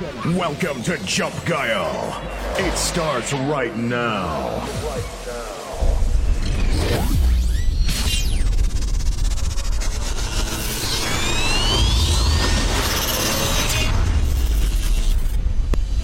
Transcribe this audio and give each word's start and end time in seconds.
Welcome 0.00 0.82
to 0.84 0.98
Jump 1.04 1.34
Guile. 1.46 2.20
It 2.58 2.76
starts 2.76 3.32
right 3.32 3.76
now. 3.76 4.66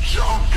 Jump. 0.04 0.52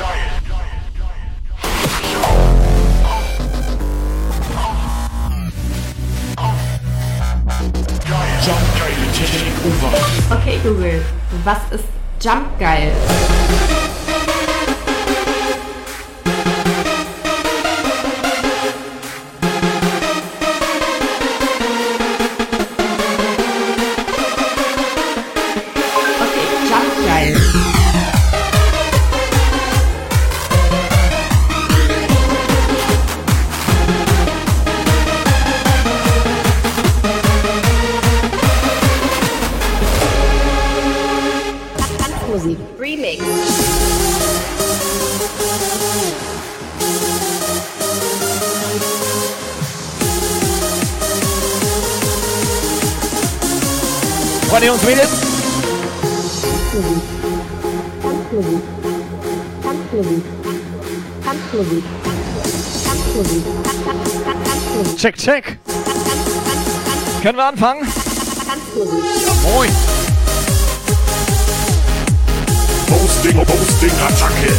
Jump. 8.43 8.73
Okay, 10.31 10.59
Google, 10.61 11.01
was 11.43 11.71
ist 11.71 12.02
Jump 12.23 12.57
geil? 12.57 12.93
Check, 65.15 65.43
check. 65.43 65.59
Können 67.21 67.37
wir 67.37 67.45
anfangen? 67.45 67.87
Tanzmusik. 68.47 69.03
Moin. 69.43 69.69
Posting, 72.87 73.45
Posting, 73.45 73.91
Attacke. 73.91 74.53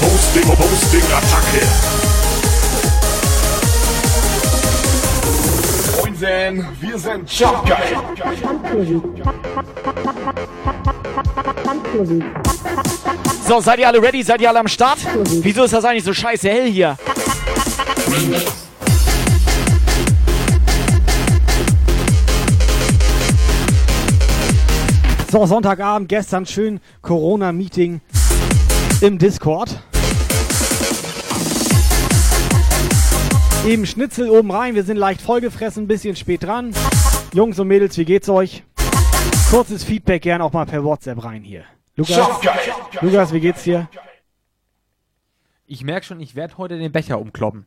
Posting, 0.00 0.56
Posting, 0.56 1.02
Attacke. 1.12 1.81
Moinsen, 6.50 6.66
wir 6.80 6.98
sind. 6.98 7.30
Tanzmusik. 11.64 12.24
So, 13.46 13.60
seid 13.60 13.78
ihr 13.78 13.88
alle 13.88 14.02
ready? 14.02 14.22
Seid 14.22 14.40
ihr 14.40 14.48
alle 14.48 14.60
am 14.60 14.68
Start? 14.68 14.98
Wieso 15.42 15.64
ist 15.64 15.72
das 15.72 15.84
eigentlich 15.84 16.04
so 16.04 16.12
scheiße 16.12 16.48
hell 16.48 16.70
hier? 16.70 16.96
So, 25.30 25.46
Sonntagabend, 25.46 26.08
gestern 26.08 26.44
schön 26.44 26.80
Corona-Meeting 27.00 28.00
im 29.00 29.18
Discord. 29.18 29.81
Eben 33.66 33.86
Schnitzel 33.86 34.28
oben 34.28 34.50
rein, 34.50 34.74
wir 34.74 34.82
sind 34.82 34.96
leicht 34.96 35.20
vollgefressen, 35.20 35.84
ein 35.84 35.88
bisschen 35.88 36.16
spät 36.16 36.42
dran. 36.42 36.74
Jungs 37.32 37.60
und 37.60 37.68
Mädels, 37.68 37.96
wie 37.96 38.04
geht's 38.04 38.28
euch? 38.28 38.64
Kurzes 39.50 39.84
Feedback 39.84 40.22
gern 40.22 40.42
auch 40.42 40.52
mal 40.52 40.66
per 40.66 40.82
WhatsApp 40.82 41.24
rein 41.24 41.44
hier. 41.44 41.64
Lukas. 41.94 42.28
Lukas, 43.00 43.32
wie 43.32 43.38
geht's 43.38 43.62
dir? 43.62 43.88
Ich 45.64 45.84
merke 45.84 46.04
schon, 46.04 46.18
ich 46.18 46.34
werde 46.34 46.58
heute 46.58 46.76
den 46.76 46.90
Becher 46.90 47.20
umkloppen. 47.20 47.66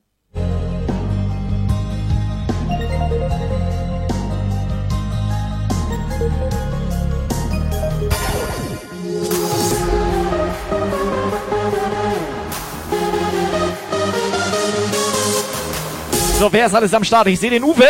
So, 16.37 16.51
wer 16.51 16.65
ist 16.65 16.75
alles 16.75 16.93
am 16.93 17.03
Start? 17.03 17.27
Ich 17.27 17.39
sehe 17.39 17.49
den 17.49 17.63
Uwe, 17.63 17.87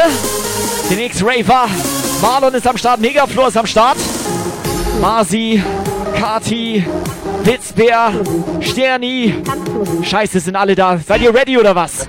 den 0.90 1.00
X-Raver. 1.00 1.68
Marlon 2.22 2.54
ist 2.54 2.68
am 2.68 2.78
Start, 2.78 3.02
Megaflor 3.02 3.48
ist 3.48 3.58
am 3.58 3.66
Start. 3.66 3.98
Marzi, 5.02 5.64
Kati, 6.16 6.86
Witzbär, 7.44 8.14
Sterni. 8.62 9.42
Scheiße, 10.04 10.40
sind 10.40 10.56
alle 10.56 10.76
da. 10.76 11.00
Seid 11.06 11.22
ihr 11.22 11.34
ready 11.34 11.58
oder 11.58 11.76
was? 11.76 12.08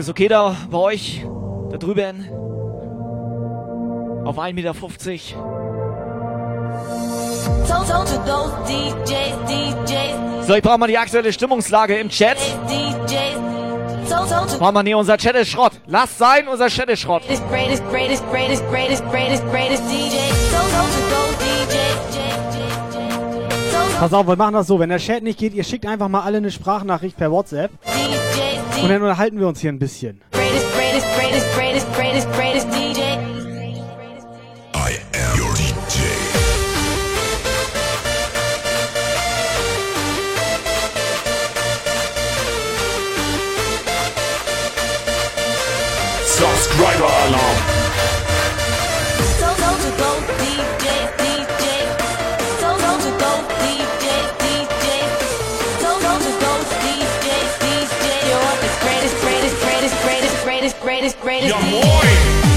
Alles 0.00 0.08
okay 0.08 0.28
da 0.28 0.56
bei 0.70 0.78
euch? 0.78 1.26
Da 1.70 1.76
drüben? 1.76 2.26
Auf 4.24 4.38
1,50 4.38 4.54
Meter. 4.54 4.72
So, 10.46 10.54
ich 10.54 10.62
brauche 10.62 10.78
mal 10.78 10.86
die 10.86 10.96
aktuelle 10.96 11.30
Stimmungslage 11.30 11.98
im 11.98 12.08
Chat. 12.08 12.38
Brauchen 14.58 14.74
wir 14.74 14.82
nee, 14.84 14.94
unser 14.94 15.18
Chat 15.18 15.36
ist 15.36 15.50
Schrott. 15.50 15.72
Lasst 15.86 16.16
sein, 16.16 16.48
unser 16.48 16.68
Chat 16.68 16.88
ist 16.88 17.00
Schrott. 17.00 17.24
Pass 23.98 24.14
auf, 24.14 24.26
wir 24.26 24.36
machen 24.36 24.54
das 24.54 24.66
so, 24.66 24.78
wenn 24.78 24.88
der 24.88 24.96
Chat 24.96 25.22
nicht 25.22 25.38
geht, 25.38 25.52
ihr 25.52 25.62
schickt 25.64 25.84
einfach 25.84 26.08
mal 26.08 26.22
alle 26.22 26.38
eine 26.38 26.50
Sprachnachricht 26.50 27.18
per 27.18 27.30
WhatsApp 27.30 27.70
und 28.82 28.88
dann 28.88 29.02
unterhalten 29.02 29.38
wir 29.38 29.46
uns 29.48 29.60
hier 29.60 29.70
ein 29.70 29.78
bisschen. 29.78 30.20
I 34.74 34.98
am 35.14 35.40
your 35.40 35.54
DJ. 35.54 36.00
Subscriber 46.24 47.10
Alarm. 47.26 47.56
So 49.38 49.48
so 49.60 49.90
go 49.96 50.10
DJ 50.38 51.29
greatest 60.60 60.80
greatest 60.82 61.20
greatest 61.20 61.20
greatest. 61.22 61.48
Ja 61.48 62.49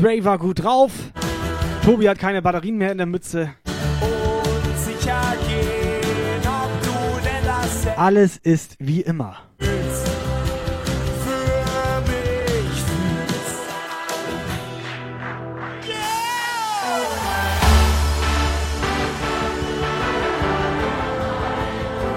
X-Ray 0.00 0.24
war 0.24 0.38
gut 0.38 0.64
drauf. 0.64 0.92
Tobi 1.84 2.08
hat 2.08 2.18
keine 2.18 2.40
Batterien 2.40 2.78
mehr 2.78 2.90
in 2.90 2.96
der 2.96 3.06
Mütze. 3.06 3.50
gehen, 5.46 6.00
Alles 7.98 8.38
ist 8.38 8.76
wie 8.78 9.02
immer. 9.02 9.36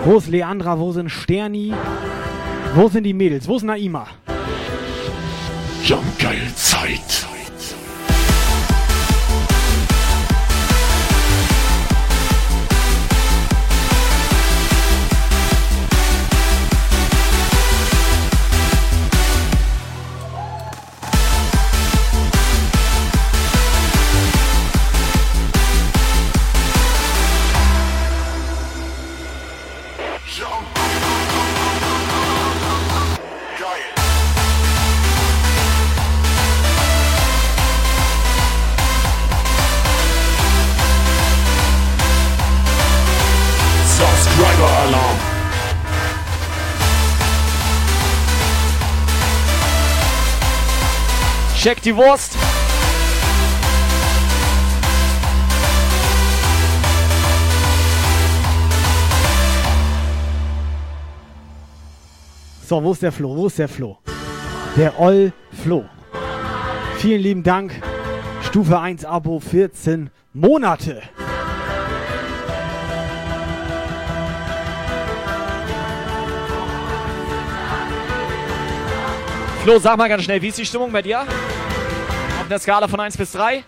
Wo 0.05 0.17
ist 0.17 0.29
Leandra? 0.29 0.79
Wo 0.79 0.93
sind 0.93 1.09
Sterni? 1.09 1.73
Wo 2.75 2.87
sind 2.87 3.03
die 3.03 3.13
Mädels? 3.13 3.45
Wo 3.45 3.57
ist 3.57 3.63
Naima? 3.63 4.07
Jumpgeil 5.83 6.47
Zeit. 6.52 6.52
Check 51.73 51.81
die 51.81 51.95
Wurst. 51.95 52.33
So, 62.67 62.83
wo 62.83 62.91
ist 62.91 63.01
der 63.01 63.11
Flo? 63.11 63.35
Wo 63.35 63.47
ist 63.47 63.57
der 63.57 63.67
Flo? 63.67 63.97
Der 64.77 64.99
Oll 64.99 65.33
Flo. 65.63 65.85
Vielen 66.97 67.21
lieben 67.21 67.43
Dank. 67.43 67.81
Stufe 68.43 68.79
1 68.79 69.03
Abo 69.05 69.39
14 69.39 70.11
Monate. 70.33 71.01
Flo, 79.63 79.79
sag 79.79 79.97
mal 79.97 80.09
ganz 80.09 80.23
schnell, 80.23 80.41
wie 80.41 80.49
ist 80.49 80.57
die 80.57 80.65
Stimmung 80.65 80.91
bei 80.91 81.01
dir? 81.01 81.25
Auf 82.43 82.49
einer 82.49 82.59
Skala 82.59 82.89
von 82.89 82.99
1 82.99 83.15
bis 83.15 83.31
3? 83.31 83.63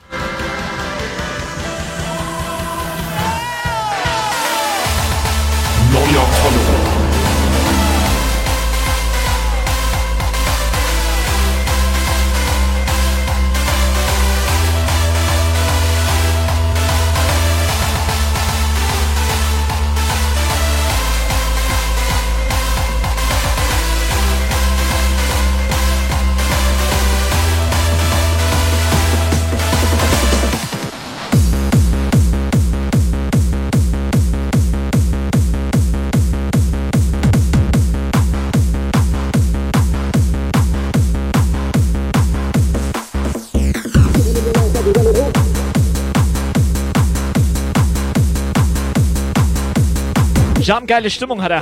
Jam, 50.65 50.87
geile 50.87 51.11
Stimmung 51.11 51.43
hat 51.43 51.51
er. 51.51 51.61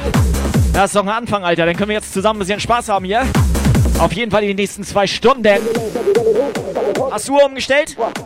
Das 0.72 0.86
ist 0.86 0.96
doch 0.96 1.04
ein 1.04 1.10
Anfang, 1.10 1.44
Alter. 1.44 1.66
Dann 1.66 1.76
können 1.76 1.90
wir 1.90 1.96
jetzt 1.98 2.14
zusammen 2.14 2.38
ein 2.38 2.46
bisschen 2.46 2.62
Spaß 2.62 2.88
haben 2.88 3.04
hier. 3.04 3.24
Auf 4.00 4.14
jeden 4.14 4.32
Fall 4.32 4.44
in 4.44 4.48
den 4.48 4.56
nächsten 4.56 4.86
zwei 4.86 5.08
Stunden. 5.08 5.60
Du 7.22 7.40
umgestellt? 7.40 7.96
Got 7.96 8.18
you 8.18 8.26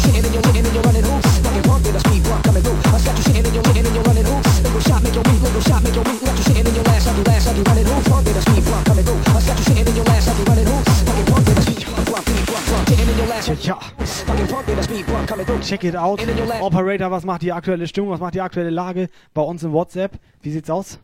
shitting 0.00 0.22
in 0.22 0.32
your 0.32 0.40
shitting 0.40 0.64
in 0.64 0.72
your 0.72 0.82
running 0.82 1.04
who? 1.04 1.20
Fucking 1.20 1.60
shitting 1.60 1.84
in 1.84 1.92
a 1.92 1.98
speed 1.98 2.22
bump, 2.24 2.42
coming 2.42 2.62
through. 2.62 2.78
I 2.86 3.00
got 3.04 3.16
you 3.16 3.22
shitting 3.22 3.44
in 3.44 3.52
your 3.52 3.62
shitting 3.62 3.86
in 3.86 3.94
your 3.94 4.04
running 4.04 4.24
who? 4.24 4.45
Shot, 4.86 5.02
make 5.02 5.14
your 5.14 5.24
shot, 5.62 5.82
make 5.82 5.94
your. 5.94 6.04
Got 6.04 6.48
you 6.48 6.54
in 6.60 6.74
your 6.74 6.84
I'll 6.86 7.14
be 7.16 7.22
last, 7.24 7.46
I'll 7.48 7.54
be 7.54 7.62
running 7.62 7.86
a 7.86 8.40
speed 8.42 8.64
bump 8.64 8.86
coming 8.86 9.04
through. 9.04 9.20
I 9.26 9.40
got 9.46 9.68
you 9.68 9.74
in 9.76 9.96
your 9.96 10.04
I'll 10.06 10.36
be 10.36 10.44
running? 10.50 10.66
Fucking 10.66 11.56
a 11.56 11.62
speed 11.62 11.86
bump, 11.86 12.06
bump, 12.10 12.26
beat 12.26 12.46
bump, 12.46 12.66
bump. 12.70 12.90
In 12.90 13.08
your 13.18 13.56
Ja, 13.62 13.78
fucking 13.78 14.78
a 14.78 14.82
speed 14.82 15.06
bump 15.06 15.28
coming 15.28 15.46
through. 15.46 15.60
check 15.60 15.84
it 15.84 15.94
out. 15.96 16.20
Operator, 16.60 17.10
was 17.10 17.24
macht 17.24 17.42
die 17.42 17.52
aktuelle 17.52 17.86
Stimmung? 17.88 18.10
Was 18.10 18.20
macht 18.20 18.34
die 18.34 18.40
aktuelle 18.40 18.70
Lage 18.70 19.08
bei 19.34 19.42
uns 19.42 19.62
im 19.62 19.72
WhatsApp? 19.72 20.18
Wie 20.42 20.50
sieht's 20.52 20.70
aus? 20.70 20.98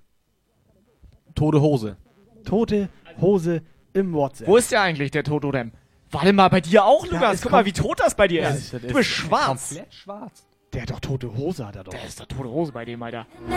Tote 1.34 1.60
Hose. 1.60 1.96
Tote 2.44 2.88
Hose 3.20 3.62
im 3.94 4.12
WhatsApp. 4.12 4.48
Wo 4.48 4.56
ist 4.56 4.70
der 4.70 4.82
eigentlich, 4.82 5.10
der 5.10 5.24
Totodem? 5.24 5.72
Warte 6.10 6.32
mal, 6.32 6.48
bei 6.48 6.60
dir 6.60 6.84
auch, 6.84 7.06
Ja, 7.06 7.12
Lukas. 7.14 7.34
es 7.36 7.42
Guck 7.42 7.52
mal, 7.52 7.64
wie 7.64 7.72
tot 7.72 7.98
das 8.00 8.14
bei 8.14 8.28
dir 8.28 8.48
ist. 8.48 8.74
das 8.74 8.80
Du 8.82 8.86
ist 8.88 8.94
bist 8.94 9.08
schwarz. 9.10 9.68
Komplett 9.68 9.94
schwarz. 9.94 10.44
Der 10.73 10.83
hat 10.83 10.91
doch 10.91 11.00
tote 11.00 11.35
Hose, 11.35 11.67
hat 11.67 11.76
er 11.76 11.85
doch. 11.85 11.93
Der 11.93 12.05
ist 12.05 12.19
doch 12.19 12.26
tote 12.26 12.49
Hose 12.49 12.73
bei 12.73 12.85
dem, 12.87 13.02
Alter. 13.02 13.26
When 13.47 13.52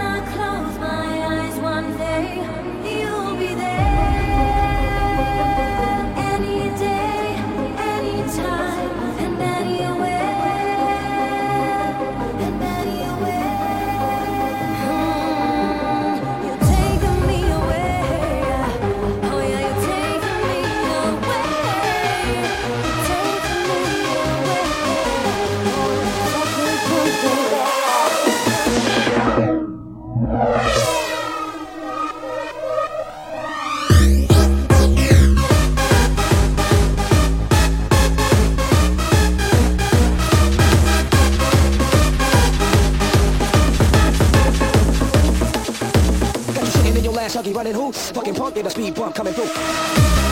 I 0.00 0.20
close 0.32 0.78
my 0.80 1.04
eyes 1.26 1.58
one 1.58 1.98
day, 1.98 2.75
running 47.56 47.74
who? 47.74 47.90
Fucking 47.90 48.34
punk, 48.34 48.54
get 48.54 48.66
a 48.66 48.70
speed 48.70 48.94
bump 48.94 49.14
coming 49.14 49.32
through. 49.32 50.25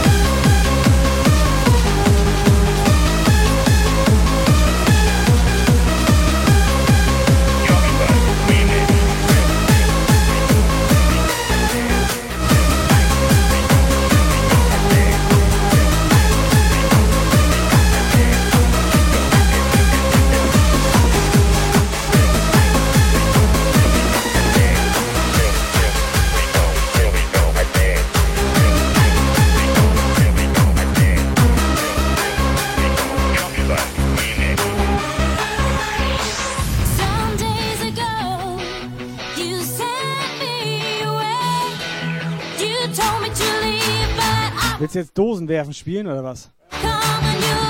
Jetzt 44.94 45.16
Dosen 45.16 45.48
werfen 45.48 45.74
spielen 45.74 46.06
oder 46.06 46.24
was? 46.24 46.50
come 46.84 47.63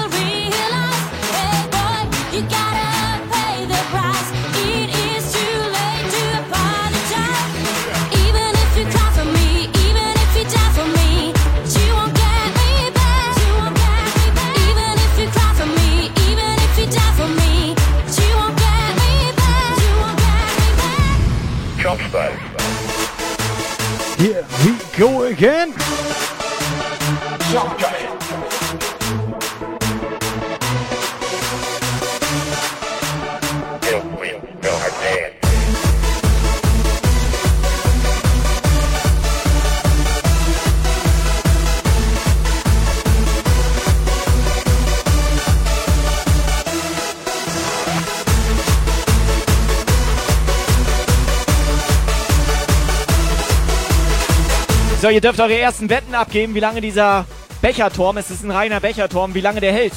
ihr 55.14 55.21
dürft 55.21 55.38
eure 55.38 55.56
ersten 55.56 55.88
Wetten 55.90 56.12
abgeben, 56.16 56.56
wie 56.56 56.61
lange 56.61 56.80
dieser 56.80 57.25
Becherturm, 57.62 58.16
es 58.16 58.33
ist 58.33 58.42
ein 58.42 58.50
reiner 58.50 58.80
Becherturm, 58.80 59.33
wie 59.35 59.40
lange 59.40 59.61
der 59.61 59.73
hält. 59.73 59.94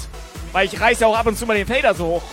Weil 0.52 0.68
ich 0.68 0.80
reiß 0.80 1.00
ja 1.00 1.08
auch 1.08 1.18
ab 1.18 1.26
und 1.26 1.36
zu 1.36 1.48
mal 1.48 1.58
den 1.58 1.66
Fader 1.66 1.96
so 1.96 2.06
hoch. 2.06 2.24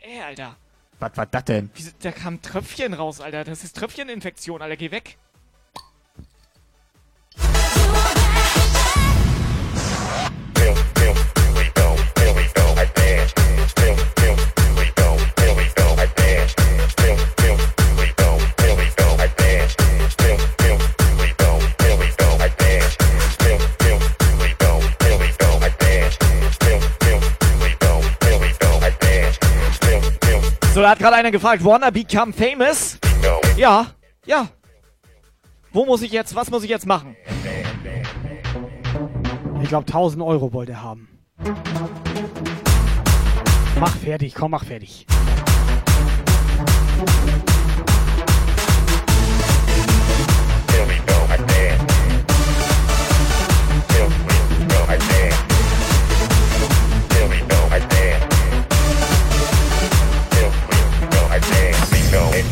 Ey, 0.00 0.20
Alter. 0.24 0.54
Was 1.00 1.16
war 1.16 1.26
das 1.26 1.44
denn? 1.44 1.68
Wieso, 1.74 1.90
da 2.00 2.12
kam 2.12 2.40
Tröpfchen 2.40 2.94
raus, 2.94 3.20
Alter. 3.20 3.42
Das 3.42 3.64
ist 3.64 3.76
Tröpfcheninfektion, 3.76 4.62
Alter. 4.62 4.76
Geh 4.76 4.92
weg. 4.92 5.18
So, 10.56 10.74
da 30.84 30.90
hat 30.90 30.98
gerade 30.98 31.16
einer 31.16 31.30
gefragt, 31.30 31.64
wanna 31.64 31.88
become 31.88 32.30
famous? 32.30 32.98
Ja, 33.56 33.86
ja. 34.26 34.48
Wo 35.72 35.86
muss 35.86 36.02
ich 36.02 36.12
jetzt, 36.12 36.34
was 36.34 36.50
muss 36.50 36.62
ich 36.62 36.68
jetzt 36.68 36.86
machen? 36.86 37.16
Ich 39.62 39.70
glaube 39.70 39.86
1000 39.86 40.22
Euro 40.22 40.52
wollte 40.52 40.72
er 40.72 40.82
haben. 40.82 41.08
Mach 43.80 43.96
fertig, 43.96 44.34
komm, 44.34 44.50
mach 44.50 44.64
fertig. 44.64 45.06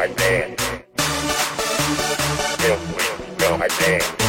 moinsen. 0.00 0.16
Iceman. 0.18 0.56
Here 2.60 2.78
we 2.96 3.36
go 3.36 3.54
again. 3.56 4.00
Here 4.00 4.19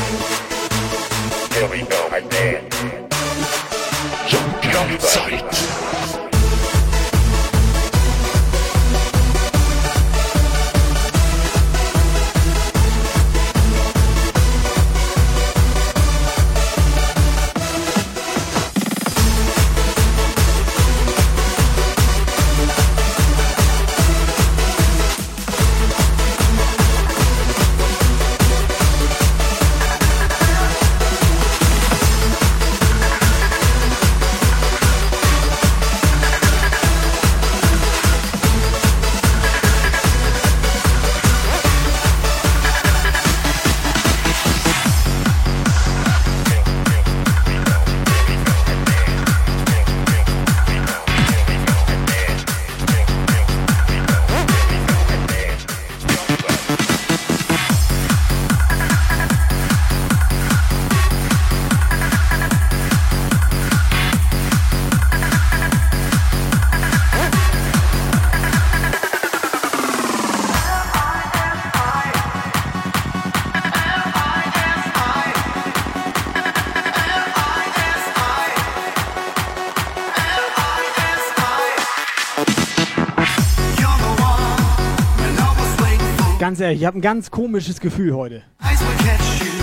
Ganz 86.51 86.59
ehrlich, 86.59 86.81
ich 86.81 86.85
habe 86.85 86.97
ein 86.99 87.01
ganz 87.01 87.31
komisches 87.31 87.79
Gefühl 87.79 88.13
heute. 88.13 88.43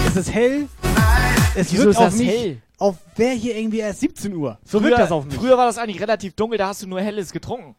Es 0.07 0.17
ist 0.17 0.33
hell. 0.33 0.69
Es 1.55 1.71
Wieso 1.71 1.85
wirkt 1.85 1.99
auf 1.99 2.17
mich, 2.17 2.27
hell? 2.31 2.63
auf 2.79 2.97
wäre 3.15 3.35
hier 3.35 3.59
irgendwie 3.59 3.81
erst 3.81 4.01
17 4.01 4.35
Uhr. 4.35 4.57
So 4.65 4.79
Früher, 4.79 4.89
wirkt 4.89 5.01
das 5.01 5.13
auf 5.13 5.27
mich. 5.27 5.35
früher 5.35 5.59
war 5.59 5.67
das 5.67 5.77
eigentlich 5.77 6.01
relativ 6.01 6.33
dunkel, 6.33 6.57
da 6.57 6.69
hast 6.69 6.83
du 6.83 6.87
nur 6.87 7.03
Helles 7.03 7.31
getrunken. 7.31 7.77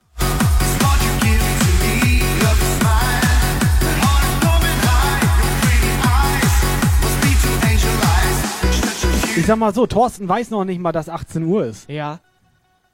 Ich 9.35 9.45
sag 9.47 9.57
mal 9.57 9.73
so, 9.73 9.87
Thorsten 9.87 10.29
weiß 10.29 10.51
noch 10.51 10.65
nicht 10.65 10.79
mal, 10.79 10.91
dass 10.91 11.09
18 11.09 11.43
Uhr 11.45 11.65
ist. 11.65 11.89
Ja. 11.89 12.19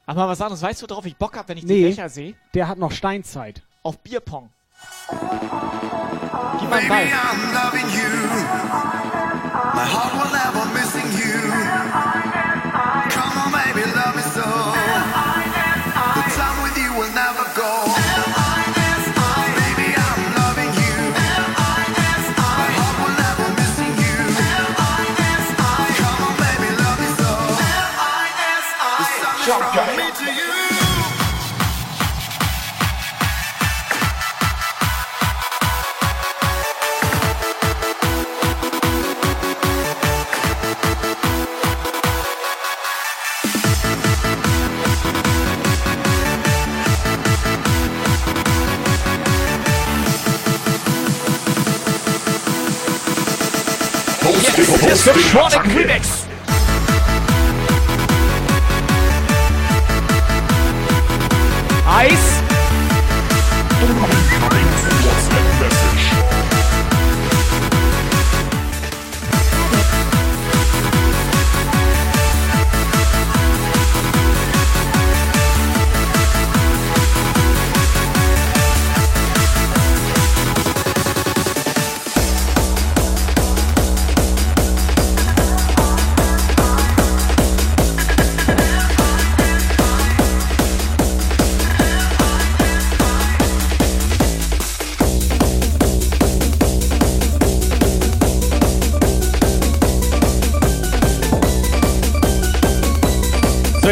Aber 0.06 0.30
was 0.30 0.40
anderes, 0.40 0.62
weißt 0.62 0.82
du, 0.82 0.90
worauf 0.90 1.06
ich 1.06 1.18
Bock 1.18 1.36
hab, 1.36 1.50
wenn 1.50 1.58
ich 1.58 1.66
Nee. 1.66 1.76
die 1.80 1.90
Becher 1.90 2.08
sehe? 2.08 2.36
Der 2.54 2.70
hat 2.70 2.78
noch 2.78 2.94
Steinzeit. 2.94 3.64
Auf 3.84 4.00
Bierpong. 4.00 4.50
Gib 6.60 6.70
mal 6.70 6.80
einen 6.80 6.90
Yes, 54.58 55.04
der 55.04 55.16
Sonic 55.16 55.76
Remix. 55.76 56.08
Eis. 61.86 62.20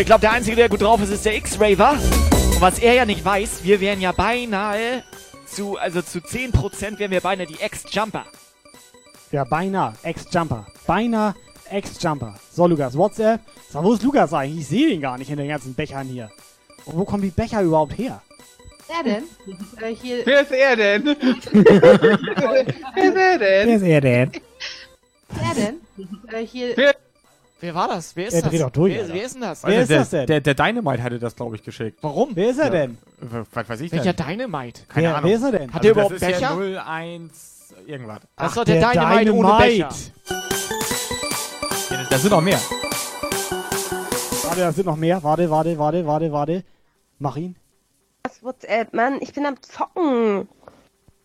Ich 0.04 0.08
glaube, 0.08 0.20
der 0.20 0.34
Einzige, 0.34 0.58
der 0.58 0.68
gut 0.68 0.82
drauf 0.82 1.02
ist, 1.02 1.12
ist 1.12 1.24
der 1.24 1.38
X-Raver. 1.38 1.92
Und 1.92 2.60
was 2.60 2.78
er 2.80 2.94
ja 2.94 3.06
nicht 3.06 3.24
weiß, 3.24 3.64
wir 3.64 3.80
wären 3.80 4.02
ja 4.02 4.12
beinahe 4.12 5.02
zu, 5.46 5.78
also 5.78 6.02
zu 6.02 6.20
10% 6.20 7.00
wären 7.00 7.10
wir 7.10 7.22
beinahe 7.22 7.48
die 7.48 7.58
Ex-Jumper. 7.62 8.26
Ja, 9.32 9.46
beinahe. 9.46 9.94
Ex-Jumper. 10.04 10.68
Beinahe 10.86 11.36
Ex-Jumper. 11.70 12.36
So, 12.52 12.68
Lukas, 12.68 12.98
WhatsApp. 12.98 13.40
Sag, 13.70 13.82
wo 13.82 13.94
ist 13.94 14.04
Lukas 14.04 14.34
eigentlich? 14.34 14.64
Ich 14.64 14.68
sehe 14.68 14.90
den 14.90 15.00
gar 15.00 15.18
nicht 15.18 15.32
in 15.32 15.38
den 15.38 15.48
ganzen 15.48 15.74
Bechern 15.74 16.06
hier. 16.06 16.30
Und 16.84 16.98
wo 16.98 17.06
kommen 17.06 17.24
die 17.24 17.30
Becher 17.30 17.62
überhaupt 17.62 17.98
her? 17.98 18.22
Wer 18.90 19.04
denn? 19.04 19.24
Äh, 19.82 19.96
hier. 19.96 20.26
Wer 20.26 20.42
ist 20.42 20.52
er 20.52 20.76
denn? 20.76 21.06
Wer 21.16 23.06
ist 23.06 23.16
er 23.16 23.40
denn? 23.40 23.68
Wer 23.68 23.76
ist 23.78 23.84
er 23.84 24.02
denn? 24.02 24.32
Wer 25.30 25.54
denn? 25.56 25.80
Äh, 26.30 26.46
hier. 26.46 26.74
Wer? 26.76 26.94
Wer 27.64 27.74
war 27.74 27.88
das? 27.88 28.14
Wer 28.18 28.28
ist 28.28 28.34
Er 28.34 28.42
das? 28.42 28.50
dreht 28.52 28.60
doch 28.62 28.72
durch, 28.72 28.94
wer, 28.94 29.08
wer 29.08 29.24
ist 29.24 29.36
denn 29.36 29.42
das? 29.42 29.64
Wer 29.64 29.82
ist 29.84 29.90
der, 29.90 30.00
das 30.00 30.10
denn? 30.10 30.28
Der, 30.28 30.42
der 30.42 30.54
Dynamite 30.54 31.02
hatte 31.02 31.18
das, 31.18 31.34
glaube 31.34 31.56
ich, 31.56 31.64
geschickt. 31.64 31.98
Warum? 32.02 32.32
Wer 32.34 32.50
ist 32.50 32.58
er 32.60 32.66
Ja. 32.66 32.72
denn? 32.72 32.98
Was 33.54 33.70
weiß 33.70 33.80
ich 33.80 33.90
Welcher 33.94 34.12
denn? 34.12 34.38
Dynamite? 34.38 34.82
Keine 34.90 35.08
wer, 35.08 35.16
Ahnung. 35.16 35.30
wer 35.30 35.38
ist 35.38 35.44
er 35.44 35.52
denn? 35.54 35.74
Hat 35.74 35.82
der 35.82 35.92
Also 35.96 36.02
überhaupt 36.02 36.22
das 36.22 36.22
ist 36.30 36.40
Becher? 36.42 36.72
Ja 36.72 36.86
01 36.86 37.74
irgendwas. 37.88 38.20
Das 38.36 38.48
ist 38.50 38.58
doch 38.58 38.64
der, 38.66 38.92
Dynamite, 38.92 39.34
ohne 39.34 39.58
Becher. 39.60 39.90
Ja, 41.90 42.04
Da 42.10 42.18
sind 42.18 42.32
noch 42.32 42.42
mehr. 42.42 42.60
Warte, 44.44 44.60
da 44.60 44.72
sind 44.74 44.86
noch 44.86 44.98
mehr. 44.98 45.24
Warte, 45.24 45.50
warte, 45.50 45.78
warte, 45.80 46.06
warte, 46.06 46.32
warte. 46.34 46.64
Mach 47.20 47.38
ihn. 47.38 47.56
Das 48.24 48.44
WhatsApp, 48.44 48.94
Mann, 48.94 49.20
ich 49.22 49.32
bin 49.32 49.46
am 49.46 49.56
Zocken. 49.62 50.50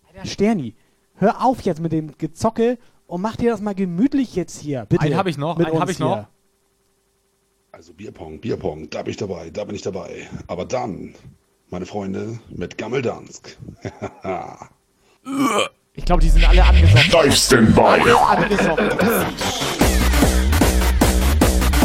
Alter, 0.06 0.24
Sterni, 0.28 0.76
hör 1.16 1.44
auf 1.44 1.62
jetzt 1.62 1.80
mit 1.80 1.90
dem 1.90 2.16
Gezocke 2.16 2.78
und 3.08 3.22
mach 3.22 3.34
dir 3.36 3.50
das 3.50 3.60
mal 3.60 3.74
gemütlich 3.74 4.36
jetzt 4.36 4.60
hier. 4.60 4.86
Bitte. 4.88 5.02
Einen 5.02 5.16
hab 5.16 5.26
ich 5.26 5.38
noch, 5.38 5.56
einen 5.56 5.66
hab 5.66 5.82
uns 5.82 5.90
ich 5.90 5.98
noch. 5.98 6.14
hier. 6.14 6.28
Also 7.72 7.92
Bierpong, 7.92 8.38
Bierpong, 8.40 8.90
da 8.90 9.02
bin 9.02 9.10
ich 9.10 9.16
dabei, 9.16 9.50
da 9.50 9.64
bin 9.64 9.74
ich 9.74 9.82
dabei. 9.82 10.28
Aber 10.46 10.64
dann, 10.64 11.14
meine 11.70 11.86
Freunde, 11.86 12.38
mit 12.50 12.78
Gammeldansk. 12.78 13.56
Ich 15.94 16.04
glaube, 16.04 16.22
die 16.22 16.30
sind 16.30 16.48
alle 16.48 16.64
angesoffen. 16.64 17.32
Standby. 17.32 17.80
Alle 17.80 18.20
angesoffen. 18.20 18.88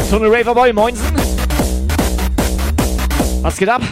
Tunnel 0.08 0.32
Raverboy, 0.32 0.72
Moinsen. 0.72 1.04
Was 3.42 3.56
geht 3.56 3.68
ab? 3.68 3.82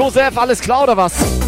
Josef, 0.00 0.38
alles 0.38 0.60
klar 0.62 0.84
oder 0.84 0.96
was? 0.96 1.39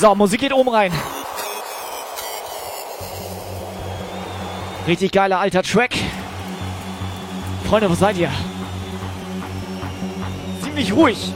So, 0.00 0.14
Musik 0.14 0.40
geht 0.40 0.54
oben 0.54 0.70
rein. 0.70 0.90
Richtig 4.86 5.12
geiler 5.12 5.38
alter 5.40 5.62
Track. 5.62 5.90
Freunde, 7.68 7.90
wo 7.90 7.94
seid 7.94 8.16
ihr? 8.16 8.30
Ziemlich 10.62 10.90
ruhig. 10.94 11.34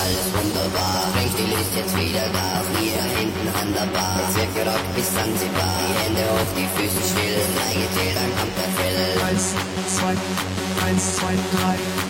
Alles 0.00 0.26
wunderbar, 0.34 1.04
die 1.38 1.54
Lust 1.54 1.72
jetzt 1.76 1.96
wieder 1.96 2.26
Gas. 2.32 2.66
Wir 2.80 3.02
hinten 3.20 3.48
an 3.54 3.72
der 3.72 3.86
Bar, 3.96 4.18
Bezirk 4.26 4.66
Rock 4.66 4.94
bis 4.96 5.14
Zanzibar. 5.14 5.70
Die 5.78 5.94
Hände 6.02 6.22
hoch, 6.32 6.50
die 6.56 6.66
Füße 6.74 7.00
still, 7.08 7.38
drei 7.54 7.72
gezählt, 7.74 8.16
dann 8.16 8.32
kommt 8.36 8.56
der 8.58 8.70
Fill. 8.74 8.98
Eins, 9.28 9.54
zwei, 9.86 10.14
eins, 10.88 11.16
zwei, 11.16 11.34
drei. 11.52 12.09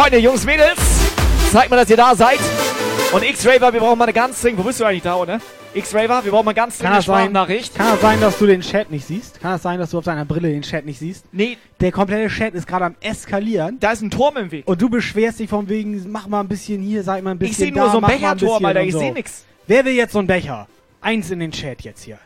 Freunde, 0.00 0.16
Jungs, 0.16 0.46
Mädels, 0.46 0.78
zeigt 1.52 1.68
mal, 1.68 1.76
dass 1.76 1.90
ihr 1.90 1.96
da 1.98 2.14
seid. 2.14 2.38
Und 3.12 3.22
X-Raver, 3.22 3.70
wir 3.70 3.80
brauchen 3.80 3.98
mal 3.98 4.04
eine 4.04 4.14
ganz 4.14 4.40
dringend. 4.40 4.60
Wo 4.60 4.62
bist 4.62 4.80
du 4.80 4.86
eigentlich 4.86 5.02
da, 5.02 5.22
ne? 5.26 5.42
X-Raver, 5.74 6.24
wir 6.24 6.32
brauchen 6.32 6.46
mal 6.46 6.54
ganz 6.54 6.78
dringend 6.78 6.94
eine 6.94 7.02
Sprachnachricht. 7.02 7.74
kann 7.74 7.90
das 7.90 8.00
sein, 8.00 8.18
dass 8.18 8.38
du 8.38 8.46
den 8.46 8.62
Chat 8.62 8.90
nicht 8.90 9.04
siehst? 9.04 9.42
Kann 9.42 9.52
das 9.52 9.62
sein, 9.62 9.78
dass 9.78 9.90
du 9.90 9.98
auf 9.98 10.04
deiner 10.04 10.24
Brille 10.24 10.48
den 10.48 10.62
Chat 10.62 10.86
nicht 10.86 11.00
siehst? 11.00 11.26
Nee. 11.32 11.58
Der 11.80 11.92
komplette 11.92 12.34
Chat 12.34 12.54
ist 12.54 12.66
gerade 12.66 12.86
am 12.86 12.94
eskalieren. 13.02 13.76
Da 13.78 13.92
ist 13.92 14.00
ein 14.00 14.10
Turm 14.10 14.38
im 14.38 14.50
Weg. 14.50 14.66
Und 14.66 14.80
du 14.80 14.88
beschwerst 14.88 15.38
dich 15.38 15.50
von 15.50 15.68
wegen, 15.68 16.10
mach 16.10 16.28
mal 16.28 16.40
ein 16.40 16.48
bisschen 16.48 16.80
hier, 16.80 17.02
sag 17.02 17.22
mal 17.22 17.32
ein 17.32 17.38
bisschen 17.38 17.50
Ich 17.50 17.58
sehe 17.58 17.70
da, 17.72 17.82
nur 17.82 17.90
so 17.90 18.00
ein 18.00 18.06
Becherturm, 18.10 18.64
Alter, 18.64 18.80
ich 18.80 18.92
so. 18.92 19.00
sehe 19.00 19.12
nix. 19.12 19.44
Wer 19.66 19.84
will 19.84 19.92
jetzt 19.92 20.14
so 20.14 20.20
einen 20.20 20.28
Becher? 20.28 20.66
Eins 21.02 21.30
in 21.30 21.40
den 21.40 21.52
Chat 21.52 21.82
jetzt 21.82 22.04
hier. 22.04 22.18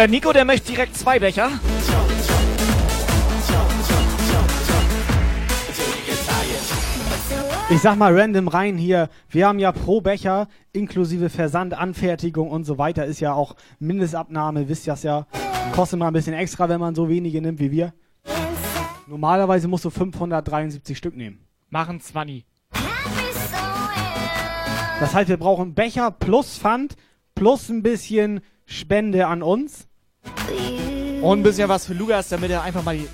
Der 0.00 0.08
Nico, 0.08 0.32
der 0.32 0.46
möchte 0.46 0.72
direkt 0.72 0.96
zwei 0.96 1.18
Becher. 1.18 1.50
Ich 7.68 7.80
sag 7.82 7.96
mal 7.98 8.18
random 8.18 8.48
rein 8.48 8.78
hier, 8.78 9.10
wir 9.28 9.46
haben 9.46 9.58
ja 9.58 9.72
pro 9.72 10.00
Becher 10.00 10.48
inklusive 10.72 11.28
Versand, 11.28 11.74
Anfertigung 11.74 12.50
und 12.50 12.64
so 12.64 12.78
weiter, 12.78 13.04
ist 13.04 13.20
ja 13.20 13.34
auch 13.34 13.56
Mindestabnahme, 13.78 14.70
wisst 14.70 14.86
ihr 14.86 14.94
das 14.94 15.02
ja. 15.02 15.26
Kostet 15.74 15.98
mal 15.98 16.06
ein 16.06 16.14
bisschen 16.14 16.32
extra, 16.32 16.70
wenn 16.70 16.80
man 16.80 16.94
so 16.94 17.10
wenige 17.10 17.42
nimmt 17.42 17.60
wie 17.60 17.70
wir. 17.70 17.92
Normalerweise 19.06 19.68
musst 19.68 19.84
du 19.84 19.90
573 19.90 20.96
Stück 20.96 21.14
nehmen. 21.14 21.44
Machen 21.68 22.00
20. 22.00 22.46
Das 24.98 25.14
heißt, 25.14 25.28
wir 25.28 25.36
brauchen 25.36 25.74
Becher 25.74 26.10
plus 26.10 26.56
Pfand 26.56 26.96
plus 27.34 27.68
ein 27.68 27.82
bisschen 27.82 28.40
Spende 28.64 29.26
an 29.26 29.42
uns. 29.42 29.89
Und 31.22 31.40
ein 31.40 31.42
bisschen 31.42 31.68
was 31.68 31.86
für 31.86 31.94
Lukas, 31.94 32.28
damit 32.28 32.50
er 32.50 32.62
einfach 32.62 32.82
mal 32.82 32.96
die. 32.96 33.08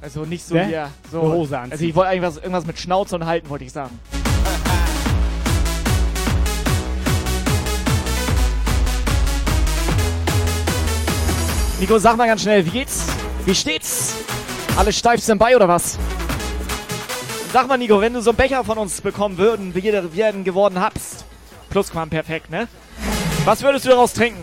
Also 0.00 0.24
nicht 0.24 0.44
so 0.44 0.54
Wer? 0.54 0.66
hier. 0.66 0.90
So, 1.10 1.20
Eine 1.22 1.32
Hose 1.32 1.58
anzieht. 1.58 1.72
Also 1.72 1.84
ich 1.84 1.94
wollte 1.94 2.10
eigentlich 2.10 2.22
was, 2.22 2.36
irgendwas 2.36 2.66
mit 2.66 2.78
Schnauze 2.78 3.14
und 3.16 3.24
Halten, 3.26 3.48
wollte 3.48 3.64
ich 3.64 3.72
sagen. 3.72 3.98
Nico, 11.78 11.98
sag 11.98 12.16
mal 12.16 12.26
ganz 12.26 12.42
schnell, 12.42 12.64
wie 12.64 12.70
geht's? 12.70 13.04
Wie 13.44 13.54
steht's? 13.54 14.14
Alles 14.76 14.96
steif 14.98 15.20
sind 15.20 15.38
bei 15.38 15.54
oder 15.54 15.68
was? 15.68 15.98
Sag 17.52 17.68
mal, 17.68 17.76
Nico, 17.76 18.00
wenn 18.00 18.12
du 18.14 18.20
so 18.20 18.30
einen 18.30 18.36
Becher 18.36 18.64
von 18.64 18.78
uns 18.78 19.00
bekommen 19.00 19.38
würden, 19.38 19.74
wie 19.74 19.80
jeder 19.80 20.14
werden 20.14 20.42
geworden 20.42 20.80
habst. 20.80 21.24
Plusquam 21.70 22.08
perfekt, 22.10 22.50
ne? 22.50 22.66
Was 23.44 23.62
würdest 23.62 23.84
du 23.84 23.90
daraus 23.90 24.12
trinken? 24.12 24.40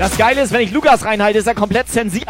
Das 0.00 0.16
Geile 0.16 0.40
ist, 0.40 0.50
wenn 0.50 0.62
ich 0.62 0.72
Lukas 0.72 1.04
reinhalte, 1.04 1.40
ist 1.40 1.46
er 1.46 1.54
komplett 1.54 1.86
zensiert. 1.90 2.26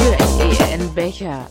Für 0.00 0.54
SEN 0.56 0.92
Becher. 0.92 1.46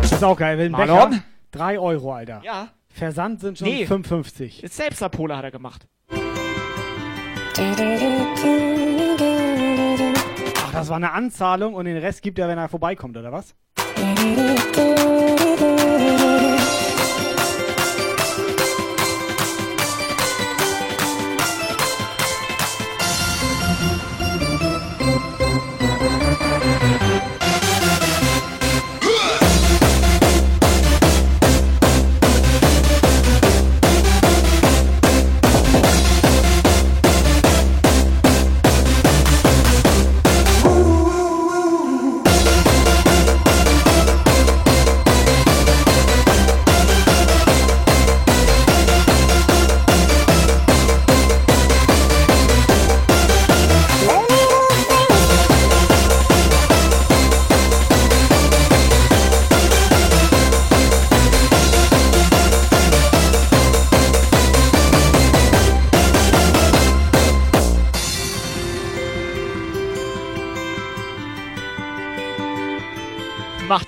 Das 0.00 0.10
ist 0.10 0.24
auch 0.24 0.38
geil, 0.38 0.70
Marlon? 0.70 1.10
Becher 1.10 1.22
3 1.50 1.78
Euro, 1.78 2.14
Alter. 2.14 2.40
Ja. 2.42 2.68
Versand 3.02 3.40
sind 3.40 3.58
schon 3.58 3.66
Nee. 3.66 3.84
55. 3.84 4.62
Ist 4.62 4.76
selbst 4.76 5.02
Pole 5.10 5.36
hat 5.36 5.42
er 5.42 5.50
gemacht. 5.50 5.88
Ach, 10.56 10.72
das 10.72 10.88
war 10.88 10.96
eine 10.98 11.10
Anzahlung 11.10 11.74
und 11.74 11.86
den 11.86 11.96
Rest 11.96 12.22
gibt 12.22 12.38
er, 12.38 12.46
wenn 12.46 12.58
er 12.58 12.68
vorbeikommt, 12.68 13.16
oder 13.16 13.32
was? 13.32 13.56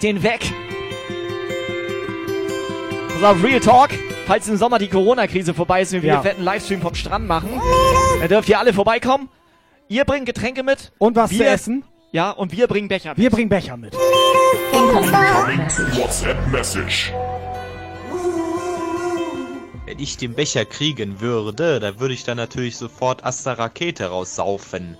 Den 0.04 0.22
weg. 0.22 0.52
Pass 3.14 3.22
auf, 3.24 3.42
Real 3.42 3.60
Talk. 3.60 3.90
Falls 4.26 4.48
im 4.48 4.56
Sommer 4.56 4.78
die 4.78 4.88
Corona-Krise 4.88 5.54
vorbei 5.54 5.82
ist 5.82 5.92
und 5.94 6.02
wir 6.02 6.08
Ja. 6.08 6.14
einen 6.16 6.22
fetten 6.22 6.42
Livestream 6.44 6.80
vom 6.82 6.94
Strand 6.94 7.26
machen, 7.26 7.60
dann 8.20 8.28
dürft 8.28 8.48
ihr 8.48 8.58
alle 8.58 8.72
vorbeikommen. 8.72 9.28
Ihr 9.88 10.04
bringt 10.04 10.26
Getränke 10.26 10.62
mit. 10.62 10.92
Und 10.98 11.16
was 11.16 11.30
wir, 11.30 11.38
zu 11.38 11.44
essen? 11.46 11.84
Ja, 12.12 12.30
und 12.30 12.52
wir 12.52 12.66
bringen 12.68 12.88
Becher 12.88 13.10
mit. 13.10 13.18
Wir 13.18 13.30
bringen 13.30 13.48
Becher 13.48 13.76
mit. 13.76 13.94
WhatsApp 15.94 16.36
Message. 16.50 17.12
Wenn 19.86 19.98
ich 19.98 20.16
den 20.16 20.32
Becher 20.34 20.64
kriegen 20.64 21.20
würde, 21.20 21.80
dann 21.80 22.00
würde 22.00 22.14
ich 22.14 22.24
dann 22.24 22.38
natürlich 22.38 22.78
sofort 22.78 23.24
Asta 23.24 23.52
Rakete 23.52 24.06
raussaufen. 24.06 24.96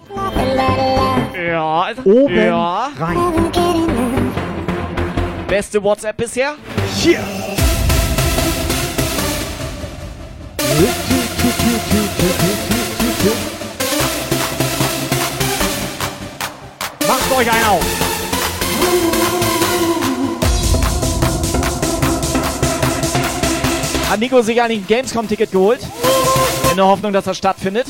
Ja, 1.46 1.82
also, 1.82 2.02
Oben 2.04 2.34
ja. 2.36 2.90
rein. 2.98 4.23
Beste 5.48 5.82
WhatsApp 5.82 6.16
bisher? 6.16 6.54
Hier. 6.96 7.20
Macht 17.06 17.38
euch 17.38 17.52
einen 17.52 17.64
auf. 17.64 17.84
Hat 24.10 24.20
Nico 24.20 24.40
sich 24.42 24.60
eigentlich 24.62 24.80
ein 24.80 24.86
Gamescom-Ticket 24.86 25.52
geholt? 25.52 25.80
In 26.70 26.76
der 26.76 26.86
Hoffnung, 26.86 27.12
dass 27.12 27.24
das 27.24 27.36
stattfindet. 27.36 27.86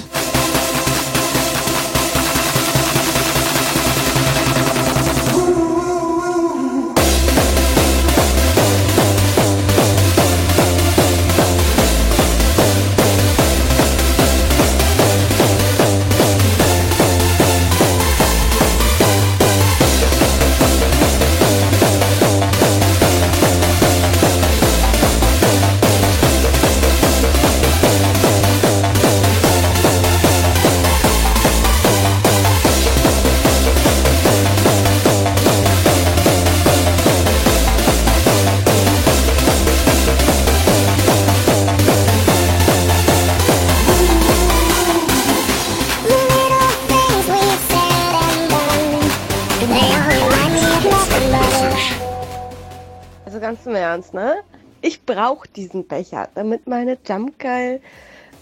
Brauche 55.07 55.49
diesen 55.49 55.87
Becher, 55.87 56.29
damit 56.35 56.67
meine 56.67 56.99
Jumpgeil 57.07 57.81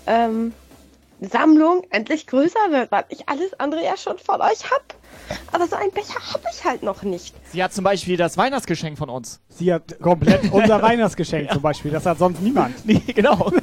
ähm, 0.06 0.52
Sammlung 1.20 1.84
endlich 1.90 2.26
größer 2.26 2.70
wird, 2.70 2.90
weil 2.90 3.04
ich 3.08 3.28
alles 3.28 3.58
andere 3.60 3.84
ja 3.84 3.96
schon 3.96 4.18
von 4.18 4.40
euch 4.40 4.70
hab. 4.70 4.94
Aber 5.52 5.66
so 5.66 5.76
einen 5.76 5.92
Becher 5.92 6.18
hab 6.32 6.42
ich 6.52 6.64
halt 6.64 6.82
noch 6.82 7.02
nicht. 7.02 7.34
Sie 7.52 7.62
hat 7.62 7.72
zum 7.72 7.84
Beispiel 7.84 8.16
das 8.16 8.36
Weihnachtsgeschenk 8.36 8.98
von 8.98 9.08
uns. 9.08 9.40
Sie 9.48 9.72
hat 9.72 10.00
komplett 10.00 10.50
unser 10.52 10.82
Weihnachtsgeschenk 10.82 11.52
zum 11.52 11.62
Beispiel. 11.62 11.90
Das 11.90 12.06
hat 12.06 12.18
sonst 12.18 12.40
niemand. 12.40 12.74
Nee, 12.84 13.00
genau. 13.14 13.52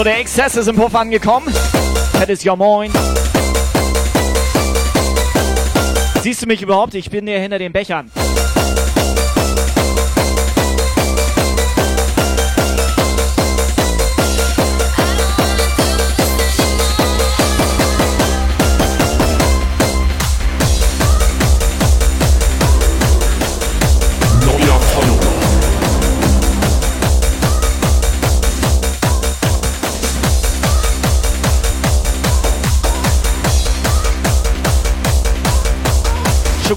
So, 0.00 0.04
der 0.04 0.18
Exzess 0.18 0.56
ist 0.56 0.66
im 0.66 0.76
Puff 0.76 0.94
angekommen. 0.94 1.52
Das 2.14 2.26
ist 2.30 2.42
ja 2.42 2.56
moin. 2.56 2.90
Siehst 6.22 6.40
du 6.40 6.46
mich 6.46 6.62
überhaupt? 6.62 6.94
Ich 6.94 7.10
bin 7.10 7.26
hier 7.26 7.38
hinter 7.38 7.58
den 7.58 7.70
Bechern. 7.70 8.10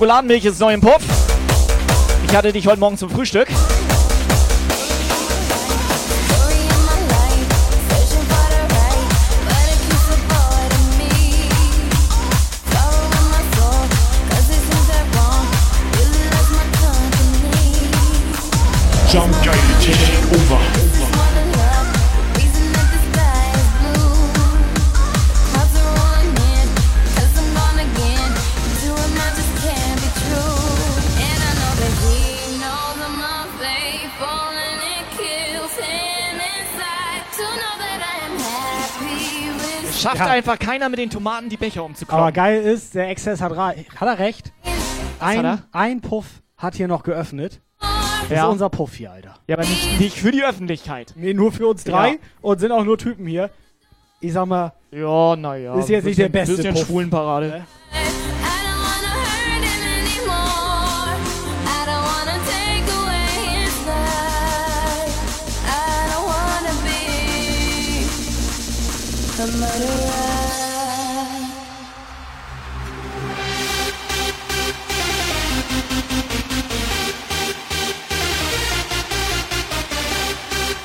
Schokoladenmilch 0.04 0.44
ist 0.44 0.60
neu 0.60 0.74
im 0.74 0.82
Puff. 0.82 1.02
Ich 2.28 2.36
hatte 2.36 2.52
dich 2.52 2.68
heute 2.68 2.82
Morgen 2.82 2.98
zum 2.98 3.10
Frühstück. 3.10 3.48
Jump 19.10 19.34
Guy 19.42 19.54
taking 19.80 20.18
over. 20.34 20.73
Schafft 40.04 40.20
Ja. 40.20 40.28
einfach 40.28 40.60
keiner 40.60 40.90
mit 40.90 41.00
den 41.00 41.10
Tomaten 41.10 41.50
die 41.50 41.58
Becher 41.58 41.84
umzukloppen. 41.84 42.22
Aber 42.22 42.32
geil 42.32 42.62
ist, 42.62 42.94
der 42.96 43.10
Exzess 43.10 43.42
hat, 43.42 43.56
hat 43.56 43.76
er 44.02 44.20
recht. 44.20 44.52
Ein, 45.20 45.38
hat 45.40 45.46
er? 45.46 45.64
ein 45.72 46.02
Puff 46.02 46.26
hat 46.58 46.76
hier 46.76 46.88
noch 46.88 47.04
geöffnet. 47.04 47.62
Das 47.80 48.30
Ja. 48.30 48.46
ist 48.46 48.52
unser 48.52 48.70
Puff 48.70 48.94
hier, 48.96 49.12
Alter. 49.12 49.36
Ja, 49.48 49.56
aber 49.58 49.66
nicht, 49.66 50.00
nicht 50.00 50.18
für 50.18 50.32
die 50.32 50.44
Öffentlichkeit. 50.44 51.14
Nee, 51.16 51.34
nur 51.34 51.52
für 51.52 51.68
uns 51.68 51.84
drei 51.84 52.10
Ja. 52.10 52.16
und 52.42 52.60
sind 52.60 52.72
auch 52.72 52.84
nur 52.84 52.98
Typen 52.98 53.26
hier. 53.28 53.50
Ich 54.22 54.34
sag 54.34 54.46
mal, 54.46 54.74
Ja, 54.92 55.36
naja. 55.36 55.76
Ist 55.76 55.90
jetzt 55.90 56.06
nicht 56.06 56.20
der 56.20 56.30
beste 56.30 56.56
Bisschen 56.56 56.74
Puff. 56.76 56.86
Schwulenparade. 56.86 57.66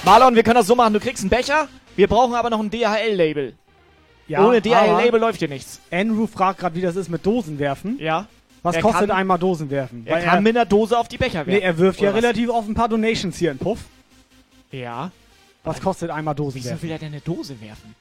Marlon, 0.04 0.34
wir 0.34 0.42
können 0.42 0.54
das 0.56 0.66
so 0.66 0.74
machen. 0.74 0.94
Du 0.94 1.00
kriegst 1.00 1.22
einen 1.22 1.30
Becher. 1.30 1.68
Wir 1.96 2.06
brauchen 2.08 2.34
aber 2.34 2.50
noch 2.50 2.60
ein 2.60 2.70
DHL-Label. 2.70 3.54
Ja, 4.26 4.46
Ohne 4.46 4.60
DHL-Label 4.60 5.20
läuft 5.20 5.38
hier 5.40 5.48
nichts. 5.48 5.80
Andrew 5.90 6.26
fragt 6.26 6.60
gerade, 6.60 6.74
wie 6.76 6.80
das 6.80 6.96
ist 6.96 7.08
mit 7.08 7.24
Dosen 7.26 7.58
werfen. 7.58 7.98
Ja. 7.98 8.26
Was 8.62 8.76
Er 8.76 8.82
kostet 8.82 9.08
kann- 9.08 9.16
einmal 9.18 9.38
Dosen 9.38 9.70
werfen? 9.70 10.02
Er 10.06 10.16
Weil 10.16 10.24
kann 10.24 10.42
mit 10.42 10.56
einer 10.56 10.66
Dose 10.66 10.98
auf 10.98 11.08
die 11.08 11.16
Becher 11.16 11.46
werfen. 11.46 11.50
Nee, 11.52 11.60
er 11.60 11.78
wirft 11.78 12.00
ja 12.00 12.08
was? 12.10 12.16
relativ 12.16 12.50
oft 12.50 12.68
ein 12.68 12.74
paar 12.74 12.88
Donations 12.88 13.36
hier 13.36 13.50
in 13.50 13.58
Puff. 13.58 13.80
Ja. 14.70 15.10
Was 15.64 15.80
kostet 15.80 16.10
einmal 16.10 16.34
Dosen 16.34 16.56
Wieso 16.56 16.70
werfen? 16.70 16.82
will 16.82 16.90
er 16.90 16.98
denn 16.98 17.08
eine 17.12 17.20
Dose 17.20 17.60
werfen? 17.60 17.94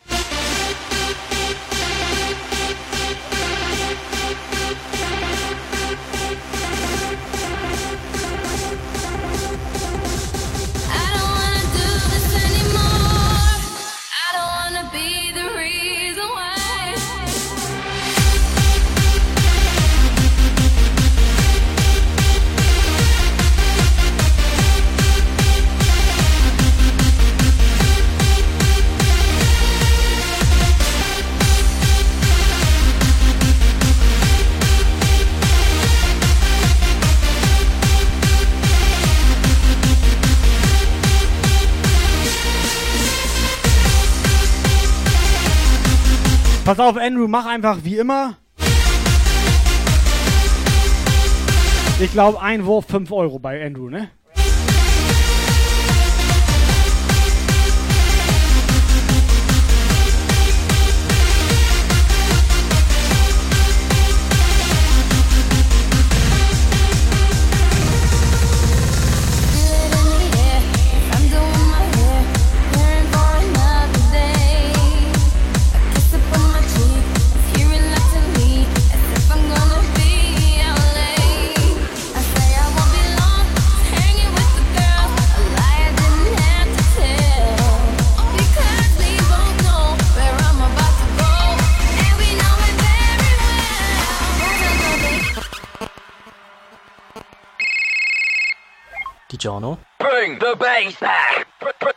Pass 46.67 46.81
auf, 46.81 46.97
Andrew, 46.97 47.29
mach 47.29 47.45
einfach 47.45 47.77
wie 47.83 47.95
immer. 47.95 48.35
Ich 51.97 52.11
glaube, 52.11 52.41
ein 52.41 52.65
Wurf 52.65 52.87
5 52.87 53.09
Euro 53.13 53.39
bei 53.39 53.65
Andrew, 53.65 53.87
ne? 53.89 54.09
you, 99.43 99.49
Jono. 99.49 99.77
Bring 99.99 100.39
the 100.39 100.55
bass 100.59 100.99
back. 100.99 101.47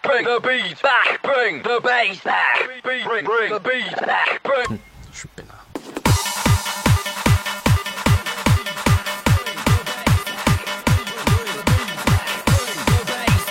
Bring 0.02 0.24
the 0.24 0.40
beat 0.40 0.82
back. 0.82 1.22
Bring 1.22 1.62
the 1.62 1.80
bass 1.82 2.20
back. 2.20 2.82
Bring, 2.82 3.04
bring, 3.04 3.24
the 3.52 3.60
bass 3.60 3.60
back. 3.60 3.60
bring 3.60 3.60
the 3.60 3.60
beat 3.60 4.06
back. 4.06 4.42
Bring. 4.42 4.80
the 12.80 13.04
bass 13.06 13.46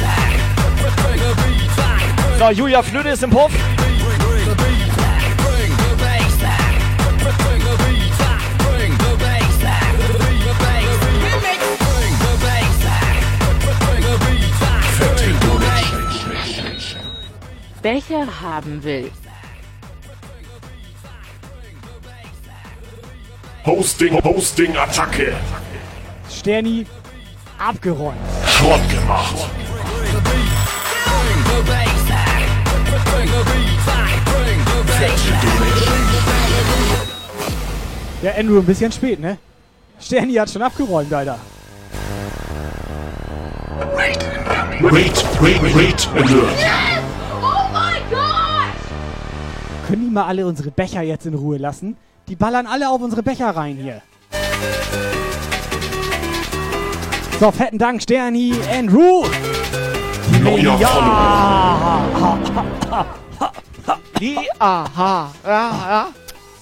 back. 0.00 0.34
Bring 0.76 1.18
the 1.20 1.34
beat 1.46 1.76
back. 1.76 2.38
So, 2.38 2.52
Julia 2.52 2.82
Flöte 2.82 3.08
ist 3.10 3.22
im 3.22 3.30
Puff. 3.30 3.52
Becher 17.88 18.26
haben 18.42 18.84
will. 18.84 19.10
Hosting, 23.64 24.22
Hosting, 24.22 24.76
Attacke. 24.76 25.34
Sterni 26.28 26.84
abgeräumt. 27.58 28.18
Schrott 28.46 28.80
gemacht. 28.90 29.36
Ja, 38.20 38.32
Andrew, 38.38 38.58
ein 38.58 38.66
bisschen 38.66 38.92
spät, 38.92 39.18
ne? 39.18 39.38
Sterni 39.98 40.34
hat 40.34 40.50
schon 40.50 40.60
abgeräumt, 40.60 41.10
Alter. 41.10 41.38
Wait, 44.82 45.24
wait, 45.40 45.74
wait, 45.74 46.08
alert. 46.14 46.97
Die 50.08 50.14
mal 50.14 50.24
alle 50.24 50.46
unsere 50.46 50.70
Becher 50.70 51.02
jetzt 51.02 51.26
in 51.26 51.34
Ruhe 51.34 51.58
lassen? 51.58 51.94
Die 52.28 52.34
ballern 52.34 52.66
alle 52.66 52.88
auf 52.88 53.02
unsere 53.02 53.22
Becher 53.22 53.50
rein 53.50 53.76
hier. 53.76 54.00
So, 57.38 57.50
fetten 57.50 57.76
Dank, 57.76 58.00
Sterni, 58.00 58.54
Andrew. 58.72 59.26
Neuer 60.42 60.80
Ja! 60.80 62.00
Die 64.18 64.38
Aha. 64.58 65.30
Ja, 65.44 65.70
ja. 65.90 66.08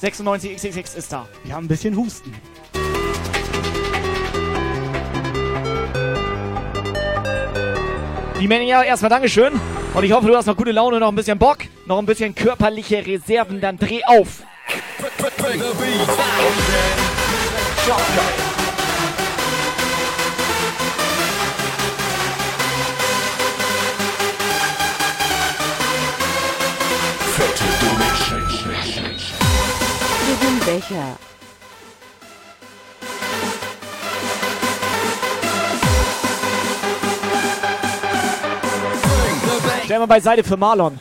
96XXX 0.02 0.96
ist 0.96 1.12
da. 1.12 1.28
Wir 1.44 1.54
haben 1.54 1.66
ein 1.66 1.68
bisschen 1.68 1.96
Husten. 1.96 2.34
Die 8.40 8.48
Männer, 8.48 8.64
ja, 8.64 8.82
erstmal 8.82 9.10
Dankeschön. 9.10 9.52
Und 9.96 10.04
ich 10.04 10.12
hoffe, 10.12 10.26
du 10.26 10.36
hast 10.36 10.44
noch 10.44 10.58
gute 10.58 10.72
Laune, 10.72 11.00
noch 11.00 11.08
ein 11.08 11.14
bisschen 11.14 11.38
Bock, 11.38 11.56
noch 11.86 11.98
ein 11.98 12.04
bisschen 12.04 12.34
körperliche 12.34 12.98
Reserven. 13.06 13.62
Dann 13.62 13.78
dreh 13.78 14.02
auf. 14.04 14.42
Becher. 30.66 31.35
Mal 39.98 40.06
beiseite 40.06 40.44
für 40.44 40.56
Marlon. 40.56 40.98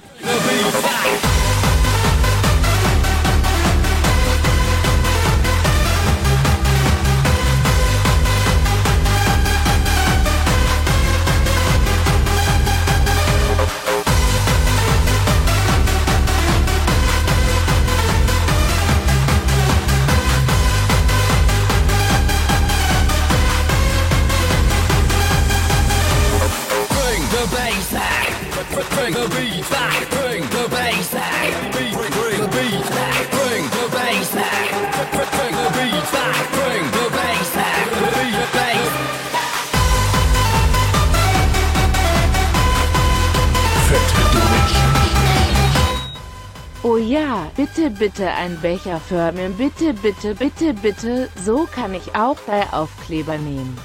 Oh 46.88 46.98
ja, 46.98 47.52
bitte, 47.58 47.90
bitte 47.90 48.30
ein 48.30 48.62
Becher 48.62 49.00
für 49.00 49.32
mir. 49.32 49.50
Bitte, 49.50 49.94
bitte, 49.94 50.36
bitte, 50.36 50.74
bitte. 50.74 51.30
So 51.44 51.68
kann 51.74 51.96
ich 51.96 52.16
auch 52.16 52.38
drei 52.46 52.62
Aufkleber 52.72 53.40
nehmen. 53.40 53.76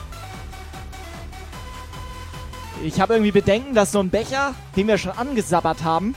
Ich 2.83 3.01
habe 3.01 3.15
irgendwie 3.15 3.33
Bedenken, 3.33 3.75
dass 3.75 3.93
so 3.93 4.01
ein 4.01 4.09
Becher, 4.09 4.55
den 4.75 4.89
wir 4.89 4.97
schon 4.97 5.13
angesabbert 5.13 5.85
haben, 5.85 6.15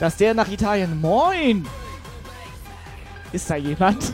dass 0.00 0.16
der 0.16 0.34
nach 0.34 0.50
Italien. 0.50 1.00
Moin! 1.00 1.66
Ist 3.32 3.48
da 3.48 3.54
jemand? 3.54 4.12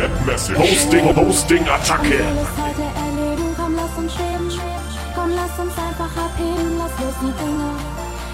WhatsApp 0.00 0.26
Message. 0.26 0.58
Hosting, 0.58 1.14
Hosting, 1.14 1.68
Attacke. 1.68 2.24
Alles 2.24 2.48
heute 2.56 2.86
erleben, 3.04 3.54
komm 3.56 3.74
lass 3.74 3.98
uns 3.98 4.14
schweben, 4.14 4.50
komm 5.14 5.30
lass 5.30 5.58
uns 5.58 5.74
einfach 5.76 6.12
abheben, 6.16 6.78
lass 6.78 6.92
los 7.00 7.16
die 7.20 7.32
Finger, 7.36 7.74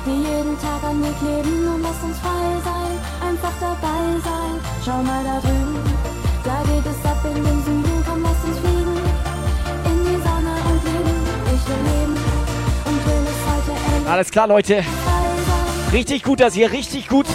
die 0.07 0.19
jeden 0.29 0.57
Tag 0.61 0.83
an 0.85 1.01
mir 1.01 1.12
kleben 1.19 1.75
und 1.75 1.83
lass 1.83 2.01
uns 2.05 2.19
frei 2.19 2.47
sein, 2.62 2.93
einfach 3.29 3.53
dabei 3.61 4.21
sein. 4.23 4.55
Schau 4.85 5.03
mal 5.03 5.25
da 5.25 5.41
drüben, 5.41 5.83
da 6.45 6.62
geht 6.71 6.87
es 6.87 7.05
ab 7.05 7.19
in 7.25 7.45
den 7.45 7.64
Süden, 7.64 8.05
komm 8.07 8.23
lass 8.23 8.45
uns 8.45 8.59
fliegen, 8.59 8.97
in 9.91 9.99
die 10.07 10.19
Sonne 10.23 10.55
und 10.71 10.85
lieben. 10.85 11.17
Ich 11.55 11.67
will 11.67 11.83
leben 11.91 12.17
und 12.87 13.07
will 13.07 13.25
es 13.27 13.43
heute 13.51 13.73
erleben. 13.73 14.09
Alles 14.09 14.31
klar, 14.31 14.47
Leute. 14.47 14.85
Richtig 15.93 16.23
gut, 16.23 16.41
dass 16.41 16.57
ihr 16.57 16.71
richtig 16.71 17.09
gut, 17.09 17.27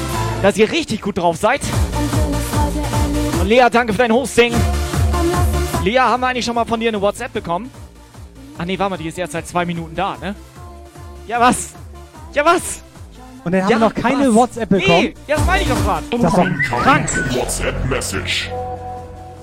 dass 0.42 0.58
ihr 0.58 0.72
richtig 0.72 1.02
gut 1.02 1.18
drauf 1.18 1.38
seid. 1.38 1.62
Und 3.42 3.48
Lea, 3.48 3.68
danke 3.72 3.92
für 3.92 3.98
dein 3.98 4.12
Hosting. 4.14 4.54
Lea, 5.84 5.98
haben 5.98 6.22
wir 6.22 6.28
eigentlich 6.28 6.46
schon 6.46 6.54
mal 6.54 6.64
von 6.66 6.80
dir 6.80 6.90
eine 6.90 7.02
WhatsApp 7.02 7.34
bekommen? 7.34 7.72
Ach 8.60 8.66
nee, 8.66 8.78
warte 8.78 8.92
mal, 8.92 8.98
die 8.98 9.08
ist 9.08 9.18
erst 9.18 9.34
seit 9.34 9.48
zwei 9.48 9.66
Minuten 9.66 9.96
da, 9.96 10.16
ne? 10.22 10.36
Ja, 11.28 11.40
was? 11.40 11.70
Ja, 12.34 12.46
was? 12.46 12.84
Und 13.44 13.54
dann 13.54 13.64
haben 13.64 13.72
Ja, 13.72 13.80
wir 13.80 13.88
noch 13.88 13.96
keine 13.96 14.28
was? 14.30 14.36
WhatsApp 14.36 14.70
bekommen. 14.70 15.02
Nee, 15.02 15.14
ja, 15.26 15.38
das 15.38 15.46
meine 15.48 15.64
ich 15.64 15.70
doch 15.70 15.84
gerade. 15.84 16.04
Das 16.12 16.20
ist 16.20 16.38
doch 16.38 16.84
krank. 16.84 17.36
WhatsApp 17.36 17.86
Message. 17.90 18.52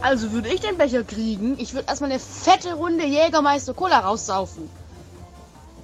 Also 0.00 0.30
würde 0.30 0.48
ich 0.48 0.60
den 0.60 0.78
Becher 0.78 1.02
kriegen, 1.02 1.56
ich 1.58 1.74
würde 1.74 1.88
erstmal 1.88 2.12
eine 2.12 2.20
fette 2.20 2.74
Runde 2.74 3.04
Jägermeister 3.04 3.74
Cola 3.74 3.98
raussaufen. 3.98 4.70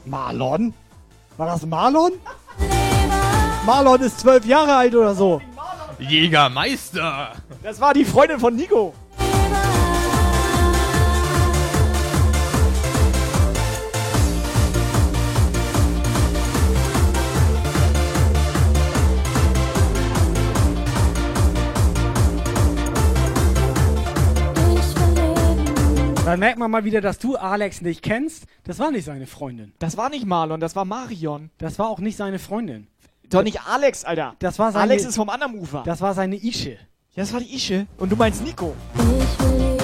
Marlon? 0.04 0.72
War 1.36 1.46
das 1.46 1.66
Marlon? 1.66 2.12
Marlon 3.66 4.00
ist 4.02 4.20
zwölf 4.20 4.46
Jahre 4.46 4.76
alt 4.76 4.94
oder 4.94 5.16
so. 5.16 5.40
Jägermeister! 5.98 7.32
Das 7.62 7.80
war 7.80 7.94
die 7.94 8.04
Freundin 8.04 8.38
von 8.38 8.54
Nico. 8.54 8.94
Dann 26.24 26.40
merkt 26.40 26.58
man 26.58 26.70
mal 26.70 26.84
wieder, 26.84 27.00
dass 27.02 27.18
du 27.18 27.36
Alex 27.36 27.82
nicht 27.82 28.02
kennst. 28.02 28.46
Das 28.64 28.78
war 28.78 28.90
nicht 28.90 29.04
seine 29.04 29.26
Freundin. 29.26 29.72
Das 29.78 29.96
war 29.96 30.08
nicht 30.08 30.24
Marlon, 30.24 30.58
das 30.58 30.74
war 30.74 30.84
Marion. 30.84 31.50
Das 31.58 31.78
war 31.78 31.88
auch 31.88 32.00
nicht 32.00 32.16
seine 32.16 32.38
Freundin. 32.38 32.88
Doch 33.30 33.42
nicht 33.42 33.60
Alex, 33.66 34.04
Alter. 34.04 34.34
Das 34.38 34.58
war 34.58 34.72
seine, 34.72 34.82
Alex 34.82 35.04
ist 35.04 35.16
vom 35.16 35.28
anderen 35.28 35.54
Ufer. 35.58 35.82
Das 35.84 36.00
war 36.00 36.14
seine 36.14 36.36
Ische. 36.36 36.78
Ja, 37.14 37.22
das 37.22 37.32
war 37.32 37.40
die 37.40 37.54
Ische. 37.54 37.86
Und 37.98 38.10
du 38.10 38.16
meinst 38.16 38.42
Nico. 38.42 38.74
Ich 38.94 39.40
will 39.40 39.74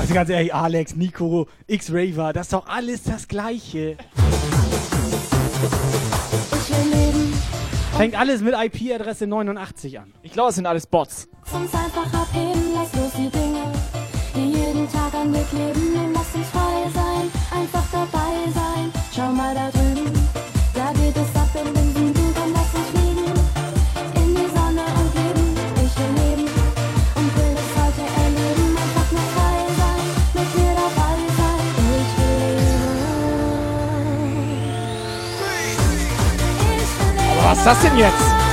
Also 0.00 0.12
ganz 0.12 0.28
ehrlich, 0.28 0.54
Alex, 0.54 0.96
Nico, 0.96 1.48
X-Raver, 1.66 2.34
das 2.34 2.48
ist 2.48 2.52
doch 2.52 2.66
alles 2.66 3.04
das 3.04 3.26
Gleiche. 3.26 3.96
Fängt 7.96 8.18
alles 8.18 8.42
mit 8.42 8.54
IP-Adresse 8.54 9.26
89 9.26 9.98
an. 9.98 10.12
Ich 10.22 10.32
glaube, 10.32 10.50
es 10.50 10.56
sind 10.56 10.66
alles 10.66 10.86
Bots. 10.86 11.26
Sonst 11.50 11.74
einfach 11.74 12.12
AP 12.12 12.53
Tag 14.92 15.14
an 15.14 15.30
mir 15.30 15.44
kleben. 15.44 15.94
Und 15.96 16.12
lass 16.12 16.34
uns 16.34 16.48
frei 16.48 16.90
sein, 16.92 17.30
einfach 17.50 17.84
dabei 17.90 18.50
sein. 18.52 18.92
Schau 19.14 19.30
mal 19.30 19.54
da 19.54 19.70
drüben, 19.70 20.12
da 20.74 20.92
geht 20.92 21.16
es 21.16 21.34
ab 21.36 21.48
in 21.54 21.72
den 21.72 21.94
Süden. 21.94 22.34
Komm, 22.34 22.52
lass 22.52 22.74
uns 22.74 22.88
fliegen, 22.92 23.32
in 24.20 24.34
die 24.34 24.48
Sonne 24.54 24.84
und 25.00 25.14
leben. 25.14 25.56
Ich 25.84 25.94
will 25.98 26.12
leben 26.20 26.48
und 27.14 27.28
will 27.36 27.54
es 27.54 27.70
heute 27.80 28.04
erleben. 28.24 28.76
Einfach 28.82 29.08
nur 29.12 29.26
frei 29.34 29.56
sein, 29.78 30.02
mit 30.34 30.48
dir 30.54 30.72
dabei 30.82 31.16
sein. 31.38 31.60
Ich 32.00 32.10
will 32.18 32.36
leben. 32.56 32.82
Aber 37.38 37.44
was 37.50 37.58
ist 37.58 37.66
das 37.66 37.78
denn 37.80 37.96
jetzt? 37.98 38.43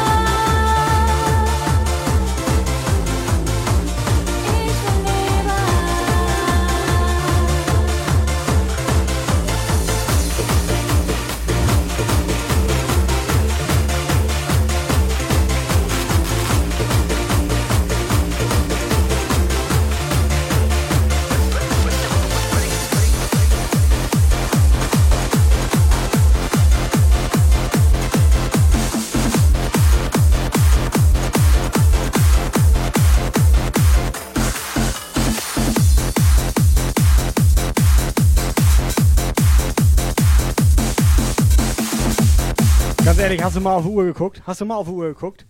Ehrlich, 43.31 43.45
hast 43.45 43.55
du 43.55 43.61
mal 43.61 43.75
auf 43.75 43.85
die 43.85 43.89
Uhr 43.89 44.03
geguckt? 44.03 44.41
Hast 44.45 44.59
du 44.59 44.65
mal 44.65 44.75
auf 44.75 44.87
die 44.87 44.93
Uhr 44.93 45.07
geguckt? 45.07 45.45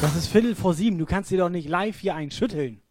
Das 0.00 0.16
ist 0.16 0.26
Viertel 0.26 0.56
vor 0.56 0.74
sieben. 0.74 0.98
Du 0.98 1.06
kannst 1.06 1.30
dir 1.30 1.38
doch 1.38 1.48
nicht 1.48 1.68
live 1.68 2.00
hier 2.00 2.16
einschütteln. 2.16 2.82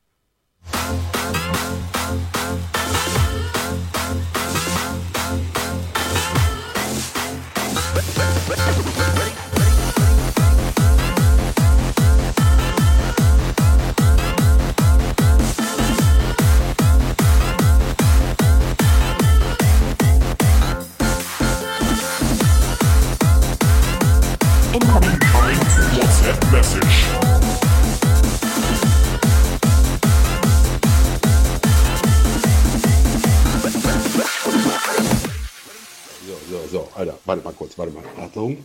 Kurz, 37.64 37.78
warte 37.78 37.94
mal. 37.94 38.04
Achtung. 38.22 38.58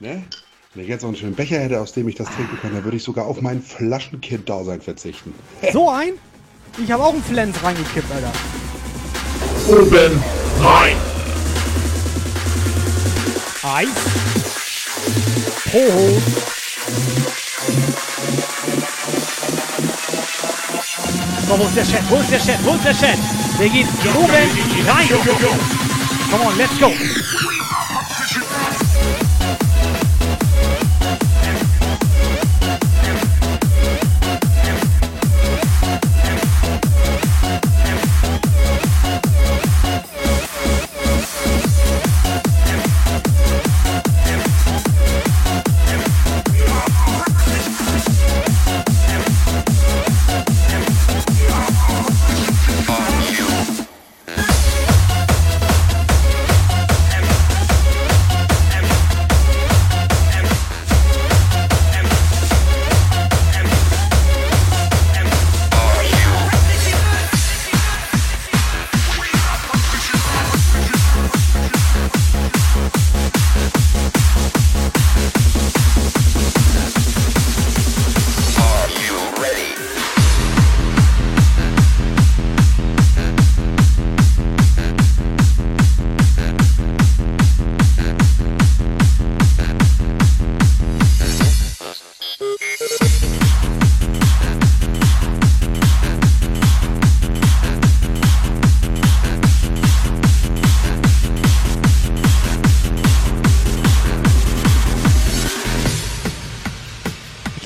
Ne? 0.00 0.22
Wenn 0.74 0.82
ich 0.82 0.88
jetzt 0.90 1.00
noch 1.00 1.08
einen 1.08 1.16
schönen 1.16 1.34
Becher 1.34 1.58
hätte, 1.58 1.80
aus 1.80 1.92
dem 1.92 2.06
ich 2.08 2.14
das 2.14 2.28
trinken 2.28 2.58
kann, 2.60 2.74
dann 2.74 2.84
würde 2.84 2.98
ich 2.98 3.02
sogar 3.02 3.24
auf 3.24 3.40
mein 3.40 3.62
Flaschenkind-Dasein 3.62 4.82
verzichten. 4.82 5.34
So 5.72 5.88
ein? 5.88 6.12
Ich 6.82 6.92
habe 6.92 7.02
auch 7.02 7.14
einen 7.14 7.22
Flens 7.22 7.56
reingekippt, 7.62 8.12
Alter. 8.12 8.32
Oben 9.66 10.22
rein. 10.60 10.96
Eis. 13.62 13.88
Hoho. 15.72 16.22
So, 21.48 21.58
wo 21.58 21.64
ist 21.64 21.76
der 21.76 21.84
Chat? 21.84 22.10
Wo 22.10 22.16
ist 22.16 22.30
der 22.30 22.38
Chat? 22.38 22.64
Wo 22.64 22.74
ist 22.74 22.84
der 22.84 22.94
Chat? 22.94 23.18
Der 23.58 23.68
geht 23.70 23.86
oben 24.14 24.30
rein. 24.86 25.87
Come 26.30 26.42
on, 26.42 26.58
let's 26.58 26.78
go. 26.78 27.57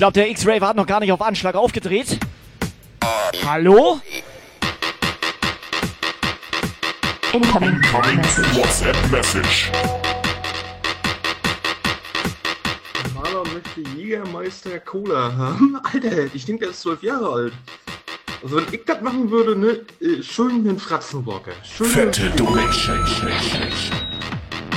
Glaube, 0.03 0.15
der 0.15 0.29
X-Raver 0.31 0.67
hat 0.67 0.75
noch 0.75 0.85
gar 0.85 0.99
nicht 0.99 1.13
auf 1.13 1.21
Anschlag 1.21 1.55
aufgedreht. 1.55 2.19
Hallo? 3.45 4.01
Incoming 7.31 7.81
WhatsApp 8.53 8.97
message. 9.09 9.71
Maler 13.15 13.43
möchte 13.53 13.79
Jägermeister 13.97 14.77
Cola 14.81 15.33
haben. 15.37 15.79
Alter, 15.93 16.25
ich 16.33 16.43
denke, 16.43 16.65
der 16.65 16.71
ist 16.71 16.81
zwölf 16.81 17.01
Jahre 17.01 17.29
alt. 17.29 17.53
Also 18.43 18.57
wenn 18.57 18.65
ich 18.73 18.83
das 18.83 18.99
machen 18.99 19.31
würde, 19.31 19.55
ne, 19.55 19.85
äh, 20.01 20.21
schön 20.21 20.65
den 20.65 20.79
Fratzenwalker. 20.79 21.53
Schön 21.63 21.87
Fette 21.87 22.29
Donation. 22.31 22.99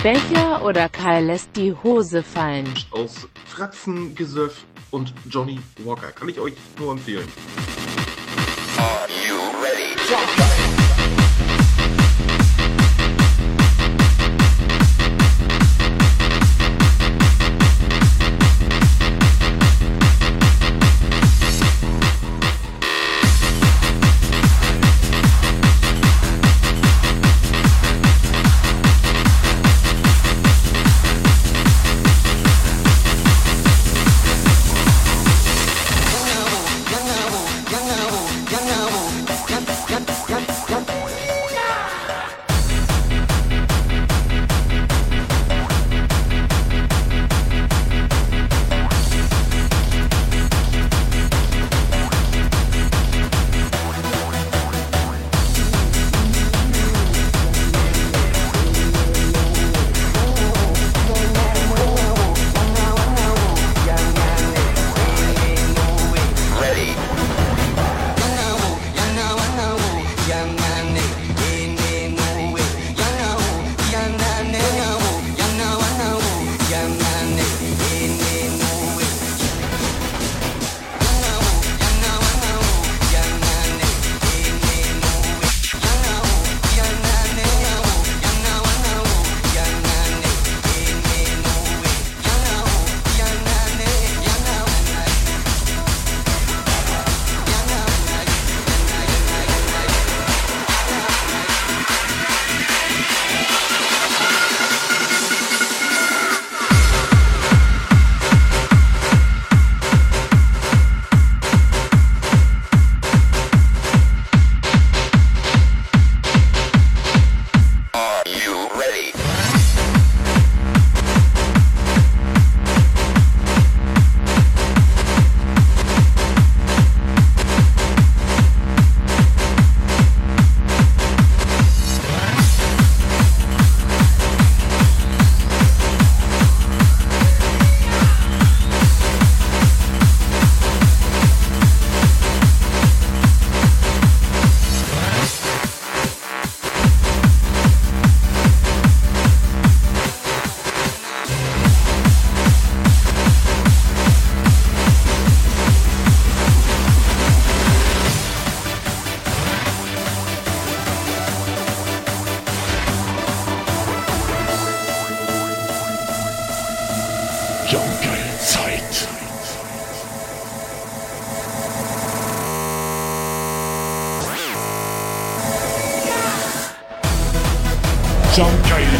Becher 0.04 0.64
oder 0.64 0.88
Karl 0.88 1.24
lässt 1.24 1.50
die 1.56 1.74
Hose 1.82 2.22
fallen. 2.22 2.72
aus 2.92 3.26
Fratzengesöff 3.44 4.64
und 4.90 5.12
Johnny 5.28 5.60
Walker. 5.84 6.12
Kann 6.12 6.28
ich 6.28 6.40
euch 6.40 6.54
nur 6.78 6.92
empfehlen. 6.92 7.28
Young 10.08 10.65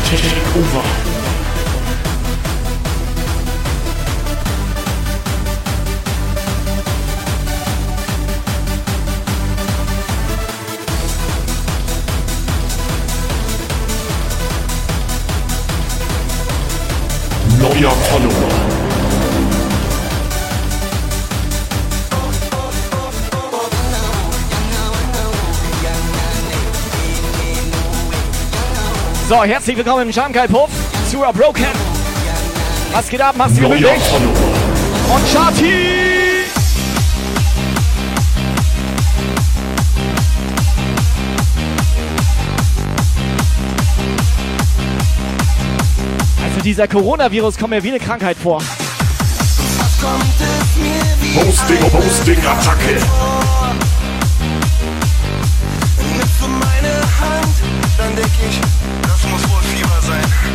DJ 0.07 0.39
herzlich 29.47 29.77
willkommen 29.77 30.03
im 30.03 30.13
Schamkai 30.13 30.49
Puff 30.49 30.71
zu 31.09 31.25
A 31.25 31.31
Broken. 31.31 31.67
Was 32.93 33.09
geht 33.09 33.21
ab? 33.21 33.37
Mach's. 33.39 33.57
Follower. 33.57 33.93
Und 35.15 35.29
Shati! 35.29 36.07
Also 46.45 46.61
dieser 46.65 46.89
Coronavirus 46.89 47.57
kommt 47.57 47.71
mir 47.71 47.83
wie 47.85 47.91
eine 47.91 48.01
Krankheit 48.01 48.37
vor. 48.37 48.61
Posting, 51.35 51.79
Posting, 51.91 52.39
Attacke. 52.39 52.95
Nimmst 56.13 56.41
du 56.41 56.49
meine 56.49 57.01
Hand, 57.21 57.55
dann 57.97 58.17
denk 58.17 58.31
ich, 58.49 58.61
thousand. 60.07 60.46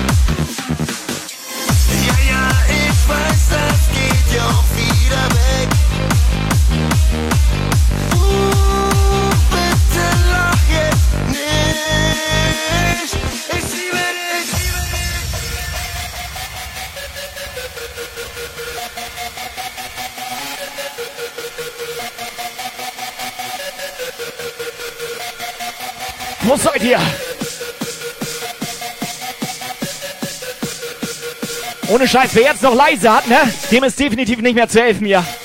Ohne 32.13 32.23
Scheiß, 32.23 32.35
wer 32.35 32.43
jetzt 32.43 32.61
noch 32.61 32.75
leise 32.75 33.09
hat, 33.09 33.27
ne? 33.27 33.37
Dem 33.71 33.83
ist 33.85 33.97
definitiv 33.97 34.41
nicht 34.41 34.55
mehr 34.55 34.67
zu 34.67 34.81
helfen 34.81 35.05
hier. 35.05 35.23
Jumpgeile 35.23 35.40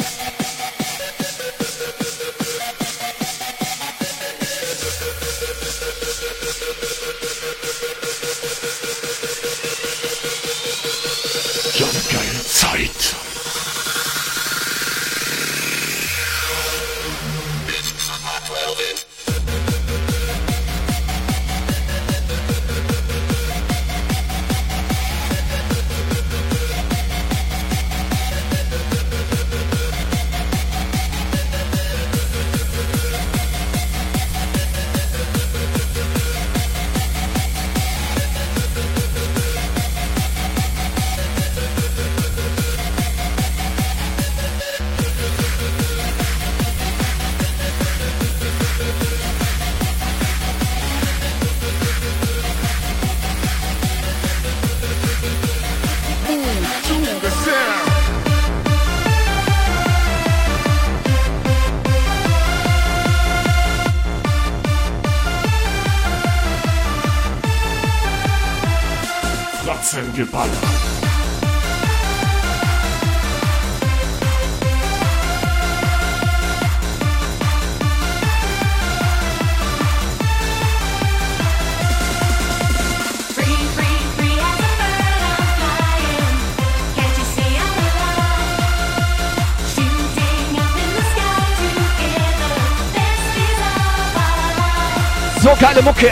Mucke. 95.87 96.11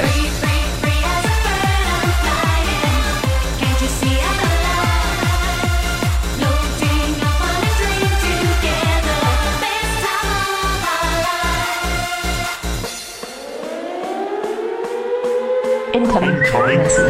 Incoming 15.92 16.38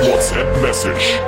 WhatsApp 0.01 0.63
Message. 0.63 1.21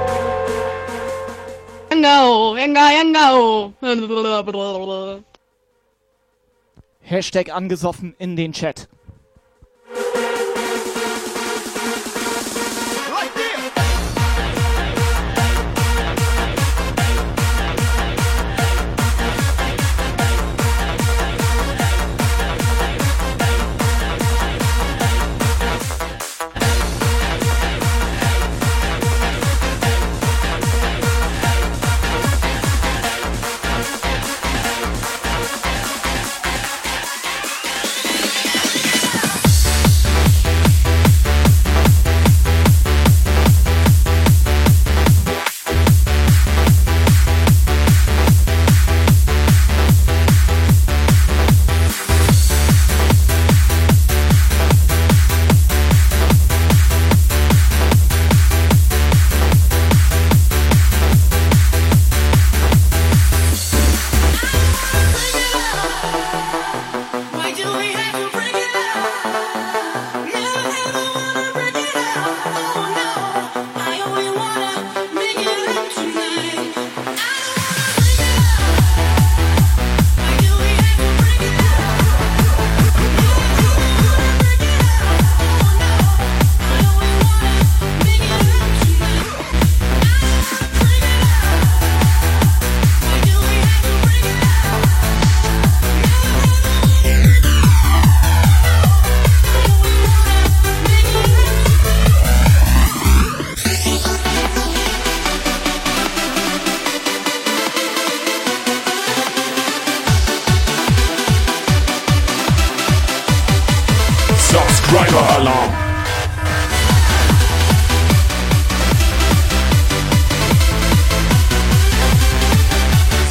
Yango, 1.91 2.57
Yango, 2.57 3.75
Yango. 3.83 5.25
Hashtag 7.03 7.51
angesoffen 7.51 8.15
in 8.19 8.37
den 8.37 8.55
Chat. 8.55 8.86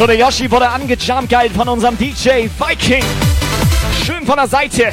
Der 0.07 0.17
Yoshi 0.17 0.51
wurde 0.51 0.69
angejumpt 0.69 1.29
geil 1.29 1.49
von 1.49 1.67
unserem 1.67 1.97
DJ 1.97 2.47
Viking. 2.59 3.03
Schön 4.05 4.23
von 4.23 4.35
der 4.35 4.47
Seite. 4.47 4.91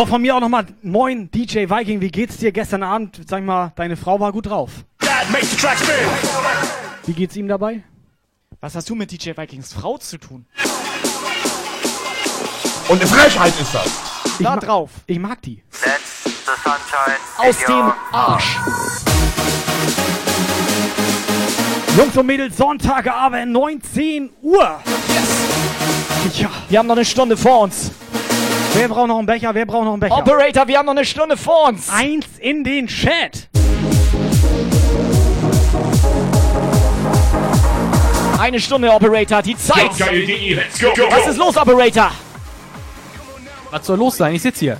So, 0.00 0.06
von 0.06 0.22
mir 0.22 0.34
auch 0.34 0.40
nochmal, 0.40 0.64
moin 0.80 1.30
DJ 1.30 1.68
Viking, 1.68 2.00
wie 2.00 2.10
geht's 2.10 2.38
dir 2.38 2.52
gestern 2.52 2.82
Abend? 2.82 3.20
Sag 3.28 3.44
mal, 3.44 3.70
deine 3.76 3.98
Frau 3.98 4.18
war 4.18 4.32
gut 4.32 4.46
drauf. 4.46 4.70
Wie 7.04 7.12
geht's 7.12 7.36
ihm 7.36 7.46
dabei? 7.46 7.82
Was 8.62 8.74
hast 8.74 8.88
du 8.88 8.94
mit 8.94 9.12
DJ 9.12 9.32
Vikings 9.36 9.74
Frau 9.74 9.98
zu 9.98 10.16
tun? 10.16 10.46
Und 12.88 12.98
eine 12.98 13.06
Frechheit 13.06 13.52
ist 13.60 13.74
das. 13.74 13.90
Ich 14.38 14.46
Da 14.46 14.56
drauf. 14.56 14.90
Ich 15.04 15.18
mag 15.18 15.42
die. 15.42 15.62
That's 15.70 16.24
the 16.24 16.30
sunshine. 16.64 17.18
Aus 17.36 17.58
dem 17.58 17.92
Arsch. 18.10 18.56
Jungs 21.98 22.16
und 22.16 22.24
Mädels, 22.24 22.56
Sonntagabend, 22.56 23.52
19 23.52 24.30
Uhr. 24.40 24.80
Ja. 26.38 26.50
Wir 26.70 26.78
haben 26.78 26.86
noch 26.86 26.96
eine 26.96 27.04
Stunde 27.04 27.36
vor 27.36 27.60
uns. 27.60 27.90
Wer 28.74 28.88
braucht 28.88 29.08
noch 29.08 29.18
einen 29.18 29.26
Becher? 29.26 29.54
Wer 29.54 29.66
braucht 29.66 29.84
noch 29.84 29.92
einen 29.92 30.00
Becher? 30.00 30.16
Operator, 30.18 30.66
wir 30.68 30.78
haben 30.78 30.86
noch 30.86 30.92
eine 30.92 31.04
Stunde 31.04 31.36
vor 31.36 31.68
uns. 31.68 31.88
Eins 31.90 32.26
in 32.38 32.62
den 32.64 32.86
Chat. 32.86 33.48
Eine 38.38 38.60
Stunde, 38.60 38.90
Operator, 38.90 39.42
die 39.42 39.56
Zeit. 39.56 39.90
Let's 39.98 40.80
go, 40.80 40.88
go, 40.94 41.02
Was 41.10 41.24
go. 41.24 41.30
ist 41.30 41.36
los, 41.36 41.56
Operator? 41.56 42.10
Was 43.70 43.86
soll 43.86 43.98
los 43.98 44.16
sein? 44.16 44.34
Ich 44.34 44.42
sitze 44.42 44.60
hier. 44.60 44.76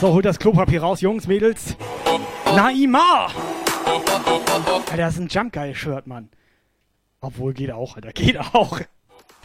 So, 0.00 0.12
holt 0.12 0.24
das 0.24 0.38
Klopapier 0.38 0.80
raus, 0.80 1.00
Jungs, 1.00 1.26
Mädels. 1.26 1.74
Naima! 2.54 3.26
Alter, 4.86 4.96
das 4.96 5.14
ist 5.14 5.20
ein 5.20 5.26
Jump 5.28 5.52
Guy 5.52 5.74
Shirt, 5.74 6.06
Mann. 6.06 6.28
Obwohl, 7.20 7.52
geht 7.52 7.72
auch, 7.72 7.96
Alter, 7.96 8.12
geht 8.12 8.38
auch. 8.38 8.80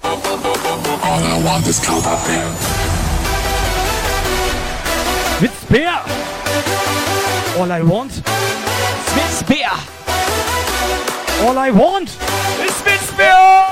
All 0.04 1.24
I 1.24 1.44
want 1.44 1.68
is 1.68 1.82
Klopapier. 1.82 2.44
Witzbär! 5.40 6.02
All 7.60 7.72
I 7.72 7.90
want. 7.90 8.22
Witzbär! 9.16 9.72
All 11.48 11.58
I 11.68 11.74
want! 11.74 12.10
Ist 12.10 12.86
Witzbär! 12.86 13.24
All 13.26 13.28
I 13.28 13.32
want 13.32 13.32
is 13.34 13.34
Klopapier. 13.34 13.63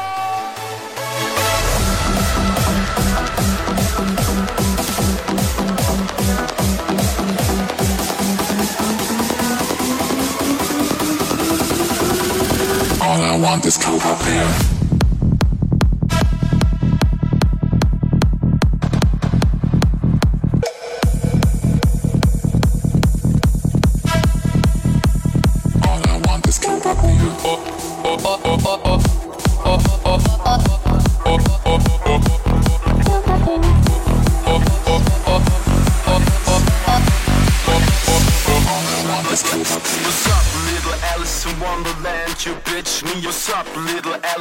All 13.12 13.22
I 13.22 13.38
want 13.38 13.66
is 13.66 13.78
Klopapier. 13.78 14.81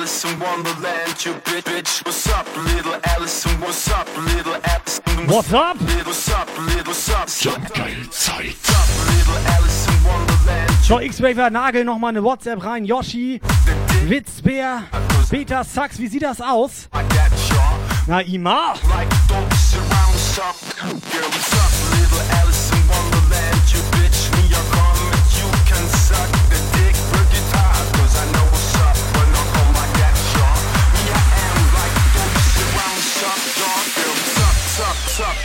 Alice 0.01 0.24
in 0.24 0.40
Wonderland, 0.40 1.24
you 1.26 1.34
bitch? 1.44 1.62
bitch? 1.62 2.07
What's 2.07 2.26
up, 2.30 2.46
little 2.57 2.96
Alice 3.05 3.44
What's 3.61 3.90
up, 3.90 4.09
little 4.16 4.55
Alice 4.55 4.98
What's 5.26 5.53
up? 5.53 5.76
What's 5.76 6.30
up, 6.30 6.48
little 6.59 6.84
what's 6.86 7.11
up? 7.11 7.28
Geil 7.74 8.09
Zeit. 8.11 8.46
What's 8.46 8.70
up, 8.70 8.88
little 9.12 9.36
Alice 9.53 9.88
in 9.88 10.05
Wonderland? 10.05 10.70
So, 10.84 11.01
X-Waver, 11.01 11.51
nagel 11.51 11.84
noch 11.84 11.98
mal 11.98 12.09
eine 12.09 12.24
WhatsApp 12.24 12.64
rein. 12.64 12.86
Yoshi, 12.86 13.42
Witzbär, 14.07 14.84
Beta 15.30 15.64
Sax, 15.64 15.98
wie 15.98 16.07
sieht 16.07 16.22
das 16.22 16.40
aus? 16.40 16.88
Na, 18.07 18.22
Ima. 18.22 18.76
Like 18.88 19.11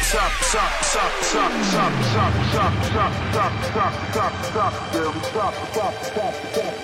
sup, 0.05 0.31
sup, 0.43 0.71
sup, 0.83 1.11
sup, 1.23 1.51
sup, 1.73 1.93
sup, 2.13 2.33
sup, 2.53 2.73
sup, 2.93 2.93
sup, 2.93 3.13
sup, 3.33 3.53
sup, 3.73 3.93
sup, 4.13 4.33
sup, 4.53 4.73
girl, 4.93 5.11
what's 5.11 5.35
up, 5.35 5.55
sup, 5.73 5.93
sup, 6.13 6.35
sup, 6.53 6.75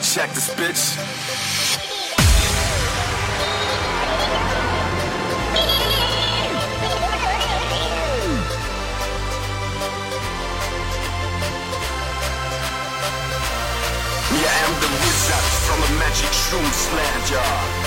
Check 0.00 0.30
this 0.32 0.48
bitch. 0.56 0.96
Yeah, 14.32 14.64
I'm 14.64 14.74
the 14.80 14.88
wizard 15.04 15.46
from 15.68 15.78
the 15.84 15.90
magic 16.00 16.32
shroom 16.32 16.68
land, 16.96 17.24
y'all. 17.30 17.42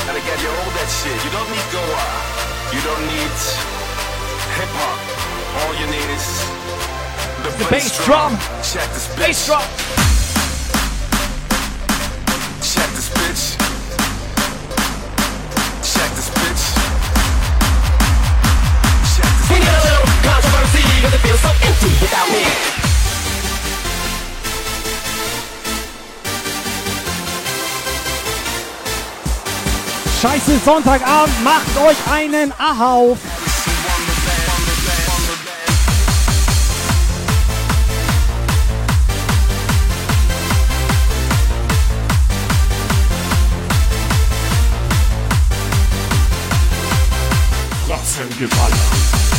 Gotta 0.05 0.21
get 0.21 0.37
you 0.43 0.49
all 0.49 0.71
that 0.77 0.89
shit. 1.01 1.17
You 1.25 1.31
don't 1.31 1.49
need 1.49 1.67
Goa. 1.71 2.50
You 2.71 2.79
don't 2.83 3.01
need 3.01 3.35
hip 4.55 4.71
hop. 4.79 4.95
All 5.59 5.75
you 5.75 5.87
need 5.91 6.07
is 6.15 6.23
the, 7.43 7.51
The 7.59 7.69
bass 7.69 7.99
drum. 8.05 8.37
Check 8.63 8.87
this 8.95 9.07
bitch. 9.11 9.27
Bass 9.27 9.45
drum. 9.45 9.67
Check 12.63 12.87
this 12.95 13.09
bitch. 13.11 13.59
Check 15.83 16.11
this 16.15 16.29
bitch. 16.31 16.63
Check 19.19 19.31
this 19.35 19.51
We 19.51 19.59
need 19.59 19.67
a 19.67 19.83
little 19.83 20.07
controversy, 20.23 20.79
cause 21.03 21.11
it 21.11 21.21
feels 21.27 21.41
so 21.43 21.51
empty 21.51 21.91
without 21.99 22.27
me. 22.31 22.80
Scheiße, 30.21 30.59
Sonntagabend, 30.63 31.43
macht 31.43 31.75
euch 31.83 31.97
einen 32.13 32.53
Ahauf. 32.59 33.17
Ratzengeballer. 47.89 49.30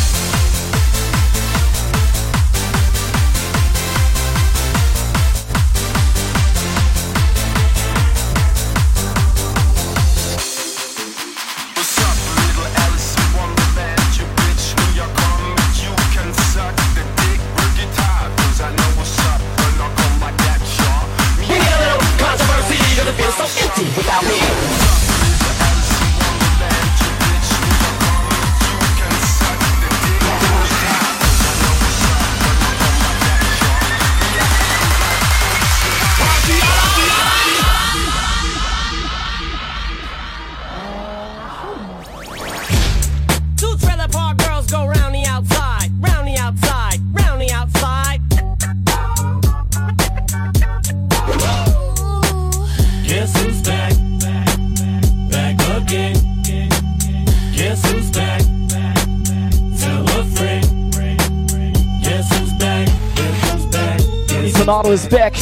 Is 64.93 65.09
back. 65.09 65.32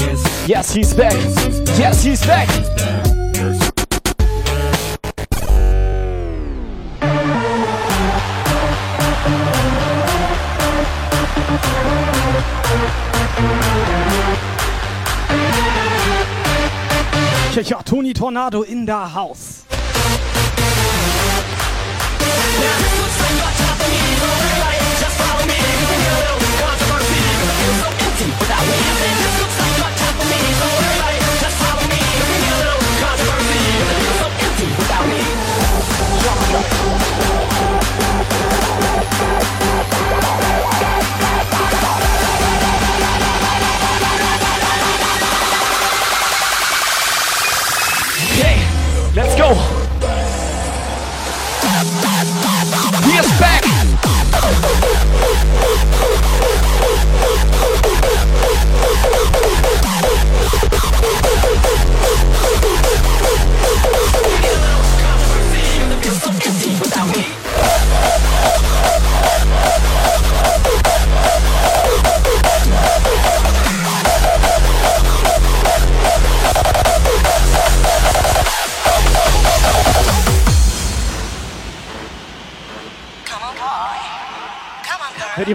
Yes, 0.47 0.73
he's 0.73 0.95
back. 0.95 1.13
Yes, 1.77 2.05
he's 2.05 2.25
back. 2.25 2.49
Ja, 17.63 17.83
Toni 17.83 18.13
Tornado 18.15 18.63
in 18.63 18.87
der 18.87 19.15
Haus. 19.15 19.67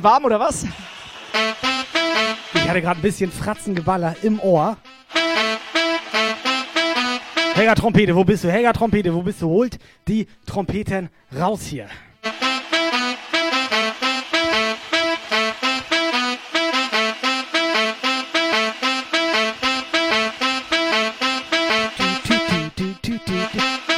warm 0.06 0.26
oder 0.26 0.40
was? 0.40 0.66
Ich 2.54 2.70
hatte 2.70 2.80
gerade 2.80 3.00
ein 3.00 3.02
bisschen 3.02 3.32
Fratzengeballer 3.32 4.16
im 4.22 4.40
Ohr. 4.40 4.78
Helga 7.56 7.74
Trompete, 7.74 8.16
wo 8.16 8.24
bist 8.24 8.44
du? 8.44 8.52
Helga 8.52 8.72
Trompete, 8.72 9.12
wo 9.14 9.24
bist 9.24 9.42
du? 9.42 9.50
Holt 9.50 9.80
die 10.08 10.28
Trompeten 10.46 11.10
raus 11.36 11.64
hier. 11.64 11.88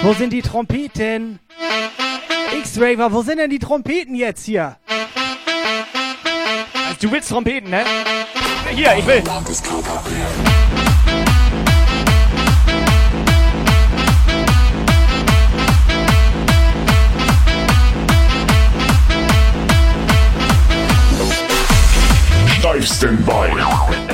Wo 0.01 0.13
sind 0.13 0.31
die 0.31 0.41
Trompeten? 0.41 1.39
X-Raver, 2.59 3.11
wo 3.11 3.21
sind 3.23 3.39
denn 3.39 3.49
die 3.49 3.59
Trompeten 3.59 4.15
jetzt 4.15 4.45
hier? 4.45 4.77
Du 6.99 7.11
willst 7.11 7.29
Trompeten, 7.29 7.69
ne? 7.69 7.83
Hier, 8.71 8.95
ich 8.97 9.05
will. 9.05 9.21
Steifsten 22.57 23.23
bei. 23.25 24.06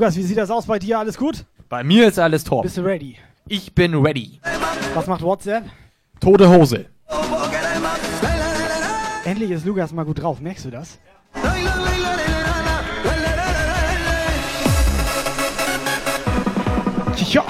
Lukas, 0.00 0.16
wie 0.16 0.22
sieht 0.22 0.38
das 0.38 0.50
aus 0.50 0.64
bei 0.64 0.78
dir? 0.78 0.98
Alles 0.98 1.18
gut? 1.18 1.44
Bei 1.68 1.84
mir 1.84 2.08
ist 2.08 2.18
alles 2.18 2.42
top. 2.42 2.62
Bist 2.62 2.78
du 2.78 2.80
ready? 2.80 3.18
Ich 3.48 3.74
bin 3.74 3.94
ready. 3.94 4.40
Was 4.94 5.06
macht 5.06 5.20
WhatsApp? 5.20 5.64
Tote 6.20 6.48
Hose. 6.48 6.86
Endlich 9.26 9.50
ist 9.50 9.66
Lukas 9.66 9.92
mal 9.92 10.06
gut 10.06 10.22
drauf, 10.22 10.40
merkst 10.40 10.64
du 10.64 10.70
das? 10.70 10.98
Ja. 17.30 17.44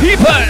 People! 0.00 0.49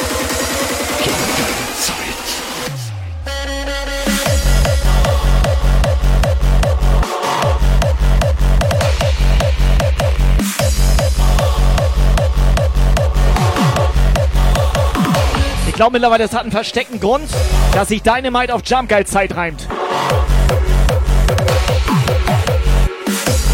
glaube 15.81 15.93
mittlerweile, 15.93 16.25
es 16.25 16.33
hat 16.33 16.43
einen 16.43 16.51
versteckten 16.51 16.99
Grund, 16.99 17.27
dass 17.73 17.87
sich 17.87 18.03
Dynamite 18.03 18.53
auf 18.53 18.61
Jump 18.63 18.87
Guide 18.87 19.05
Zeit 19.05 19.35
reimt. 19.35 19.67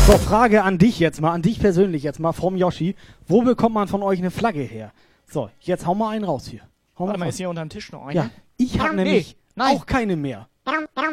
So, 0.06 0.18
Frage 0.18 0.62
an 0.64 0.78
dich 0.78 1.00
jetzt 1.00 1.22
mal, 1.22 1.32
an 1.32 1.42
dich 1.42 1.58
persönlich 1.58 2.04
jetzt 2.04 2.20
mal 2.20 2.34
vom 2.34 2.58
Yoshi. 2.58 2.98
Wo 3.28 3.44
bekommt 3.44 3.76
man 3.76 3.88
von 3.88 4.04
euch 4.04 4.20
eine 4.20 4.30
Flagge 4.30 4.60
her? 4.60 4.92
So, 5.26 5.50
jetzt 5.62 5.86
hau 5.88 5.96
mal 5.96 6.10
einen 6.10 6.26
raus 6.26 6.48
hier. 6.48 6.60
Hau 7.00 7.06
Warte 7.08 7.18
mal, 7.18 7.26
raus. 7.28 7.36
ist 7.36 7.38
hier 7.38 7.50
unterm 7.50 7.70
Tisch 7.70 7.94
noch 7.94 8.08
eine? 8.08 8.14
Ja, 8.14 8.30
ich 8.58 8.78
habe 8.78 8.94
Nee, 8.98 9.04
nämlich 9.06 9.38
nein. 9.56 9.78
auch 9.78 9.86
keine 9.86 10.18
mehr. 10.18 10.50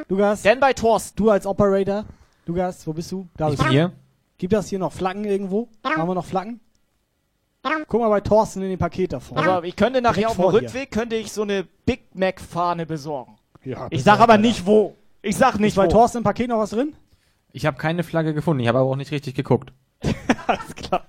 Lukas. 0.08 0.42
Denn 0.42 0.58
bei 0.58 0.72
Thorsten. 0.72 1.14
Du 1.16 1.30
als 1.30 1.46
Operator. 1.46 2.06
Lukas, 2.46 2.84
wo 2.88 2.92
bist 2.92 3.12
du? 3.12 3.28
Da 3.36 3.50
Ich 3.50 3.52
bist 3.52 3.62
bin 3.62 3.66
du. 3.68 3.72
hier. 3.72 3.92
Gibt 4.38 4.52
das 4.52 4.68
hier 4.68 4.80
noch 4.80 4.92
Flaggen 4.92 5.24
irgendwo? 5.24 5.68
Haben 5.84 6.08
wir 6.08 6.14
noch 6.16 6.26
Flaggen? 6.26 6.58
Guck 7.88 8.00
mal 8.00 8.08
bei 8.08 8.20
Thorsten 8.20 8.62
in 8.62 8.70
dem 8.70 8.78
Paket 8.78 9.12
da 9.12 9.20
vorne. 9.20 9.50
Also 9.50 9.62
ich 9.64 9.76
könnte 9.76 10.02
nachher 10.02 10.28
Direkt 10.28 10.30
auf 10.30 10.36
dem. 10.36 10.44
Rückweg 10.44 10.90
könnte 10.90 11.16
ich 11.16 11.32
so 11.32 11.42
eine 11.42 11.66
Big 11.86 12.14
Mac 12.14 12.40
Fahne 12.40 12.84
besorgen. 12.86 13.36
Ja, 13.64 13.86
ich 13.90 14.04
sag 14.04 14.20
aber 14.20 14.36
nicht 14.36 14.66
wo. 14.66 14.96
Ich 15.22 15.36
sag 15.36 15.58
nicht 15.58 15.68
Ist 15.68 15.76
bei 15.76 15.86
wo. 15.86 15.90
Thorsten 15.90 16.18
im 16.18 16.24
Paket 16.24 16.48
noch 16.48 16.58
was 16.58 16.70
drin? 16.70 16.94
Ich 17.52 17.64
habe 17.66 17.78
keine 17.78 18.02
Flagge 18.02 18.34
gefunden. 18.34 18.60
Ich 18.60 18.68
habe 18.68 18.78
aber 18.80 18.90
auch 18.90 18.96
nicht 18.96 19.10
richtig 19.12 19.34
geguckt. 19.34 19.72
Alles 20.46 20.74
klar. 20.76 21.06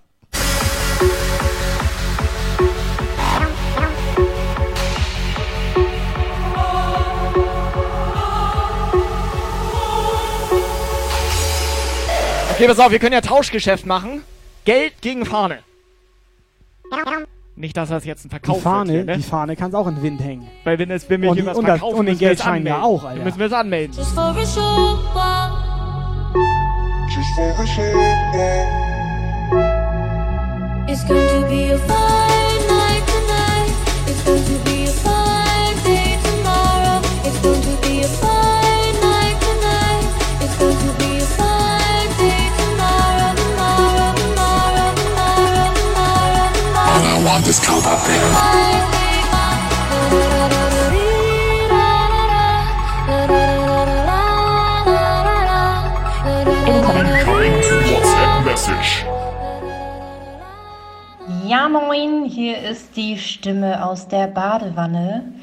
Okay, 12.53 12.67
pass 12.67 12.79
auf, 12.79 12.89
wir 12.89 12.99
können 12.99 13.11
ja 13.11 13.19
Tauschgeschäft 13.19 13.85
machen. 13.85 14.23
Geld 14.63 15.01
gegen 15.01 15.25
Fahne. 15.25 15.59
Nicht, 17.57 17.77
dass 17.77 17.87
das 17.89 18.03
jetzt 18.03 18.25
ein 18.25 18.29
Verkauf 18.29 18.57
Die 18.57 18.61
Fahne, 18.63 18.93
wird 18.93 19.05
hier, 19.05 19.13
die 19.15 19.21
ne? 19.21 19.25
Fahne 19.27 19.55
kannst 19.55 19.75
auch 19.75 19.87
in 19.87 19.95
den 19.95 20.03
Wind 20.03 20.21
hängen. 20.21 20.47
Weil 20.65 20.77
wenn, 20.77 20.91
es, 20.91 21.09
wenn 21.09 21.21
wir 21.21 21.29
Und 21.29 21.35
hier 21.35 21.43
die- 21.43 21.49
was 21.49 21.57
und 21.57 21.65
das- 21.65 21.79
verkaufen, 21.79 21.99
und 21.99 22.05
den 22.07 22.17
Geldschein 22.17 22.65
ja 22.65 22.81
auch, 22.81 23.03
Alter. 23.03 23.15
Dann 23.15 23.23
müssen 23.23 23.39
wir 23.39 23.45
es 23.45 23.53
anmelden. 23.53 23.95
Just 23.95 24.13
for 24.13 24.23
a 24.23 24.33
while. 24.35 24.41
Just 27.15 27.35
for 27.35 27.43
a 27.43 27.65
while. 28.33 29.05
It's 30.87 31.03
going 31.07 31.27
to 31.41 31.47
be 31.47 31.73
a 31.73 31.77
fine 31.77 32.24
WhatsApp 57.91 58.45
Message. 58.45 59.05
Ja, 61.45 61.67
moin, 61.67 62.23
hier 62.23 62.57
ist 62.59 62.95
die 62.95 63.17
Stimme 63.17 63.85
aus 63.85 64.07
der 64.07 64.27
Badewanne. 64.27 65.33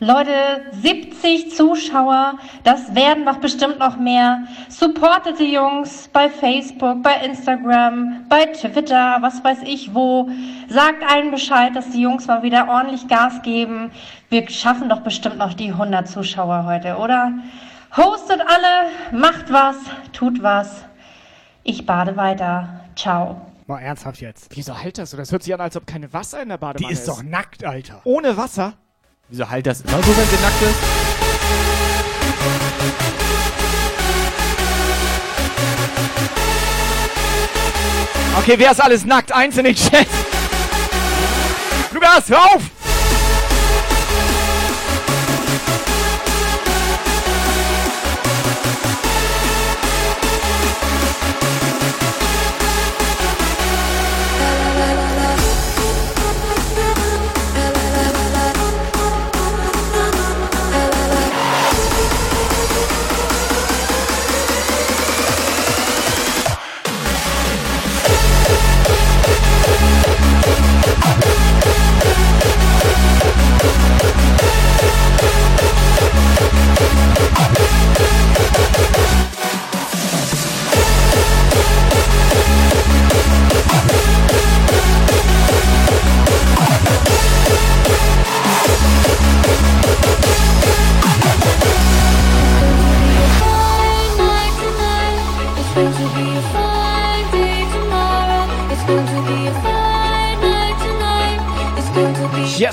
Leute, 0.00 0.62
70 0.80 1.56
Zuschauer, 1.56 2.38
das 2.62 2.94
werden 2.94 3.26
doch 3.26 3.38
bestimmt 3.38 3.80
noch 3.80 3.96
mehr. 3.96 4.44
Supportet 4.68 5.40
die 5.40 5.52
Jungs 5.52 6.08
bei 6.12 6.30
Facebook, 6.30 7.02
bei 7.02 7.14
Instagram, 7.24 8.24
bei 8.28 8.46
Twitter, 8.46 9.18
was 9.20 9.42
weiß 9.42 9.58
ich 9.64 9.92
wo. 9.94 10.30
Sagt 10.68 11.02
allen 11.02 11.32
Bescheid, 11.32 11.74
dass 11.74 11.90
die 11.90 12.02
Jungs 12.02 12.28
mal 12.28 12.44
wieder 12.44 12.68
ordentlich 12.68 13.08
Gas 13.08 13.42
geben. 13.42 13.90
Wir 14.28 14.48
schaffen 14.48 14.88
doch 14.88 15.00
bestimmt 15.00 15.38
noch 15.38 15.52
die 15.54 15.72
100 15.72 16.06
Zuschauer 16.06 16.64
heute, 16.64 16.96
oder? 16.96 17.32
Hostet 17.96 18.40
alle, 18.40 19.18
macht 19.20 19.52
was, 19.52 19.78
tut 20.12 20.40
was. 20.44 20.84
Ich 21.64 21.86
bade 21.86 22.16
weiter. 22.16 22.84
Ciao. 22.94 23.40
Mal 23.66 23.80
ernsthaft 23.80 24.20
jetzt. 24.20 24.56
Wieso 24.56 24.80
halt 24.80 24.96
das 24.96 25.10
so? 25.10 25.16
Das 25.16 25.32
hört 25.32 25.42
sich 25.42 25.52
an, 25.52 25.60
als 25.60 25.76
ob 25.76 25.88
keine 25.88 26.12
Wasser 26.12 26.40
in 26.40 26.50
der 26.50 26.58
Badewanne 26.58 26.86
Die 26.86 26.92
ist 26.92 27.08
doch 27.08 27.24
nackt, 27.24 27.64
Alter. 27.64 28.00
Ohne 28.04 28.36
Wasser? 28.36 28.74
Wieso 29.30 29.48
halt 29.48 29.66
das 29.66 29.82
immer 29.82 30.02
so, 30.02 30.16
wenn 30.16 30.26
sie 30.26 30.42
nackt 30.42 30.62
ist? 30.62 30.74
Okay, 38.38 38.54
wer 38.56 38.70
ist 38.70 38.80
alles 38.80 39.04
nackt? 39.04 39.30
Eins 39.32 39.58
in 39.58 39.64
den 39.64 39.74
Chat. 39.74 40.06
Lukas, 41.92 42.30
hör 42.30 42.54
auf! 42.54 42.77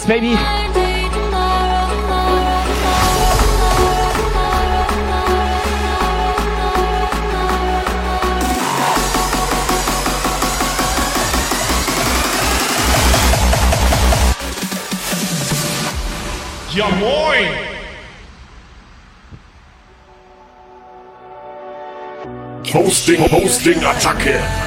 Yes, 0.05 0.21
baby. 0.21 0.37
Ja 16.75 16.89
moin! 16.89 17.47
Hosting, 22.73 23.29
Hosting, 23.31 23.83
Attacke! 23.85 24.64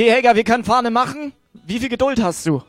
Okay, 0.00 0.12
Helga, 0.12 0.34
wir 0.34 0.44
können 0.44 0.64
Fahne 0.64 0.90
machen. 0.90 1.34
Wie 1.66 1.78
viel 1.78 1.90
Geduld 1.90 2.22
hast 2.22 2.46
du? 2.46 2.62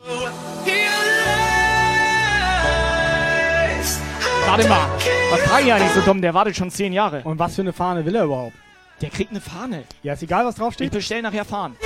Warte 4.45 4.67
mal. 4.67 4.89
Was 5.29 5.39
frage 5.43 5.63
ich 5.65 5.71
eigentlich 5.71 5.91
so 5.93 6.01
dumm? 6.01 6.21
Der 6.21 6.33
wartet 6.33 6.57
schon 6.57 6.69
zehn 6.69 6.91
Jahre. 6.91 7.21
Und 7.23 7.39
was 7.39 7.55
für 7.55 7.61
eine 7.61 7.71
Fahne 7.71 8.05
will 8.05 8.15
er 8.15 8.25
überhaupt? 8.25 8.57
Der 8.99 9.09
kriegt 9.09 9.31
eine 9.31 9.39
Fahne. 9.39 9.85
Ja, 10.03 10.11
ist 10.11 10.23
egal, 10.23 10.43
was 10.43 10.55
Ich 10.55 10.59
draufsteht. 10.59 10.91
bestell 10.91 11.21
nachher 11.21 11.45
Fahnen. 11.45 11.77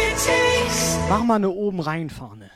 Mach 1.10 1.24
mal 1.24 1.36
eine 1.36 1.52
oben 1.52 1.80
rein 1.80 2.10
Fahne. 2.10 2.50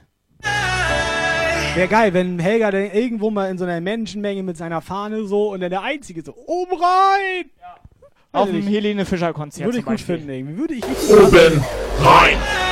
Wäre 1.75 1.87
geil, 1.87 2.11
wenn 2.15 2.39
Helga 2.39 2.71
dann 2.71 2.89
irgendwo 2.89 3.29
mal 3.29 3.51
in 3.51 3.59
so 3.59 3.65
einer 3.65 3.81
Menschenmenge 3.81 4.41
mit 4.41 4.57
seiner 4.57 4.81
Fahne 4.81 5.25
so 5.25 5.51
und 5.51 5.59
dann 5.59 5.69
der 5.69 5.83
Einzige 5.83 6.23
so 6.23 6.33
oben 6.47 6.73
rein. 6.73 7.51
Auf 8.31 8.47
Weiß 8.47 8.51
dem 8.51 8.67
ich. 8.67 8.67
Helene 8.67 9.05
Fischer 9.05 9.31
Konzert 9.31 9.67
Würde 9.67 9.83
zum 9.83 9.93
ich 9.93 9.99
gut 9.99 10.01
finden 10.03 10.29
irgendwie. 10.31 10.57
Würde 10.57 10.73
ich 10.73 10.83
Oben 10.83 11.63
rein! 11.99 12.68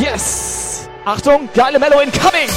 Yes! 0.00 0.88
Achtung, 1.04 1.48
geile 1.54 1.78
Mellow 1.78 2.00
incoming! 2.00 2.48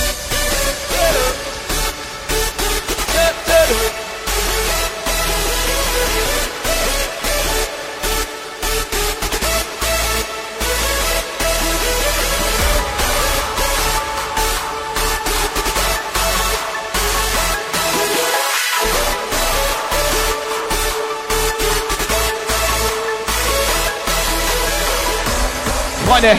Freunde, 26.17 26.35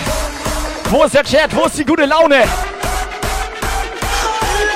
wo 0.90 1.05
ist 1.05 1.14
der 1.14 1.22
Chat? 1.22 1.55
Wo 1.55 1.66
ist 1.66 1.78
die 1.78 1.84
gute 1.84 2.05
Laune? 2.05 2.42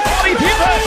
Party 0.05 0.35
People! 0.37 0.81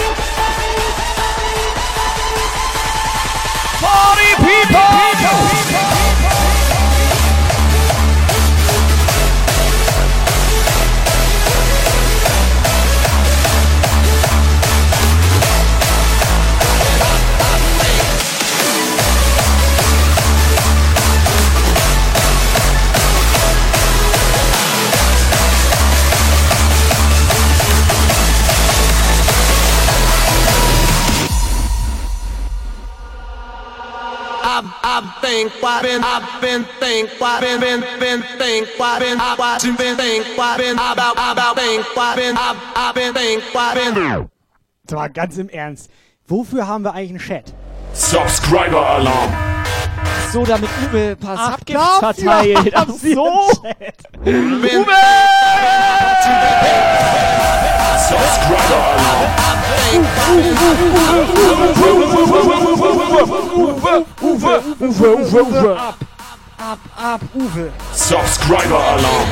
Party 3.82 4.36
People! 4.38 5.55
I've, 34.96 35.04
I've 35.04 35.22
been, 35.22 35.50
I've 35.62 35.84
been, 35.84 36.02
I've 36.04 36.42
been 36.42 36.64
think, 36.80 37.22
I've 37.22 37.42
been, 37.42 37.60
been, 37.60 37.82
been 38.00 38.22
think, 38.40 38.68
I've 38.80 39.00
been, 39.02 39.20
I've 39.20 39.62
been, 39.62 39.76
been 39.76 39.98
think, 39.98 40.40
I've 40.40 40.58
been, 40.58 40.76
about, 40.76 41.18
about 41.18 41.58
think, 41.58 41.86
I've 41.98 42.16
been, 42.16 42.38
I've, 42.38 42.58
I've 42.76 42.96
been 42.96 43.14
think, 43.14 43.44
I've 43.54 43.94
been. 43.94 44.30
So, 44.90 44.96
mal 44.96 45.10
ganz 45.10 45.38
im 45.38 45.50
Ernst. 45.50 45.90
Wofür 46.30 46.66
haben 46.66 46.86
wir 46.86 46.94
eigentlich 46.94 47.10
einen 47.10 47.20
Chat? 47.20 47.54
Subscriber 47.94 48.88
Alarm! 48.88 49.34
So, 50.32 50.46
damit 50.46 50.70
Uwe 50.90 51.18
paar 51.18 51.38
Ach, 51.38 51.58
Subgifts 51.58 52.00
verteilt. 52.00 52.74
Ach 52.74 52.88
so! 52.88 53.50
Uwe! 54.24 54.86
Subscriber 58.08 58.82
Alarm! 58.96 59.55
Uwe, 63.56 64.06
Uwe, 64.22 64.62
Uwe, 64.80 65.42
Uwe. 65.42 65.78
Ab, 65.78 65.98
ab, 66.58 66.80
ab, 66.96 67.22
Uwe. 67.34 67.72
Subscriber 67.94 68.80
Alarm. 68.80 69.28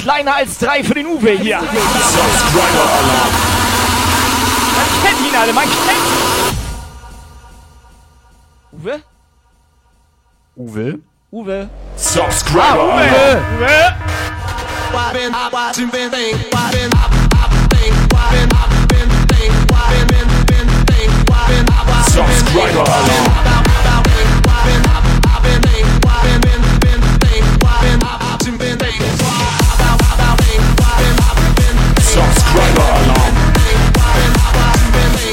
Kleiner 0.00 0.34
als 0.34 0.58
drei 0.58 0.82
für 0.82 0.94
den 0.94 1.06
Uwe 1.06 1.30
hier. 1.30 1.60
Subscriber 1.60 2.86
Alarm. 2.98 3.32
Man 4.76 4.86
kennt 5.02 5.20
ihn 5.28 5.36
alle, 5.36 5.52
man 5.52 5.64
kennt 5.64 6.06
ihn. 6.06 6.58
Uwe? 8.72 9.02
Uwe? 10.56 11.09
Uwe. 11.32 11.68
Subscriber 11.96 12.60
Ah, 12.62 12.84
Uwe. 12.84 13.06
Uwe. 13.60 14.90
Subscriber 22.06 22.82
Alarm. 22.82 24.30
Subscriber 32.00 32.82
Alarm. 32.82 33.34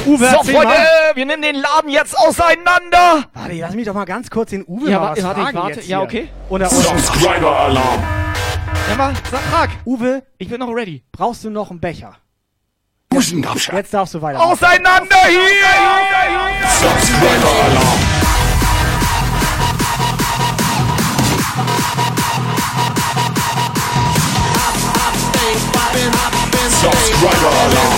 Uwe, 0.06 0.32
So, 0.32 0.44
Freunde, 0.44 0.64
mal. 0.64 1.07
Wir 1.18 1.26
nehmen 1.26 1.42
den 1.42 1.56
Laden 1.56 1.90
jetzt 1.90 2.16
auseinander. 2.16 3.26
Warte, 3.34 3.54
lass 3.54 3.74
mich 3.74 3.86
doch 3.88 3.96
mal 3.96 4.06
ganz 4.06 4.30
kurz 4.30 4.52
den 4.52 4.64
Uwe 4.68 4.92
Ja, 4.92 5.00
mal 5.00 5.08
warte, 5.08 5.24
was 5.24 5.28
warte, 5.30 5.40
ich 5.40 5.46
fragen 5.46 5.58
warte. 5.58 5.80
jetzt 5.80 5.90
Ja, 5.90 6.02
okay. 6.02 6.30
Oder, 6.48 6.68
oder, 6.68 6.76
Subscriber 6.76 7.60
Alarm. 7.60 8.04
Ja, 8.90 8.96
mal, 8.96 9.14
sag, 9.32 9.42
frag. 9.42 9.70
Uwe, 9.84 10.22
Ich 10.38 10.48
bin 10.48 10.60
noch 10.60 10.70
ready. 10.70 11.04
brauchst 11.12 11.44
du 11.44 11.50
noch 11.50 11.72
einen 11.72 11.80
Becher? 11.80 12.16
Buschengabscher. 13.10 13.74
Jetzt 13.78 13.94
darfst 13.96 14.14
du 14.14 14.22
weiter. 14.22 14.44
Auseinander 14.44 15.16
hier! 15.28 15.40
Subscriber 16.80 17.50
Alarm. 17.66 18.00
Subscriber 26.70 27.50
Alarm. 27.50 27.98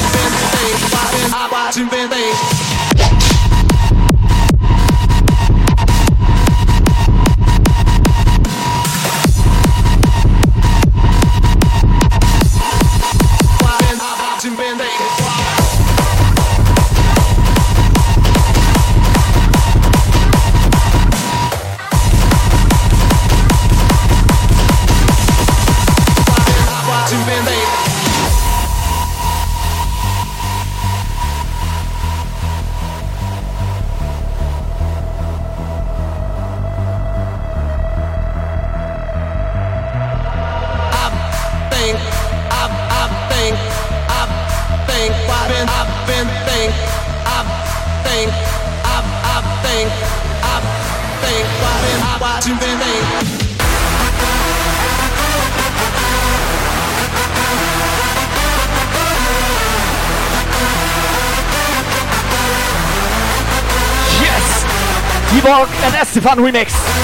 Fun 66.29 66.37
Remix. 66.45 66.98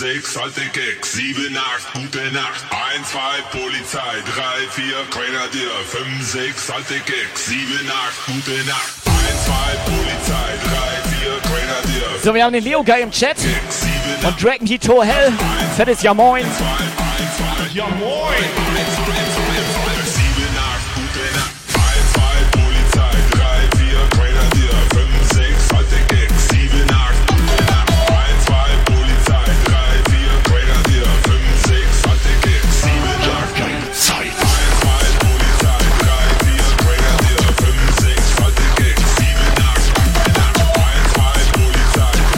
Sechs, 0.00 0.34
alte 0.34 0.62
Keks, 0.72 1.12
sieben, 1.12 1.54
acht, 1.58 1.92
gute 1.92 2.32
Nacht. 2.32 2.64
Eins, 2.70 3.10
zwei, 3.10 3.42
Polizei, 3.52 4.16
drei, 4.34 4.66
vier, 4.70 4.96
Grenadier, 5.10 5.70
fünf, 5.86 6.26
sechs, 6.26 6.70
alte 6.70 6.94
Keks, 7.00 7.46
sieben, 7.46 7.90
acht, 7.90 8.26
gute 8.26 8.64
Nacht. 8.66 8.94
Eins, 9.04 9.44
zwei, 9.44 9.76
Polizei, 9.84 10.52
drei, 10.64 11.10
vier, 11.10 11.32
Grenadier, 11.42 12.18
So, 12.24 12.34
wir 12.34 12.42
haben 12.42 12.54
den 12.54 12.64
Leo 12.64 12.82
Guy 12.82 13.02
im 13.02 13.10
Chat. 13.10 13.36
Und 14.22 14.42
Dragon 14.42 14.66
Heat 14.66 14.88
Hell. 14.88 15.32
Fettes 15.76 16.02
Ja 16.02 16.14
Moin. 16.14 16.46
Ja 17.74 17.86
moin! 17.98 18.59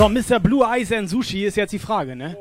So, 0.03 0.09
Mr. 0.09 0.41
Blue 0.41 0.65
Eyes 0.65 0.91
and 0.91 1.09
Sushi 1.09 1.45
ist 1.45 1.57
jetzt 1.57 1.71
die 1.71 1.79
Frage, 1.79 2.17
ne? 2.17 2.37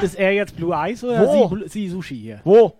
Ist 0.00 0.14
er 0.14 0.30
jetzt 0.30 0.54
Blue 0.54 0.72
Eyes 0.72 1.02
oder 1.02 1.26
Wo? 1.26 1.56
Sie, 1.64 1.68
sie 1.68 1.88
Sushi 1.88 2.16
hier? 2.16 2.40
Wo? 2.44 2.78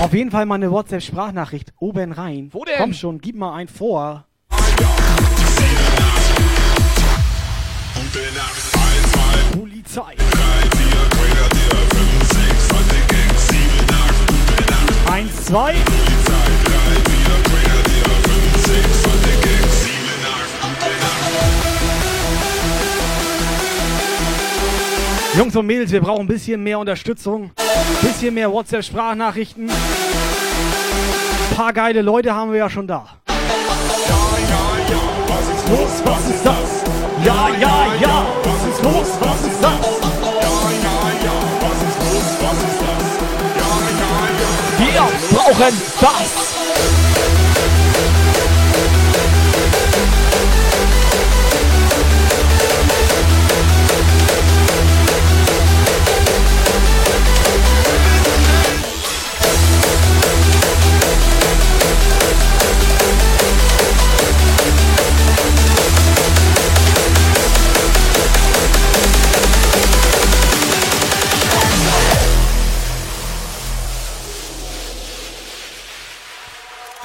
Auf 0.00 0.12
jeden 0.12 0.32
Fall 0.32 0.46
mal 0.46 0.56
eine 0.56 0.72
WhatsApp-Sprachnachricht 0.72 1.74
oben 1.78 2.10
rein. 2.10 2.48
Wo 2.50 2.64
denn? 2.64 2.74
Komm 2.78 2.92
schon, 2.92 3.20
gib 3.20 3.36
mal 3.36 3.54
ein 3.54 3.68
vor. 3.68 4.26
Nacht. 4.50 4.68
Eins, 15.06 15.46
zwei, 15.46 15.74
Polizei. 15.76 16.17
Jungs 25.36 25.54
und 25.54 25.66
Mädels, 25.66 25.92
wir 25.92 26.00
brauchen 26.00 26.22
ein 26.22 26.26
bisschen 26.26 26.62
mehr 26.62 26.78
Unterstützung, 26.78 27.50
ein 27.56 28.08
bisschen 28.08 28.34
mehr 28.34 28.50
WhatsApp-Sprachnachrichten. 28.50 29.68
Ein 29.68 29.76
paar 31.56 31.72
geile 31.72 32.02
Leute 32.02 32.34
haben 32.34 32.50
wir 32.50 32.58
ja 32.58 32.70
schon 32.70 32.86
da. 32.86 33.06
Los, 35.68 36.02
was 36.04 36.30
ist 36.30 36.44
das? 36.46 36.82
Ja, 37.24 37.48
ja, 37.60 37.86
ja. 38.00 38.26
Was 38.42 38.68
ist 38.72 38.82
los? 38.82 39.18
Was 39.20 39.44
ist 39.46 39.62
das? 39.62 39.98
Wir 44.78 45.02
brauchen 45.30 45.82
Bass. 46.00 46.97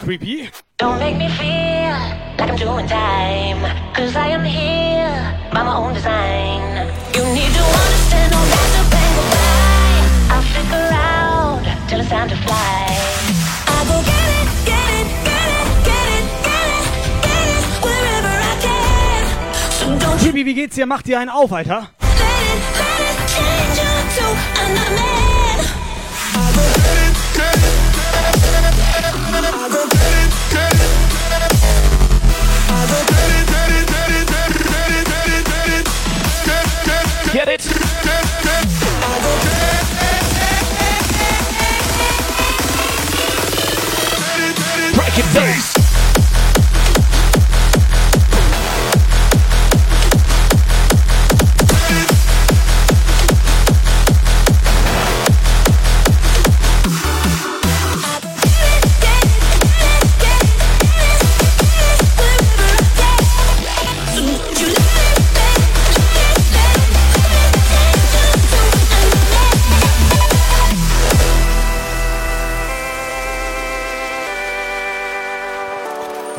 Creepy. 0.04 0.50
Don't 0.80 1.00
make 1.00 1.16
me 1.16 1.30
feel 1.30 1.96
like 2.38 2.50
I'm 2.52 2.58
doing 2.58 2.86
time. 2.88 3.64
Cause 3.96 4.18
I 4.18 4.28
am 4.36 4.44
here 4.44 5.16
by 5.54 5.64
my 5.64 5.78
own 5.78 5.94
design. 5.94 6.92
You 7.16 7.24
need 7.32 7.48
to 7.48 7.64
understand 7.64 8.36
no 8.36 8.42
matter 8.52 8.84
when 8.92 9.10
go 9.16 9.24
by. 9.32 10.36
I'll 10.36 10.44
stick 10.44 10.70
around 10.76 11.64
till 11.88 12.02
it's 12.02 12.10
time 12.10 12.28
to 12.28 12.36
fly. 12.36 12.84
I 13.66 13.80
go 13.88 14.04
get 14.04 14.28
it, 14.40 14.50
get 14.68 14.90
it, 15.00 15.08
get 15.24 15.48
it, 15.56 15.72
get 15.88 16.08
it, 16.20 16.28
get 16.44 16.68
it, 16.76 16.86
get 17.24 17.48
it, 17.56 17.64
wherever 17.80 18.34
I 18.52 18.60
can. 18.60 19.24
So 19.72 19.86
don't 20.04 20.20
you 20.22 20.32
Creepy, 20.34 20.46
wie 20.46 20.54
geht's 20.54 20.76
dir? 20.76 20.86
Mach 20.86 21.02
dir 21.04 21.18
einen 21.18 21.30
auf, 21.30 21.54
Alter. 21.54 21.88
change 23.32 23.80
into 23.80 24.28
another 24.68 24.96
man. 25.00 25.60
I 26.36 26.52
go 26.56 26.74
Get 29.64 29.88
it? 29.88 29.93
Break 44.96 45.20
it 45.20 45.34
bass. 45.36 45.73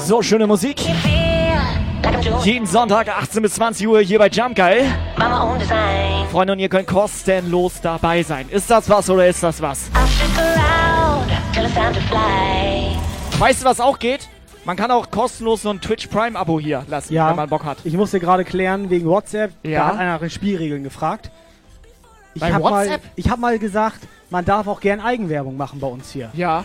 So, 0.05 0.23
schöne 0.23 0.47
Musik. 0.47 0.77
Jeden 2.43 2.67
Sonntag 2.67 3.09
18 3.09 3.43
bis 3.43 3.55
20 3.55 3.89
Uhr 3.89 4.01
hier 4.01 4.19
bei 4.19 4.29
Jump 4.29 4.55
Geil. 4.55 4.85
Freunde, 6.31 6.53
und 6.53 6.59
ihr 6.59 6.69
könnt 6.69 6.87
kostenlos 6.87 7.81
dabei 7.81 8.23
sein. 8.23 8.49
Ist 8.51 8.71
das 8.71 8.89
was 8.89 9.09
oder 9.09 9.27
ist 9.27 9.43
das 9.43 9.61
was? 9.63 9.91
Weißt 13.39 13.63
du, 13.63 13.65
was 13.67 13.81
auch 13.81 13.99
geht? 13.99 14.29
Man 14.65 14.77
kann 14.77 14.91
auch 14.91 15.11
kostenlos 15.11 15.63
so 15.63 15.71
ein 15.71 15.81
Twitch 15.81 16.07
Prime 16.09 16.39
Abo 16.39 16.59
hier 16.59 16.85
lassen, 16.89 17.13
Ja, 17.13 17.29
wenn 17.31 17.37
man 17.37 17.49
Bock 17.49 17.65
hat. 17.65 17.79
ich 17.85 17.95
musste 17.95 18.19
gerade 18.21 18.45
klären 18.45 18.89
wegen 18.91 19.07
WhatsApp. 19.07 19.53
Ja. 19.63 19.81
Da 19.81 19.87
hat 19.89 19.99
einer 19.99 20.13
nach 20.15 20.21
den 20.21 20.31
Spielregeln 20.31 20.83
gefragt. 20.83 21.31
Ich 22.35 22.41
Bei 22.41 22.53
habe 22.53 22.63
mal, 22.65 22.87
WhatsApp? 22.87 23.03
ich 23.17 23.31
hab 23.31 23.39
mal 23.39 23.59
gesagt, 23.59 24.01
man 24.31 24.45
darf 24.45 24.67
auch 24.67 24.81
gern 24.81 25.01
Eigenwerbung 25.01 25.57
machen 25.57 25.81
bei 25.81 25.87
uns 25.87 26.11
hier. 26.11 26.31
Ja. 26.35 26.65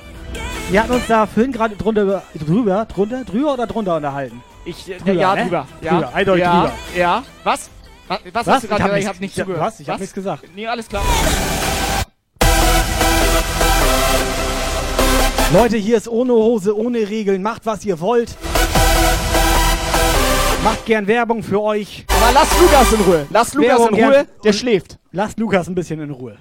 Wir 0.69 0.83
hatten 0.83 0.91
uns 0.93 1.07
da 1.07 1.25
vorhin 1.25 1.51
gerade 1.51 1.75
drunter, 1.75 2.21
drüber, 2.35 2.85
drunter, 2.85 3.23
drüber 3.23 3.53
oder 3.53 3.65
drunter 3.67 3.95
unterhalten. 3.97 4.43
Ich, 4.65 4.85
Drüber, 4.85 5.13
ja, 5.13 5.35
ne? 5.35 5.43
drüber. 5.43 5.67
Ja, 5.81 5.91
Drüber, 5.93 6.13
eindeutig 6.13 6.43
ja, 6.43 6.61
drüber. 6.61 6.73
Ja. 6.95 7.23
Was? 7.43 7.69
Was, 8.07 8.19
was, 8.33 8.45
Was? 8.45 8.47
hast 8.55 8.63
du 8.63 8.67
gerade 8.67 8.83
gesagt? 8.83 8.89
Ich 8.89 8.93
nichts- 8.93 9.07
hab 9.09 9.19
nicht 9.21 9.35
zugehört. 9.35 9.61
was? 9.65 9.79
Ich 9.79 9.89
hab 9.89 9.99
nichts 9.99 10.13
gesagt. 10.13 10.43
Nee, 10.55 10.67
alles 10.67 10.87
klar. 10.87 11.03
Leute, 15.53 15.77
hier 15.77 15.97
ist 15.97 16.07
ohne 16.07 16.33
Hose, 16.33 16.77
ohne 16.77 16.99
Regeln. 17.09 17.41
Macht, 17.41 17.65
was 17.65 17.83
ihr 17.85 17.99
wollt. 17.99 18.35
Macht 20.63 20.85
gern 20.85 21.07
Werbung 21.07 21.41
für 21.41 21.61
euch. 21.61 22.05
Aber 22.21 22.31
lasst 22.31 22.51
Lukas 22.61 22.93
in 22.93 23.01
Ruhe. 23.01 23.25
Lasst 23.31 23.53
Lukas 23.55 23.69
Werbung 23.71 23.89
in 23.89 23.95
gern- 23.95 24.11
Ruhe. 24.13 24.27
Der 24.43 24.53
schläft. 24.53 24.99
Lasst 25.11 25.39
Lukas 25.39 25.67
ein 25.67 25.73
bisschen 25.73 25.99
in 26.01 26.11
Ruhe. 26.11 26.37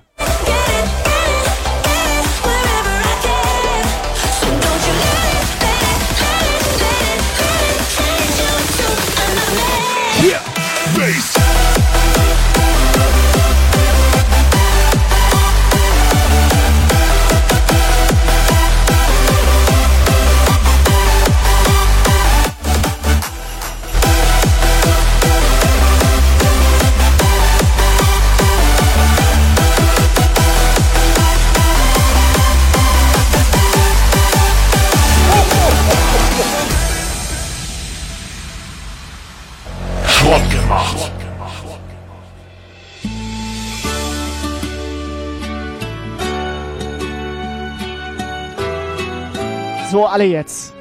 So, 49.99 50.07
alle 50.07 50.27
jetzt. 50.27 50.73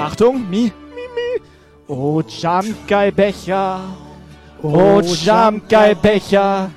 Achtung, 0.00 0.48
mi, 0.48 0.72
mi, 0.94 1.04
mi. 1.14 1.42
Oh, 1.88 2.22
Jump 2.26 2.88
Geil 2.88 3.12
Becher. 3.12 3.80
Oh, 4.62 5.02
Jump 5.02 5.68
Geil 5.68 5.94
Becher. 5.94 6.70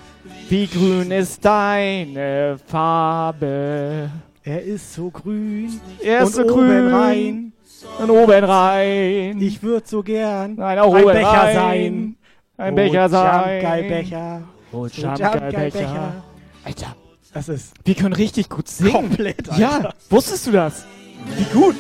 Wie 0.50 0.68
grün 0.68 1.10
ist 1.12 1.46
deine 1.46 2.58
Farbe? 2.68 4.10
Er 4.44 4.62
ist 4.62 4.94
so 4.94 5.10
grün. 5.10 5.80
Er 6.04 6.24
ist 6.24 6.34
so 6.36 6.44
grün. 6.46 6.94
rein. 6.94 7.54
Und 7.98 8.10
oben 8.10 8.44
rein. 8.44 9.38
Ich 9.42 9.64
würde 9.64 9.88
so 9.88 10.04
gern 10.04 10.60
Ein, 10.60 10.80
auch 10.80 10.94
ein 10.94 11.04
oben 11.06 11.14
Becher 11.14 11.28
rein. 11.30 11.56
sein. 11.56 12.16
Ein 12.58 12.74
Oh, 12.74 12.76
Becher 12.76 13.08
sein. 13.10 13.54
Jumpgeil-Becher. 13.62 14.42
Oh, 14.74 14.76
Oh, 14.80 14.86
Jumpgeil-Becher. 14.88 15.40
Jumpgeil-Becher. 15.44 16.24
Alter, 16.66 16.96
Das 17.34 17.48
ist 17.48 17.74
wir 17.86 17.96
können 17.96 18.14
richtig 18.16 18.50
gut 18.50 18.68
singen. 18.68 18.92
komplett, 18.92 19.50
Alter. 19.50 19.62
Ja, 19.62 19.94
wusstest 20.10 20.46
du 20.48 20.52
das? 20.52 20.86
Wie 21.26 21.44
gut. 21.46 21.76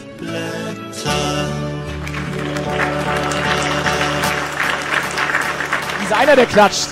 Dieser 6.01 6.17
einer, 6.17 6.35
der 6.35 6.45
klatscht. 6.45 6.89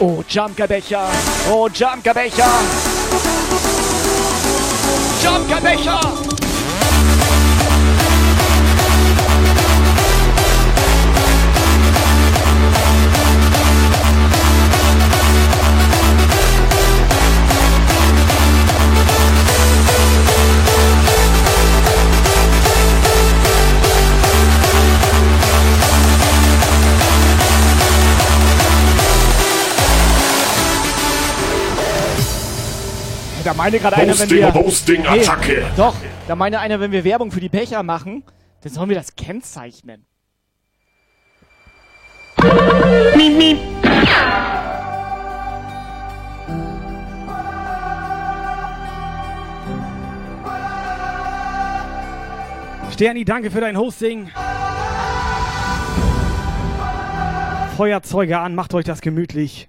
Oh, 0.00 0.22
Jumpgebecher. 0.28 1.08
Oh. 1.50 1.68
Jumpgebecher. 5.20 6.27
Da 33.48 33.54
meine 33.54 33.78
gerade 33.78 33.96
einer, 33.96 34.18
wenn 34.18 34.28
wir... 34.28 34.52
Hosting, 34.52 35.06
Attacke. 35.06 35.64
Doch, 35.74 35.94
da 36.26 36.36
meine 36.36 36.60
einer, 36.60 36.80
wenn 36.80 36.92
wir 36.92 37.02
Werbung 37.02 37.30
für 37.30 37.40
die 37.40 37.48
Becher 37.48 37.82
machen, 37.82 38.22
dann 38.60 38.72
sollen 38.72 38.90
wir 38.90 38.96
das 38.96 39.16
kennzeichnen. 39.16 40.04
Sterni, 52.92 53.24
danke 53.24 53.50
für 53.50 53.62
dein 53.62 53.78
Hosting. 53.78 54.30
Feuerzeuge 57.78 58.38
an, 58.38 58.54
macht 58.54 58.74
euch 58.74 58.84
das 58.84 59.00
gemütlich. 59.00 59.68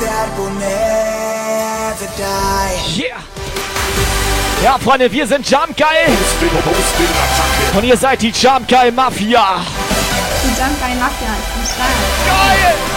That 0.00 0.28
will 0.36 0.50
never 0.50 2.08
die. 2.16 2.76
Yeah! 2.96 3.20
Ja, 4.62 4.78
Freunde, 4.78 5.10
wir 5.10 5.26
sind 5.26 5.46
Geil. 5.76 6.08
Und 7.74 7.84
ihr 7.84 7.96
seid 7.96 8.20
die 8.20 8.32
Geil 8.68 8.92
Mafia. 8.92 9.60
Die 10.44 10.60
bei 10.80 10.94
Mafia 10.96 11.28
ist 11.38 11.54
am 11.56 11.64
Start. 11.64 11.90
Geil! 12.26 12.89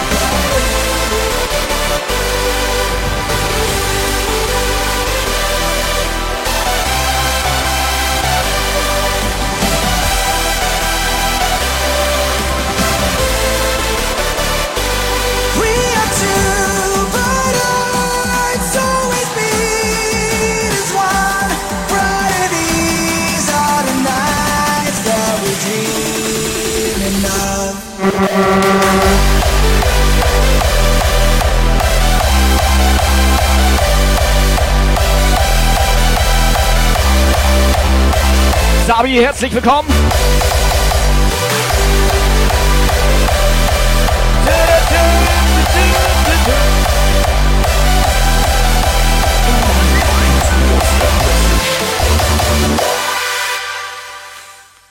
Sabi, 38.86 39.14
herzlich 39.14 39.54
willkommen. 39.54 39.88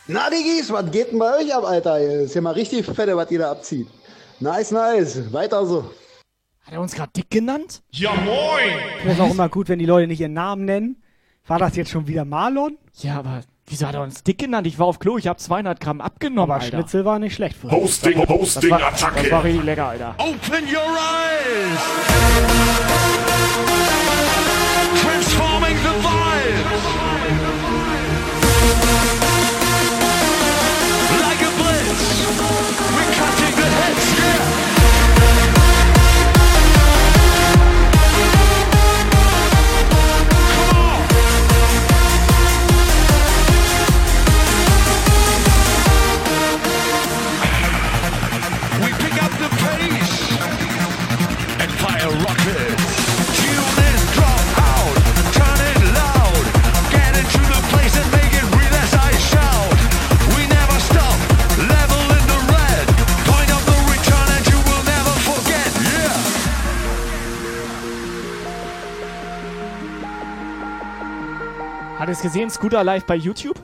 Na, 0.07 0.29
Diggis, 0.31 0.71
was 0.71 0.89
geht 0.89 1.11
denn 1.11 1.19
bei 1.19 1.37
euch 1.37 1.53
ab, 1.53 1.63
Alter? 1.63 1.99
Ist 1.99 2.33
ja 2.33 2.41
mal 2.41 2.53
richtig 2.53 2.87
fette, 2.87 3.15
was 3.15 3.29
ihr 3.29 3.37
da 3.37 3.51
abzieht. 3.51 3.87
Nice, 4.39 4.71
nice. 4.71 5.31
Weiter 5.31 5.63
so. 5.67 5.83
Hat 6.63 6.73
er 6.73 6.81
uns 6.81 6.95
gerade 6.95 7.11
dick 7.15 7.29
genannt? 7.29 7.83
Ja, 7.91 8.15
moin! 8.15 8.73
Das 9.03 9.13
ist 9.13 9.19
auch 9.19 9.29
immer 9.29 9.49
gut, 9.49 9.69
wenn 9.69 9.77
die 9.77 9.85
Leute 9.85 10.07
nicht 10.07 10.19
ihren 10.19 10.33
Namen 10.33 10.65
nennen. 10.65 11.03
War 11.45 11.59
das 11.59 11.75
jetzt 11.75 11.91
schon 11.91 12.07
wieder 12.07 12.25
Marlon? 12.25 12.77
Ja, 13.01 13.19
aber 13.19 13.43
wieso 13.67 13.87
hat 13.87 13.95
er 13.95 14.01
uns 14.01 14.23
dick 14.23 14.39
genannt? 14.39 14.67
Ich 14.67 14.77
war 14.79 14.87
auf 14.87 14.99
Klo, 14.99 15.17
ich 15.17 15.27
habe 15.27 15.37
200 15.37 15.79
Gramm 15.79 16.01
abgenommen, 16.01 16.51
Aber 16.51 16.61
Alter. 16.61 16.77
Schnitzel 16.77 17.05
war 17.05 17.19
nicht 17.19 17.35
schlecht. 17.35 17.55
für 17.57 17.71
Hosting, 17.71 18.19
uns. 18.19 18.29
Hosting, 18.29 18.69
das 18.69 18.81
war, 18.81 18.87
Attacke. 18.89 19.23
Das 19.23 19.31
war 19.31 19.43
richtig 19.43 19.63
lecker, 19.63 19.87
Alter. 19.87 20.15
Open 20.19 20.63
your 20.65 20.97
eyes! 20.97 21.79
Hat 72.03 72.09
ihr 72.09 72.13
es 72.15 72.21
gesehen? 72.21 72.49
Scooter 72.49 72.83
live 72.83 73.05
bei 73.05 73.15
YouTube? 73.15 73.57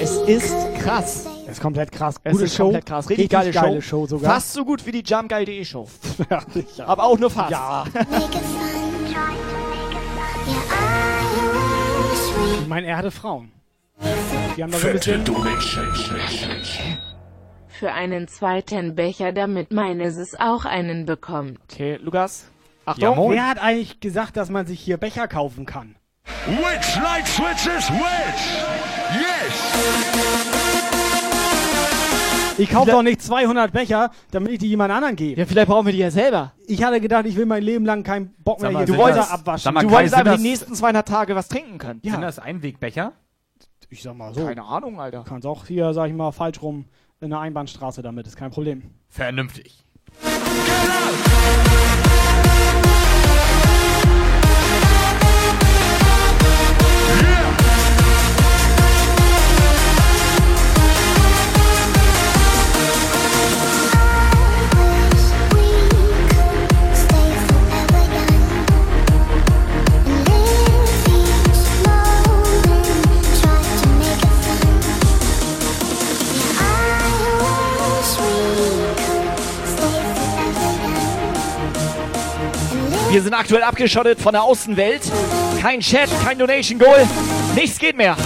Es 0.00 0.16
ist 0.26 0.52
krass. 0.80 1.28
Das 1.46 1.58
ist 1.58 1.62
komplett 1.62 1.92
krass. 1.92 2.16
Es 2.24 2.32
Gute 2.32 2.44
ist 2.46 2.56
Show. 2.56 2.64
komplett 2.64 2.86
krass. 2.86 3.08
Richtig, 3.08 3.30
geile, 3.30 3.52
Show. 3.52 3.80
Show 3.80 4.06
sogar. 4.08 4.34
Fast 4.34 4.52
so 4.52 4.64
gut 4.64 4.84
wie 4.84 4.90
die 4.90 5.04
Jumpgeil.de 5.04 5.64
Show. 5.64 5.86
Ja. 6.76 6.88
Aber 6.88 7.04
auch 7.04 7.16
nur 7.20 7.30
fast. 7.30 7.52
Ja. 7.52 7.84
Ich 12.62 12.66
meine, 12.66 12.88
er 12.88 12.96
hatte 12.96 13.12
Frauen. 13.12 13.52
Die 14.56 14.64
haben 14.64 14.72
da 14.72 14.78
so 14.78 14.88
ein 14.88 14.98
Fette 14.98 15.18
bisschen... 15.18 15.36
Für 17.68 17.92
einen 17.92 18.26
zweiten 18.26 18.96
Becher, 18.96 19.30
damit 19.30 19.70
meines 19.70 20.16
es 20.16 20.34
auch 20.34 20.64
einen 20.64 21.06
bekommt. 21.06 21.60
Okay, 21.70 21.96
Lukas. 22.02 22.50
Achtung, 22.86 23.30
wer 23.30 23.48
hat 23.48 23.62
eigentlich 23.62 24.00
gesagt, 24.00 24.36
dass 24.36 24.50
man 24.50 24.66
sich 24.66 24.80
hier 24.80 24.96
Becher 24.96 25.28
kaufen 25.28 25.64
kann? 25.64 25.94
Which 26.24 26.96
light 26.96 27.26
switches 27.26 27.90
which? 27.90 28.42
Yes! 29.20 29.54
Ich 32.58 32.70
kaufe 32.70 32.90
doch 32.90 33.02
nicht 33.02 33.22
200 33.22 33.72
Becher, 33.72 34.10
damit 34.30 34.52
ich 34.52 34.58
die 34.58 34.68
jemand 34.68 34.92
anderen 34.92 35.16
gebe. 35.16 35.40
Ja, 35.40 35.46
vielleicht 35.46 35.68
brauchen 35.68 35.86
wir 35.86 35.92
die 35.92 35.98
ja 36.00 36.10
selber. 36.10 36.52
Ich 36.66 36.82
hatte 36.82 37.00
gedacht, 37.00 37.24
ich 37.26 37.36
will 37.36 37.46
mein 37.46 37.62
Leben 37.62 37.86
lang 37.86 38.02
keinen 38.02 38.34
Bock 38.44 38.60
mehr 38.60 38.70
mal, 38.70 38.84
hier 38.84 38.94
du 38.94 39.00
wolltest- 39.00 39.32
abwaschen. 39.32 39.62
sag 39.64 39.74
mal, 39.74 39.80
Du 39.82 39.88
Kai, 39.88 39.94
wolltest 39.94 40.14
aber 40.14 40.36
die 40.36 40.42
nächsten 40.42 40.74
200 40.74 41.08
Tage 41.08 41.34
was 41.34 41.48
trinken 41.48 41.78
können. 41.78 42.00
Sind 42.04 42.20
das 42.20 42.38
Einwegbecher? 42.38 43.12
Ich 43.88 44.02
sag 44.02 44.14
mal 44.16 44.34
so. 44.34 44.44
Keine 44.44 44.62
Ahnung, 44.64 45.00
Alter. 45.00 45.24
Kannst 45.26 45.46
auch 45.46 45.66
hier, 45.66 45.92
sag 45.94 46.08
ich 46.08 46.14
mal, 46.14 46.32
falsch 46.32 46.60
rum 46.62 46.84
in 47.20 47.30
der 47.30 47.40
Einbahnstraße 47.40 48.02
damit, 48.02 48.26
ist 48.26 48.36
kein 48.36 48.50
Problem. 48.50 48.82
Vernünftig. 49.08 49.84
I 50.22 52.09
Wir 83.10 83.22
sind 83.22 83.34
aktuell 83.34 83.64
abgeschottet 83.64 84.20
von 84.20 84.32
der 84.32 84.44
Außenwelt. 84.44 85.02
Kein 85.60 85.80
Chat, 85.80 86.08
kein 86.24 86.38
Donation 86.38 86.78
Goal. 86.78 87.08
Nichts 87.56 87.76
geht 87.80 87.96
mehr. 87.96 88.16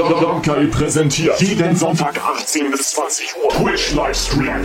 Jump 0.00 0.70
präsentiert 0.70 1.40
jeden 1.42 1.76
Sonntag 1.76 2.18
18 2.24 2.70
bis 2.70 2.90
20 2.92 3.34
Uhr 3.36 3.50
Twitch 3.50 3.92
Livestream. 3.92 4.64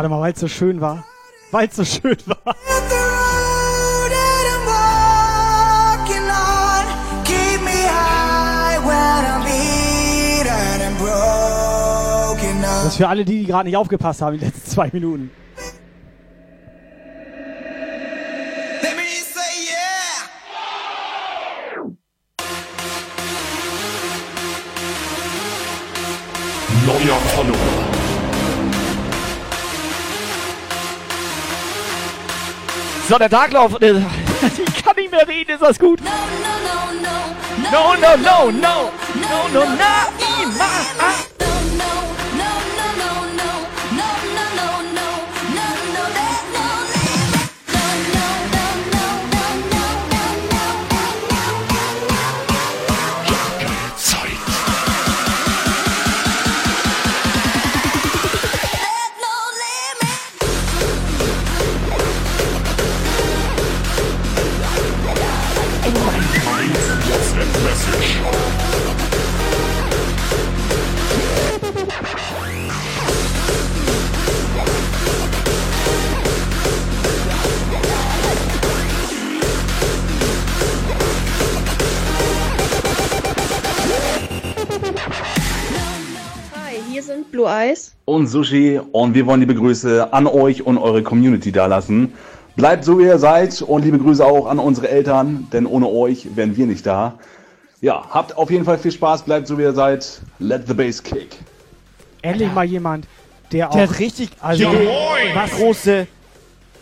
Warte 0.00 0.08
mal, 0.08 0.20
weil 0.22 0.32
es 0.32 0.40
so 0.40 0.48
schön 0.48 0.80
war. 0.80 1.04
Weil 1.50 1.68
es 1.68 1.76
so 1.76 1.84
schön 1.84 2.16
war. 2.24 2.56
Das 12.56 12.86
ist 12.86 12.96
für 12.96 13.08
alle, 13.08 13.26
die, 13.26 13.40
die 13.40 13.44
gerade 13.44 13.68
nicht 13.68 13.76
aufgepasst 13.76 14.22
haben, 14.22 14.38
die 14.38 14.44
letzten 14.46 14.70
zwei 14.70 14.88
Minuten. 14.90 15.30
So, 33.10 33.18
der 33.18 33.28
Taglauf. 33.28 33.72
äh, 33.82 33.90
Ich 34.68 34.84
kann 34.84 34.94
nicht 34.94 35.10
mehr 35.10 35.26
reden, 35.26 35.50
ist 35.50 35.62
das 35.62 35.80
gut? 35.80 36.00
No, 36.00 37.94
no, 37.94 38.16
no, 38.16 38.16
no, 38.16 38.50
no, 38.52 38.92
no, 39.52 39.64
na, 39.64 40.06
ima, 40.44 40.64
ah. 41.00 41.19
WhatsApp 41.19 41.19
Eyes. 87.70 87.94
und 88.04 88.26
Sushi 88.26 88.80
und 88.92 89.14
wir 89.14 89.26
wollen 89.26 89.40
liebe 89.40 89.54
Grüße 89.54 90.12
an 90.12 90.26
euch 90.26 90.66
und 90.66 90.78
eure 90.78 91.02
Community 91.02 91.52
dalassen. 91.52 92.12
Bleibt 92.56 92.84
so 92.84 92.98
wie 92.98 93.04
ihr 93.04 93.18
seid 93.18 93.62
und 93.62 93.84
liebe 93.84 93.98
Grüße 93.98 94.24
auch 94.24 94.46
an 94.46 94.58
unsere 94.58 94.88
Eltern, 94.88 95.46
denn 95.52 95.66
ohne 95.66 95.88
euch 95.88 96.36
wären 96.36 96.56
wir 96.56 96.66
nicht 96.66 96.84
da. 96.84 97.18
Ja, 97.80 98.04
habt 98.10 98.36
auf 98.36 98.50
jeden 98.50 98.64
Fall 98.64 98.78
viel 98.78 98.92
Spaß, 98.92 99.22
bleibt 99.22 99.46
so 99.46 99.56
wie 99.56 99.62
ihr 99.62 99.72
seid. 99.72 100.20
Let 100.38 100.66
the 100.66 100.74
bass 100.74 101.02
kick. 101.02 101.36
Endlich 102.22 102.52
mal 102.52 102.64
jemand, 102.64 103.06
der 103.52 103.70
auch. 103.70 103.74
Der 103.74 103.88
hat 103.88 103.98
richtig 103.98 104.30
also, 104.40 104.68
Moin. 104.68 104.86
was 105.34 105.50
große. 105.52 106.06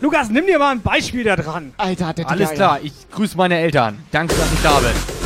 Lukas, 0.01 0.29
nimm 0.29 0.45
dir 0.45 0.59
mal 0.59 0.71
ein 0.71 0.81
Beispiel 0.81 1.23
da 1.23 1.35
dran. 1.35 1.73
Alter, 1.77 2.07
hat 2.07 2.17
der 2.17 2.29
Alles 2.29 2.51
klar, 2.51 2.79
ich 2.81 2.93
grüße 3.11 3.37
meine 3.37 3.57
Eltern. 3.59 3.99
Danke, 4.11 4.35
dass 4.35 4.51
ich 4.51 4.61
da 4.61 4.79
bin. 4.79 5.18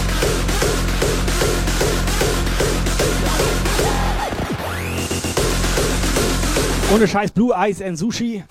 Ohne 6.94 7.08
Scheiß 7.08 7.32
Blue 7.32 7.52
Eyes 7.56 7.82
and 7.82 7.98
Sushi. 7.98 8.44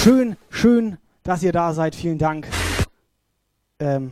Schön, 0.00 0.36
schön, 0.50 0.98
dass 1.22 1.44
ihr 1.44 1.52
da 1.52 1.72
seid. 1.72 1.94
Vielen 1.94 2.18
Dank. 2.18 2.48
Ähm, 3.78 4.10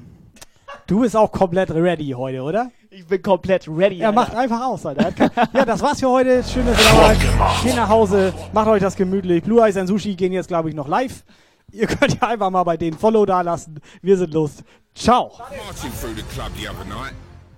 du 0.86 1.00
bist 1.00 1.16
auch 1.16 1.32
komplett 1.32 1.72
ready 1.72 2.10
heute, 2.16 2.40
oder? 2.42 2.70
Ich 2.88 3.04
bin 3.04 3.20
komplett 3.20 3.66
ready. 3.66 3.98
Er 3.98 4.12
macht 4.12 4.32
einfach 4.36 4.64
aus, 4.64 4.86
Alter. 4.86 5.12
Er 5.34 5.48
ja, 5.52 5.64
das 5.64 5.80
war's 5.80 5.98
für 5.98 6.08
heute. 6.08 6.44
Schön, 6.44 6.64
dass 6.64 6.78
ihr 6.78 6.88
da 6.88 7.06
seid. 7.08 7.18
Geht 7.64 7.74
nach 7.74 7.88
Hause, 7.88 8.32
macht 8.52 8.68
euch 8.68 8.80
das 8.80 8.94
gemütlich. 8.94 9.42
Blue 9.42 9.60
Eyes 9.60 9.76
and 9.76 9.88
Sushi 9.88 10.14
gehen 10.14 10.32
jetzt, 10.32 10.46
glaube 10.46 10.68
ich, 10.68 10.76
noch 10.76 10.86
live. 10.86 11.24
Ihr 11.72 11.88
könnt 11.88 12.16
ja 12.20 12.28
einfach 12.28 12.50
mal 12.50 12.62
bei 12.62 12.76
denen 12.76 12.96
Follow 12.96 13.26
da 13.26 13.40
lassen. 13.40 13.80
Wir 14.02 14.18
sind 14.18 14.32
los. 14.32 14.62
Ciao. 14.94 15.32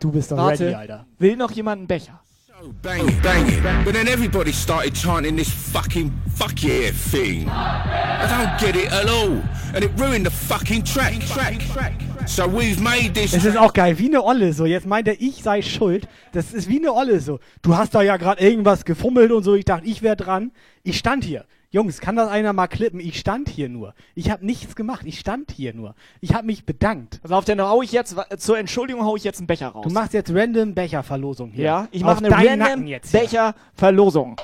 Du 0.01 0.11
bist 0.11 0.33
doch 0.33 0.39
Warte, 0.39 0.65
ready, 0.65 0.75
Alter. 0.75 1.07
will 1.19 1.37
noch 1.37 1.51
jemand 1.51 1.81
einen 1.81 1.87
Becher? 1.89 2.22
Banging, 2.63 3.21
banging. 3.23 3.85
But 3.85 3.95
then 3.95 4.07
everybody 4.07 4.53
started 4.53 4.95
chanting 4.95 5.35
this 5.35 5.51
fucking 5.51 6.13
fuck 6.29 6.63
yeah 6.63 6.93
thing. 6.93 7.49
I 7.49 8.27
don't 8.29 8.61
get 8.61 8.77
it 8.77 8.93
at 8.93 9.09
all. 9.09 9.43
And 9.75 9.83
it 9.83 9.91
ruined 9.97 10.27
the 10.27 10.31
fucking 10.31 10.85
track. 10.85 11.19
track, 11.27 11.59
track. 11.73 11.93
So 12.29 12.47
we've 12.47 12.81
made 12.81 13.15
this. 13.15 13.35
Es 13.35 13.45
ist 13.45 13.57
auch 13.57 13.73
geil, 13.73 13.99
wie 13.99 14.07
eine 14.07 14.23
Olle 14.23 14.53
so. 14.53 14.65
Jetzt 14.65 14.87
meint 14.87 15.09
er, 15.09 15.21
ich 15.21 15.43
sei 15.43 15.61
schuld. 15.61 16.07
Das 16.31 16.53
ist 16.53 16.69
wie 16.69 16.79
eine 16.79 16.93
Olle 16.93 17.19
so. 17.19 17.41
Du 17.63 17.77
hast 17.77 17.97
da 17.97 18.03
ja 18.03 18.17
gerade 18.17 18.41
irgendwas 18.41 18.85
gefummelt 18.85 19.33
und 19.33 19.43
so. 19.43 19.57
Ich 19.57 19.65
dachte, 19.65 19.87
ich 19.87 20.03
wäre 20.03 20.17
dran. 20.17 20.53
Ich 20.85 20.99
stand 20.99 21.25
hier. 21.25 21.45
Jungs, 21.73 22.01
kann 22.01 22.17
das 22.17 22.29
einer 22.29 22.53
mal 22.53 22.67
klippen? 22.67 23.01
Ich 23.01 23.19
stand 23.19 23.49
hier 23.49 23.71
nur. 23.71 23.95
Ich 24.15 24.31
habe 24.31 24.45
nichts 24.45 24.77
gemacht. 24.77 25.07
Ich 25.07 25.19
stand 25.19 25.51
hier 25.51 25.73
nur. 25.73 25.95
Ich 26.21 26.35
habe 26.35 26.47
mich 26.47 26.67
bedankt. 26.67 27.21
Pass 27.23 27.33
auf, 27.33 27.47
dann 27.47 27.63
hau 27.63 27.81
ich 27.81 27.93
jetzt, 27.93 28.15
zur 28.37 28.59
Entschuldigung 28.59 29.03
hau 29.03 29.17
ich 29.17 29.25
jetzt 29.25 29.39
einen 29.39 29.47
Becher 29.47 29.69
raus. 29.69 29.87
Du 29.89 29.91
machst 29.91 30.13
jetzt 30.13 30.31
random 30.35 30.75
Becherverlosung 30.75 31.51
hier. 31.51 31.65
ja, 31.65 31.89
ich 31.91 32.03
mache 32.03 32.27
eine 32.27 32.31
random. 32.31 32.85
Becherverlosung. 33.11 34.37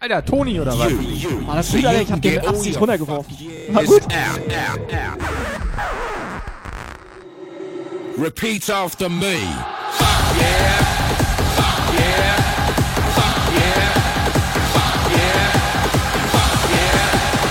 Alter, 0.00 0.24
Toni 0.24 0.60
oder 0.60 0.76
was? 0.76 0.92
Ah, 1.48 1.54
das 1.54 1.68
ist 1.68 1.76
gut, 1.76 1.86
Alter, 1.86 2.02
ich 2.02 2.10
hab 2.10 2.20
den 2.20 2.34
mit 2.34 2.46
Absicht 2.48 2.80
runtergeworfen. 2.80 3.36
War 3.68 3.84
gut. 3.84 4.02
Repeat 8.18 8.70
after 8.70 9.08
me. 9.08 9.36
Fuck 9.92 10.36
yeah. 10.40 10.93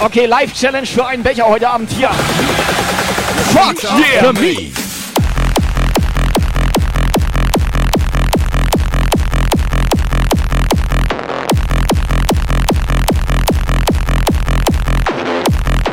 Okay, 0.03 0.25
Live-Challenge 0.25 0.85
für 0.85 1.05
einen 1.05 1.23
Becher 1.23 1.45
heute 1.45 1.69
Abend 1.69 1.89
hier. 1.89 2.09
Fuck 3.53 3.81
yeah! 3.83 4.21
Für 4.21 4.33
mich. 4.33 4.73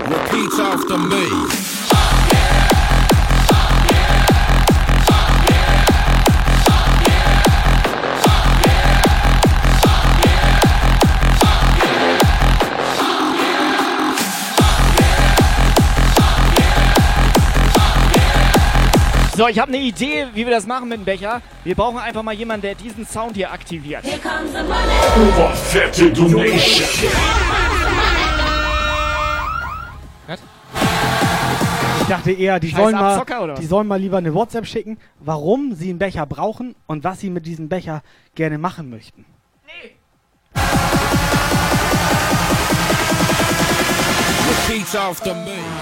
Repeat 0.08 0.60
after 0.60 0.98
me. 0.98 1.49
So, 19.40 19.48
ich 19.48 19.58
habe 19.58 19.72
eine 19.72 19.80
Idee, 19.80 20.26
wie 20.34 20.44
wir 20.44 20.50
das 20.50 20.66
machen 20.66 20.90
mit 20.90 20.98
dem 20.98 21.06
Becher. 21.06 21.40
Wir 21.64 21.74
brauchen 21.74 21.96
einfach 21.96 22.22
mal 22.22 22.34
jemanden, 22.34 22.60
der 22.60 22.74
diesen 22.74 23.06
Sound 23.06 23.36
hier 23.36 23.50
aktiviert. 23.50 24.04
Oberfette 24.04 26.12
Donation. 26.12 27.10
Ich 32.02 32.06
dachte 32.06 32.32
eher, 32.32 32.60
die 32.60 32.68
Scheiß 32.68 32.82
sollen, 32.82 32.94
mal, 32.94 33.14
Abzocker, 33.14 33.48
was? 33.48 33.60
die 33.60 33.64
sollen 33.64 33.86
mal 33.86 33.98
lieber 33.98 34.18
eine 34.18 34.34
WhatsApp 34.34 34.66
schicken, 34.66 34.98
warum 35.20 35.74
sie 35.74 35.88
einen 35.88 35.98
Becher 35.98 36.26
brauchen 36.26 36.74
und 36.86 37.04
was 37.04 37.20
sie 37.20 37.30
mit 37.30 37.46
diesem 37.46 37.70
Becher 37.70 38.02
gerne 38.34 38.58
machen 38.58 38.90
möchten. 38.90 39.24
Repeat 44.68 44.94
after 44.94 45.34
me. 45.34 45.79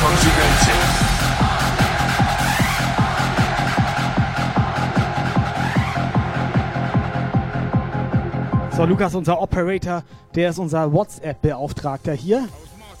So, 0.00 0.06
Lukas, 8.86 9.14
unser 9.14 9.42
Operator, 9.42 10.02
der 10.34 10.48
ist 10.48 10.58
unser 10.58 10.90
WhatsApp-Beauftragter 10.90 12.14
hier. 12.14 12.48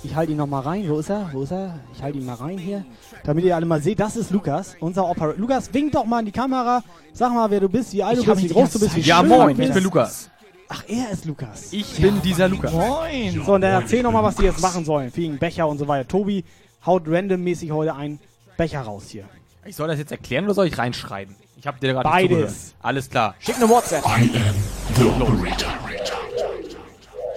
Ich 0.04 0.14
halte 0.14 0.32
ihn 0.32 0.36
noch 0.36 0.46
mal 0.46 0.60
rein. 0.60 0.86
Wo 0.90 0.98
ist 0.98 1.08
er? 1.08 1.30
Wo 1.32 1.42
ist 1.44 1.52
er? 1.52 1.80
Ich 1.94 2.02
halte 2.02 2.18
ihn 2.18 2.26
mal 2.26 2.34
rein 2.34 2.58
hier, 2.58 2.84
damit 3.24 3.46
ihr 3.46 3.56
alle 3.56 3.64
mal 3.64 3.80
seht. 3.80 3.98
Das 3.98 4.16
ist 4.16 4.30
Lukas, 4.30 4.76
unser 4.80 5.08
Operator. 5.08 5.36
Lukas, 5.38 5.72
wink 5.72 5.92
doch 5.92 6.04
mal 6.04 6.20
in 6.20 6.26
die 6.26 6.32
Kamera. 6.32 6.82
Sag 7.14 7.32
mal, 7.32 7.50
wer 7.50 7.60
du 7.60 7.70
bist, 7.70 7.94
wie 7.94 8.02
alt 8.02 8.18
du 8.18 8.26
bist, 8.26 8.42
wie 8.42 8.48
groß 8.48 8.72
du 8.72 8.80
bist, 8.80 8.94
wie 8.94 9.00
Ja, 9.00 9.20
schön 9.20 9.28
moin, 9.28 9.56
du 9.56 9.62
ich 9.62 9.72
bin 9.72 9.84
Lukas. 9.84 10.28
Ach, 10.68 10.84
er 10.86 11.10
ist 11.10 11.24
Lukas. 11.24 11.72
Ich 11.72 11.96
bin 11.96 12.20
dieser 12.20 12.48
Lukas. 12.48 12.72
Moin. 12.72 13.42
So, 13.42 13.54
und 13.54 13.62
dann 13.62 13.72
erzähl 13.72 14.02
noch 14.02 14.12
mal, 14.12 14.22
was 14.22 14.36
die 14.36 14.44
jetzt 14.44 14.60
machen 14.60 14.84
sollen. 14.84 15.10
Wegen 15.14 15.38
Becher 15.38 15.66
und 15.66 15.78
so 15.78 15.88
weiter. 15.88 16.06
Tobi 16.06 16.44
haut 16.84 17.02
randommäßig 17.06 17.72
heute 17.72 17.94
einen 17.94 18.20
Becher 18.56 18.82
raus 18.82 19.04
hier. 19.08 19.24
Ich 19.64 19.76
soll 19.76 19.88
das 19.88 19.98
jetzt 19.98 20.12
erklären 20.12 20.44
oder 20.44 20.54
soll 20.54 20.66
ich 20.66 20.78
reinschreiben? 20.78 21.36
Ich 21.56 21.66
habe 21.66 21.78
dir 21.78 21.92
gerade 21.92 22.08
Beides. 22.08 22.74
Alles 22.80 23.10
klar. 23.10 23.34
Schick 23.38 23.56
eine 23.56 23.68
WhatsApp. 23.68 24.04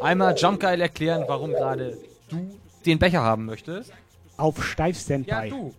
Einmal 0.02 0.36
Jump 0.38 0.60
Geil 0.60 0.80
erklären, 0.82 1.26
warum 1.28 1.52
gerade 1.52 1.98
du 2.30 2.58
den 2.86 3.00
Becher 3.00 3.22
haben 3.22 3.46
möchtest. 3.46 3.92
Auf 4.38 4.64
steif 4.64 5.00
Standby. 5.00 5.32
Ja, 5.32 5.46
du. 5.48 5.74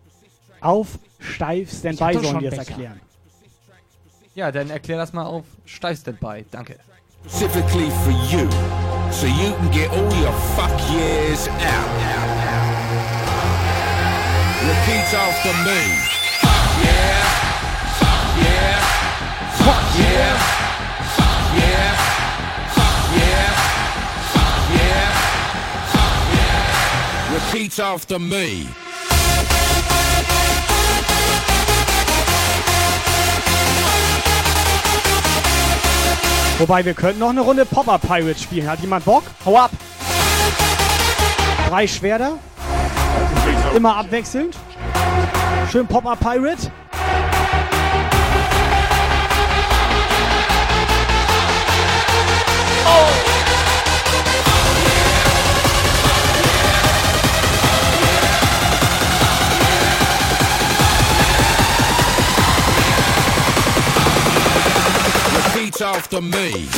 Auf 0.60 0.98
steif 1.18 1.72
Standby 1.72 2.14
sollen 2.14 2.40
jetzt 2.40 2.56
Becher. 2.58 2.70
erklären. 2.70 3.00
Ja, 4.34 4.50
dann 4.50 4.70
erklär 4.70 4.96
das 4.98 5.12
mal 5.12 5.24
auf 5.24 5.44
Steif 5.64 6.00
Standby. 6.00 6.44
Danke. 6.50 6.76
Specifically 7.26 7.90
for 8.02 8.12
you, 8.30 8.48
so 9.10 9.26
you 9.26 9.52
can 9.54 9.70
get 9.70 9.88
all 9.90 10.12
your 10.20 10.32
fuck 10.56 10.72
years 10.90 11.48
out. 11.48 12.23
Repeat 14.66 15.12
after 15.12 15.52
me. 15.62 15.80
Yeah. 16.82 17.24
Yeah. 18.40 18.80
Fuck 19.60 19.86
yeah. 19.98 20.38
Fuck 21.16 21.40
yeah. 21.60 21.92
Fuck 22.72 22.96
yeah. 23.20 23.50
Fuck 24.32 24.56
yeah. 24.80 25.10
Fuck 25.92 26.16
yeah. 26.32 27.34
Repeat 27.34 27.78
after 27.78 28.18
me. 28.18 28.66
Wobei, 36.58 36.84
wir 36.86 36.94
könnten 36.94 37.18
noch 37.18 37.28
eine 37.30 37.42
Runde 37.42 37.66
Pop-Up 37.66 38.00
Pirate 38.00 38.40
spielen. 38.40 38.66
Hat 38.66 38.80
jemand 38.80 39.04
Bock? 39.04 39.24
Hau 39.44 39.58
ab! 39.58 39.72
Drei 41.68 41.86
Schwerter. 41.86 42.38
Immer 43.74 43.96
abwechselnd. 43.96 44.56
Schön 45.70 45.86
Pop-Up 45.86 46.20
Pirate. 46.20 46.70
After 65.80 66.20
me. 66.20 66.68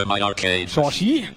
To 0.00 0.06
my 0.06 0.20
arcade. 0.20 0.68
Shoshi. 0.68 1.24
Shoshi, 1.24 1.28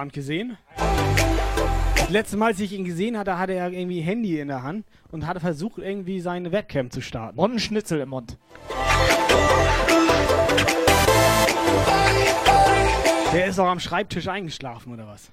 Abend 0.00 0.12
gesehen? 0.14 0.56
Das 1.94 2.08
letzte 2.08 2.38
Mal, 2.38 2.46
als 2.46 2.60
ich 2.60 2.72
ihn 2.72 2.86
gesehen 2.86 3.18
hatte, 3.18 3.38
hatte 3.38 3.52
er 3.52 3.70
irgendwie 3.70 4.00
Handy 4.00 4.40
in 4.40 4.48
der 4.48 4.62
Hand 4.62 4.86
und 5.12 5.26
hatte 5.26 5.40
versucht, 5.40 5.76
irgendwie 5.76 6.20
seine 6.20 6.52
Webcam 6.52 6.90
zu 6.90 7.02
starten. 7.02 7.38
Und 7.38 7.50
einen 7.50 7.60
Schnitzel 7.60 8.00
im 8.00 8.08
Mund. 8.08 8.38
Der 13.34 13.46
ist 13.46 13.58
auch 13.60 13.68
am 13.68 13.78
Schreibtisch 13.78 14.26
eingeschlafen, 14.26 14.94
oder 14.94 15.06
was? 15.06 15.30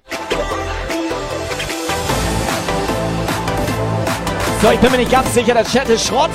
So, 4.60 4.70
ich 4.70 4.80
bin 4.80 4.90
mir 4.90 4.98
nicht 4.98 5.10
ganz 5.10 5.32
sicher, 5.32 5.54
der 5.54 5.64
Chat 5.64 5.88
ist 5.88 6.06
Schrott. 6.06 6.30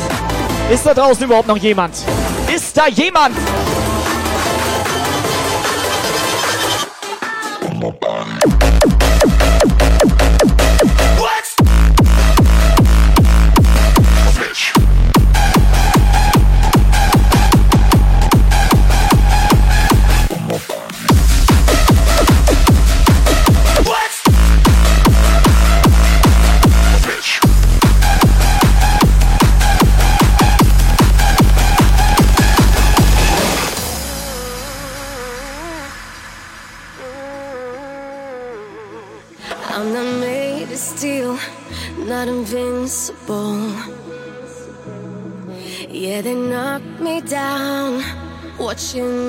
Ist 0.71 0.87
da 0.87 0.95
draußen 0.95 1.23
überhaupt 1.23 1.47
noch 1.47 1.57
jemand? 1.57 1.93
Ist 2.53 2.75
da 2.75 2.87
jemand? 2.87 3.35
I'm 7.83 8.82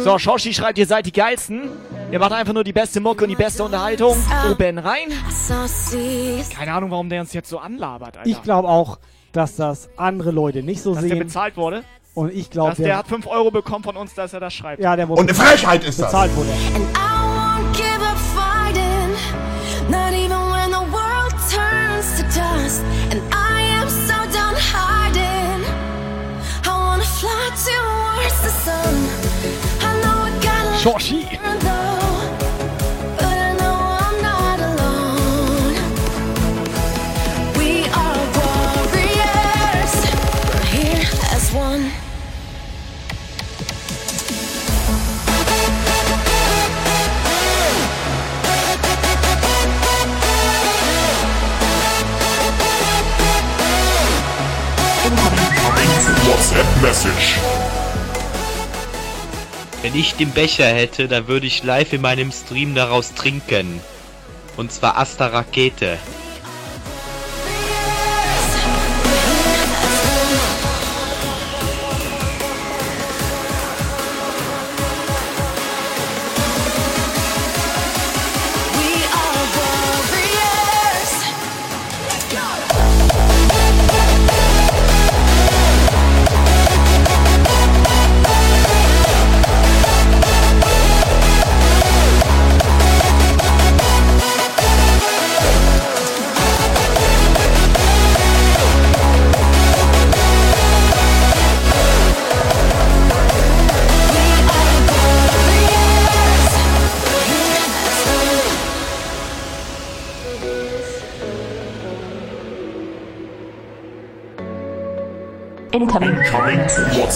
So, 0.05 0.19
Shoshi 0.19 0.53
schreibt, 0.53 0.79
ihr 0.79 0.87
seid 0.87 1.07
die 1.07 1.13
geilsten. 1.13 1.71
Ihr 2.13 2.19
macht 2.19 2.33
einfach 2.33 2.53
nur 2.53 2.65
die 2.65 2.73
beste 2.73 3.01
Mucke 3.01 3.25
und 3.25 3.31
die 3.31 3.37
beste 3.37 3.65
Unterhaltung. 3.65 4.17
Oben 4.51 4.79
rein. 4.79 5.09
Keine 6.55 6.73
Ahnung, 6.75 6.91
warum 6.91 7.09
der 7.09 7.21
uns 7.23 7.33
jetzt 7.33 7.49
so 7.49 7.59
anlabert, 7.59 8.19
Alter. 8.19 8.29
Ich 8.29 8.43
glaube 8.43 8.69
auch, 8.69 8.99
dass 9.33 9.57
das 9.57 9.89
andere 9.97 10.31
Leute 10.31 10.63
nicht 10.63 10.83
so 10.83 10.93
Dass 10.95 11.01
der 11.03 11.11
sehen. 11.11 11.19
bezahlt 11.21 11.57
wurde. 11.57 11.85
Und 12.15 12.33
ich 12.33 12.51
glaube, 12.51 12.71
Dass 12.71 12.79
der 12.79 12.97
hat 12.99 13.09
5 13.09 13.27
Euro 13.27 13.51
bekommen 13.51 13.83
von 13.83 13.97
uns, 13.97 14.15
dass 14.15 14.33
er 14.33 14.41
das 14.41 14.55
schreibt. 14.55 14.81
ja, 14.83 14.95
der 14.95 15.09
wurde 15.09 15.21
Und 15.23 15.29
eine 15.31 15.37
Frechheit 15.37 15.83
ist 15.85 15.99
das. 15.99 16.07
bezahlt 16.07 16.37
wurde. 16.37 16.51
won't 22.91 23.44
fly 27.57 27.95
WhatsApp-Message. 56.85 57.39
Wenn 59.81 59.95
ich 59.95 60.15
den 60.15 60.31
Becher 60.31 60.67
hätte, 60.67 61.09
dann 61.09 61.29
würde 61.29 61.47
ich 61.47 61.63
live 61.63 61.95
in 61.95 62.03
meinem 62.03 62.31
Stream 62.31 62.75
daraus 62.75 63.15
trinken. 63.15 63.81
Und 64.59 64.71
zwar 64.71 64.99
Asta 64.99 65.29
Rakete. 65.29 65.99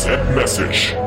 WhatsApp-Message. 0.09 0.93
And 0.93 0.98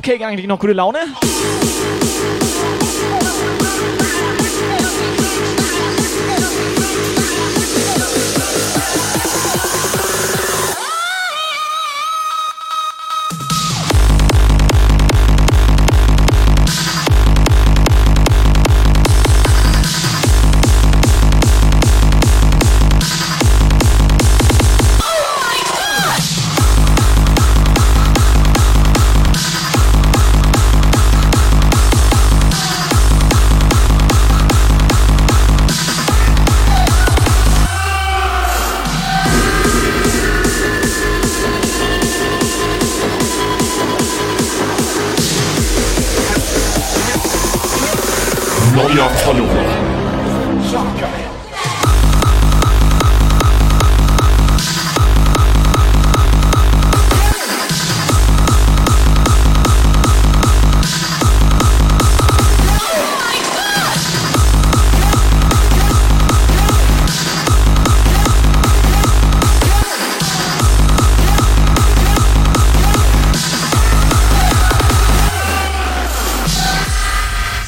Cupcake 0.00 0.24
eigentlich 0.24 0.46
noch 0.46 0.58
gute 0.58 0.72
Laune? 0.72 0.98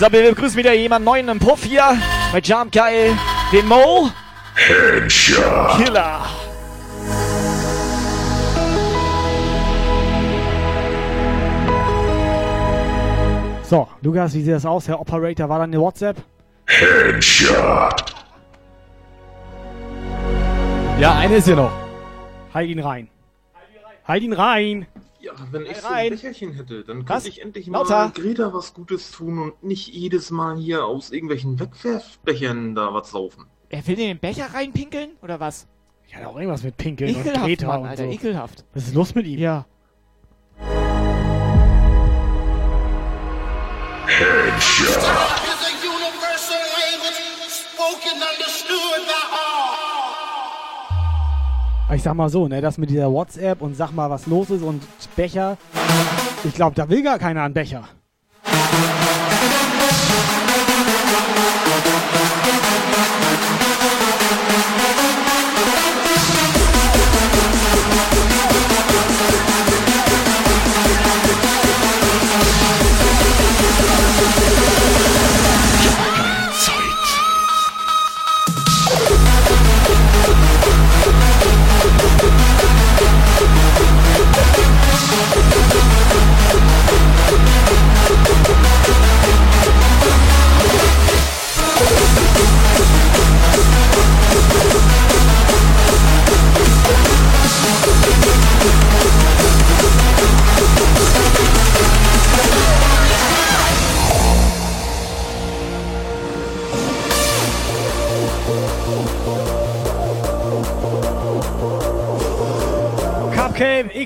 So, 0.03 0.11
wir 0.11 0.31
begrüßen 0.31 0.57
wieder 0.57 0.73
jemanden 0.73 1.05
neuen 1.05 1.29
im 1.29 1.39
Puff 1.39 1.63
hier. 1.63 1.97
Bei 2.33 2.41
Jump 2.41 2.73
Geil. 2.73 3.17
Den 3.53 3.69
Mo. 3.69 4.11
Headshot. 4.57 5.77
Killer. 5.77 6.23
So, 13.63 13.87
Lukas, 14.01 14.35
wie 14.35 14.43
sieht 14.43 14.53
das 14.53 14.67
aus? 14.67 14.89
Herr 14.89 14.99
Operator, 14.99 15.49
war 15.49 15.59
da 15.59 15.65
eine 15.65 15.79
WhatsApp? 15.79 16.17
Headshot. 16.67 18.05
Ja, 20.99 21.17
eine 21.17 21.37
ist 21.37 21.45
hier 21.45 21.55
noch. 21.55 21.71
Halt 22.53 22.69
ihn 22.69 22.81
rein. 22.81 23.07
Halt 24.09 24.25
ihn 24.25 24.33
rein. 24.33 24.89
Wenn 25.51 25.67
ich 25.67 25.77
so 25.79 25.89
ein 25.89 26.11
Becherchen 26.11 26.53
hätte, 26.53 26.85
dann 26.85 27.09
Was? 27.09 27.25
könnte 27.25 27.29
ich 27.29 27.43
endlich 27.43 27.67
Lauter. 27.67 27.91
mal 28.07 28.11
Greta 28.11 28.53
was 28.53 28.75
Gutes 28.75 29.11
tun 29.11 29.39
und 29.39 29.63
nicht 29.65 29.89
jedes 29.89 30.31
Mal 30.31 30.57
hier 30.57 30.85
aus 30.85 31.11
irgendwelchen 31.11 31.59
Wegwerfbechern 31.59 32.75
da 32.75 32.93
was 32.95 33.11
saufen. 33.11 33.47
Er 33.69 33.87
will 33.87 33.99
in 33.99 34.07
den 34.09 34.19
Becher 34.19 34.53
reinpinkeln? 34.55 35.11
Oder 35.23 35.41
was? 35.41 35.67
Ich 36.07 36.15
hatte 36.15 36.29
auch 36.29 36.37
irgendwas 36.37 36.63
mit 36.63 36.77
Pinkeln 36.77 37.15
und 37.15 37.21
Ekelhaft, 37.23 37.47
Greta 37.47 37.67
Mann, 37.67 37.81
und 37.83 37.87
Alter, 37.89 38.05
so. 38.05 38.11
ekelhaft. 38.11 38.65
Was 38.75 38.85
ist 38.89 38.95
los 38.95 39.15
mit 39.15 39.27
ihm? 39.27 39.39
Ja. 39.39 39.67
Headshot. 44.07 45.32
Ich 51.95 52.03
sag 52.03 52.15
mal 52.15 52.31
so, 52.31 52.49
ne, 52.49 52.63
das 52.63 52.79
mit 52.79 52.89
dieser 52.89 53.13
WhatsApp 53.13 53.61
und 53.61 53.75
sag 53.75 53.93
mal, 53.93 54.09
was 54.09 54.27
los 54.27 54.49
ist 54.49 54.63
und 54.63 54.83
Becher. 55.15 55.59
Ich 56.43 56.55
glaube, 56.55 56.75
da 56.75 56.89
will 56.89 57.03
gar 57.03 57.19
keiner 57.19 57.43
einen 57.43 57.53
Becher. 57.53 57.87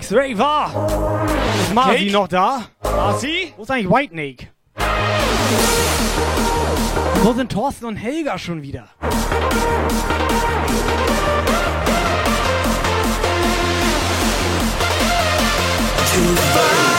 X-Ray 0.06 0.38
war. 0.38 0.70
Ist 1.60 1.74
Marzi 1.74 1.96
Cake? 1.96 2.12
noch 2.12 2.28
da? 2.28 2.68
Marzi? 2.84 3.52
Wo 3.56 3.64
ist 3.64 3.70
eigentlich 3.72 3.90
White 3.90 4.12
Snake? 4.12 4.46
Wo 7.24 7.32
sind 7.32 7.50
Thorsten 7.50 7.86
und 7.86 7.96
Helga 7.96 8.38
schon 8.38 8.62
wieder? 8.62 8.88
Os 16.14 16.95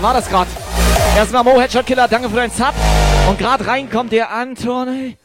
Wer 0.00 0.06
war 0.06 0.14
das 0.14 0.30
gerade? 0.30 0.48
Erstmal 1.14 1.44
Mo, 1.44 1.60
Headshot 1.60 1.84
Killer, 1.84 2.08
danke 2.08 2.30
für 2.30 2.36
deinen 2.36 2.50
Sub. 2.50 2.72
Und 3.28 3.38
gerade 3.38 3.66
reinkommt 3.66 4.10
der 4.12 4.30
Antoni. 4.30 5.18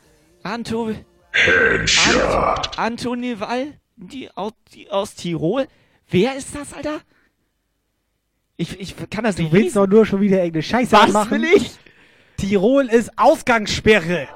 Anto. 0.43 0.91
Headshot. 1.31 2.21
Ant, 2.25 2.77
Antoni 2.77 3.39
Wall, 3.39 3.79
die 3.95 4.29
aus, 4.35 4.51
die 4.73 4.91
aus 4.91 5.15
Tirol. 5.15 5.69
Wer 6.09 6.35
ist 6.35 6.53
das, 6.53 6.73
Alter? 6.73 6.99
Ich, 8.57 8.77
ich 8.77 8.95
kann 9.09 9.23
das 9.23 9.37
Du 9.37 9.43
nicht 9.43 9.53
willst 9.53 9.63
lesen. 9.67 9.75
doch 9.79 9.87
nur 9.87 10.05
schon 10.05 10.19
wieder 10.19 10.39
irgendeine 10.39 10.63
Scheiße 10.63 10.91
Was 10.91 11.13
machen. 11.13 11.31
will 11.31 11.45
ich? 11.45 11.71
Tirol 12.35 12.87
ist 12.87 13.17
Ausgangssperre. 13.17 14.27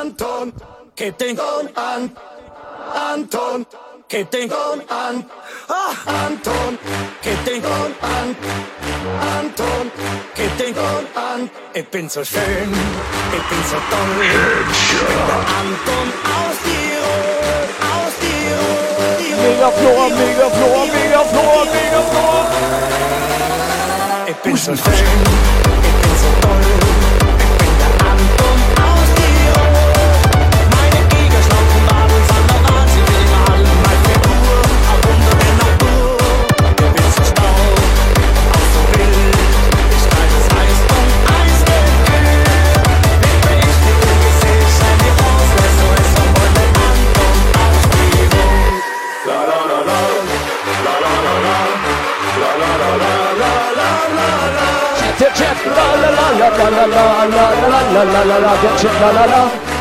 Anton, 0.00 0.52
heb 0.98 1.18
den 1.18 1.36
Ton 1.36 1.68
an. 1.76 2.10
Anton, 3.12 3.64
heb 4.08 4.30
den 4.30 4.48
Ton 4.48 4.82
an. 4.88 5.24
Ah, 5.68 5.94
Anton, 6.26 6.78
heb 7.22 7.44
den 7.44 7.62
Ton 7.62 7.94
an. 8.00 8.36
Anton, 9.20 9.90
heb 10.34 10.58
den 10.58 10.74
Ton 10.74 11.06
an. 11.14 11.50
Ich 11.74 11.88
bin 11.88 12.08
so 12.08 12.24
schön, 12.24 12.72
ich 13.32 13.42
bin 13.48 13.64
so 13.70 13.76
toll. 13.90 14.20
Ich 14.20 15.06
bin 15.06 15.18
der 15.28 15.44
Anton 15.60 16.08
aus 16.34 16.56
Tirol, 16.64 17.66
aus 17.92 18.14
Tirol. 18.20 19.16
Tirol 19.18 19.42
Megaflor, 19.42 20.08
Megaflor, 20.10 20.86
Megaflor, 20.86 21.64
Megaflor. 21.74 22.46
Ich 24.26 24.36
bin 24.36 24.56
so 24.56 24.76
schön, 24.76 24.94
ich 25.74 25.96
bin 26.02 26.16
so 26.20 26.30
toll. 26.40 26.60
Ich 26.60 26.68
bin 26.68 26.68
der 26.68 26.70
Anton 26.70 26.83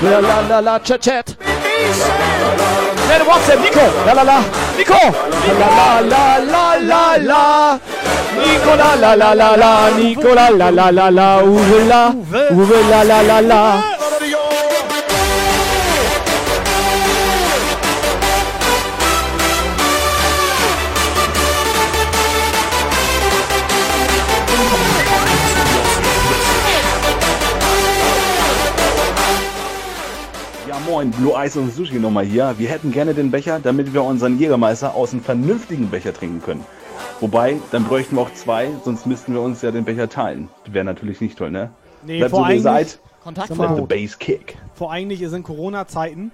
la 0.04 0.20
la 0.20 0.42
la 0.50 0.60
la 0.62 0.80
chat 0.80 1.02
chat. 1.02 1.36
Schnell 3.04 3.24
WhatsApp, 3.28 3.60
Nico, 3.60 3.86
la 4.06 4.14
la 4.14 4.24
la, 4.24 4.40
Nico, 4.78 4.94
la 5.60 5.68
la 5.78 6.00
la 6.02 6.38
la 6.54 6.76
la 6.90 7.18
la, 7.18 7.80
Nico 8.38 8.76
la 8.76 8.96
la 8.96 9.16
la 9.16 9.34
la 9.34 9.56
la, 9.56 9.90
Nico 9.98 10.34
la 10.34 10.50
la 10.50 10.70
la 10.70 10.90
la 10.92 11.10
la, 11.10 11.44
Uwe 11.44 11.86
la, 11.86 12.14
Uwe 12.52 12.84
la 12.90 13.04
la 13.04 13.22
la 13.22 13.42
la. 13.42 13.84
Moin, 30.94 31.10
Blue 31.10 31.34
Eyes 31.34 31.58
und 31.58 31.74
Sushi 31.74 31.98
nochmal 31.98 32.24
hier. 32.24 32.54
Wir 32.60 32.70
hätten 32.70 32.92
gerne 32.92 33.16
den 33.16 33.32
Becher, 33.32 33.60
damit 33.60 33.96
wir 33.96 34.04
unseren 34.04 34.38
Jägermeister 34.38 34.94
aus 34.94 35.12
einem 35.12 35.24
vernünftigen 35.24 35.90
Becher 35.90 36.14
trinken 36.14 36.40
können. 36.40 36.64
Wobei, 37.20 37.58
dann 37.72 37.84
bräuchten 37.86 38.16
wir 38.16 38.22
auch 38.22 38.34
zwei, 38.36 38.70
sonst 38.86 39.08
müssten 39.08 39.34
wir 39.34 39.42
uns 39.42 39.64
ja 39.64 39.72
den 39.72 39.86
Becher 39.86 40.08
teilen. 40.08 40.50
Wäre 40.68 40.86
natürlich 40.86 41.20
nicht 41.20 41.36
toll, 41.36 41.50
ne? 41.50 41.72
Nee, 42.06 42.20
Bleibt 42.20 42.30
vor 42.30 42.44
so 42.44 42.50
wie 42.50 42.54
ihr 42.54 42.62
seid. 42.62 43.00
Kontakt 43.24 43.48
the 43.48 43.56
Bass 43.56 44.20
kick. 44.20 44.56
Vor 44.76 44.92
eigentlich 44.92 45.24
ist 45.24 45.34
in 45.34 45.42
Corona-Zeiten, 45.42 46.32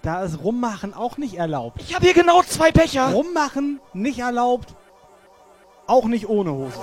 da 0.00 0.22
ist 0.22 0.42
Rummachen 0.42 0.94
auch 0.94 1.18
nicht 1.18 1.34
erlaubt. 1.34 1.82
Ich 1.82 1.94
habe 1.94 2.06
hier 2.06 2.14
genau 2.14 2.40
zwei 2.42 2.72
Becher. 2.72 3.12
Rummachen 3.12 3.78
nicht 3.92 4.20
erlaubt, 4.20 4.74
auch 5.86 6.06
nicht 6.06 6.30
ohne 6.30 6.50
Hose. 6.52 6.78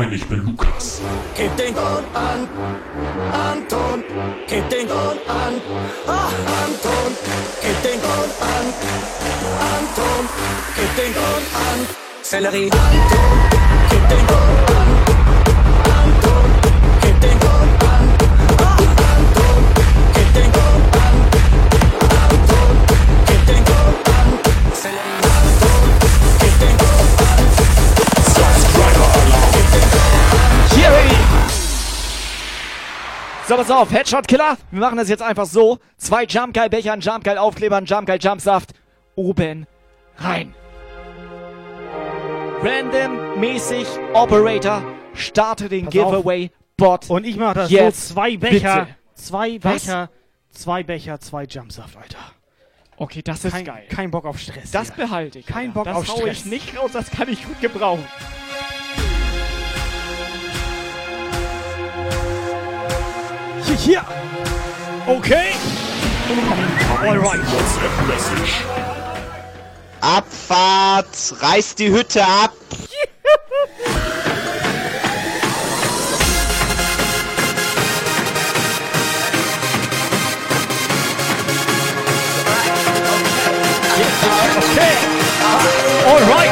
Moin, 0.00 0.12
ich 0.12 0.26
bin 0.26 0.44
Lukas. 0.44 1.00
Gib 1.36 1.54
den 1.56 1.74
Ton 1.74 2.04
an, 2.14 2.48
Anton. 3.32 4.02
Gib 4.48 4.68
den 4.70 4.88
Ton 4.88 5.18
an, 5.28 5.60
ah, 6.06 6.28
Anton. 6.62 7.12
Gib 7.62 7.82
den 7.82 8.00
Ton 8.00 8.30
an, 8.40 8.66
Anton. 9.72 10.22
Gib 10.76 10.96
den 10.96 11.12
Ton 11.12 11.42
an, 11.66 11.78
Sellerie. 12.22 12.70
Anton. 12.70 13.32
Gib 13.90 14.08
den 14.08 14.26
Ton 14.30 14.50
an, 14.80 14.88
Anton. 15.98 16.48
Gib 17.02 17.20
den 17.20 17.38
Ton 17.40 17.68
an, 17.92 18.04
Anton. 19.12 19.62
Gib 20.14 20.28
den 20.34 20.48
Ton 20.56 20.80
an, 21.04 21.16
Anton. 22.24 22.72
Gib 23.26 23.42
den 23.48 23.62
Ton 23.68 23.94
an. 24.16 24.28
Anton. 25.40 25.82
Gib 26.40 26.54
den 26.60 26.76
Ton 26.78 26.94
an, 26.94 26.99
Hier, 30.74 30.90
Baby! 30.90 31.16
So, 33.46 33.56
pass 33.56 33.70
auf, 33.70 33.90
Headshot 33.92 34.28
Killer. 34.28 34.56
Wir 34.70 34.80
machen 34.80 34.96
das 34.96 35.08
jetzt 35.08 35.22
einfach 35.22 35.46
so. 35.46 35.78
Zwei 35.96 36.24
Jump 36.24 36.54
Guy 36.54 36.68
Becher, 36.68 36.92
ein 36.92 37.00
Jump 37.00 37.24
Guy 37.24 37.36
Aufkleber, 37.36 37.76
ein 37.76 37.84
Jump 37.84 38.06
Guy 38.06 38.16
Jumpsaft. 38.16 38.70
Oben 39.16 39.66
rein. 40.16 40.54
Random 42.62 43.40
mäßig 43.40 43.86
Operator 44.12 44.82
starte 45.14 45.68
den 45.68 45.86
Pass. 45.86 45.92
Giveaway 45.92 46.50
Bot. 46.76 47.10
Und 47.10 47.26
ich 47.26 47.36
mache 47.36 47.54
das 47.54 47.70
jetzt. 47.70 48.08
so, 48.08 48.14
zwei 48.14 48.36
Becher, 48.36 48.80
Bitte. 48.80 48.96
zwei 49.14 49.58
Was? 49.62 49.84
Becher, 49.84 50.10
zwei 50.50 50.82
Becher, 50.82 51.20
zwei 51.20 51.44
Jumpsaft, 51.44 51.96
Alter. 51.96 52.18
Okay, 52.98 53.22
das 53.22 53.44
ist 53.46 53.52
kein, 53.52 53.64
geil. 53.64 53.84
Kein 53.88 54.10
Bock 54.10 54.26
auf 54.26 54.38
Stress. 54.38 54.70
Das 54.70 54.94
hier. 54.94 55.06
behalte 55.06 55.38
ich. 55.40 55.46
Kein 55.46 55.68
Alter. 55.68 55.72
Bock 55.72 55.84
das 55.86 55.96
auf 55.96 56.08
hau 56.08 56.16
Stress. 56.18 56.38
ich 56.40 56.44
nicht 56.44 56.78
raus, 56.78 56.90
das 56.92 57.10
kann 57.10 57.28
ich 57.28 57.44
gut 57.46 57.60
gebrauchen. 57.60 58.04
Hier, 63.80 64.04
hier. 64.04 64.04
Okay. 65.06 65.52
Alright. 67.02 67.40
WhatsApp 67.40 68.06
Message. 68.06 68.64
Abfahrt! 70.02 71.06
Reißt 71.40 71.78
die 71.78 71.90
Hütte 71.90 72.22
ab! 72.22 72.52
Okay. 84.60 84.96
Alright. 86.06 86.50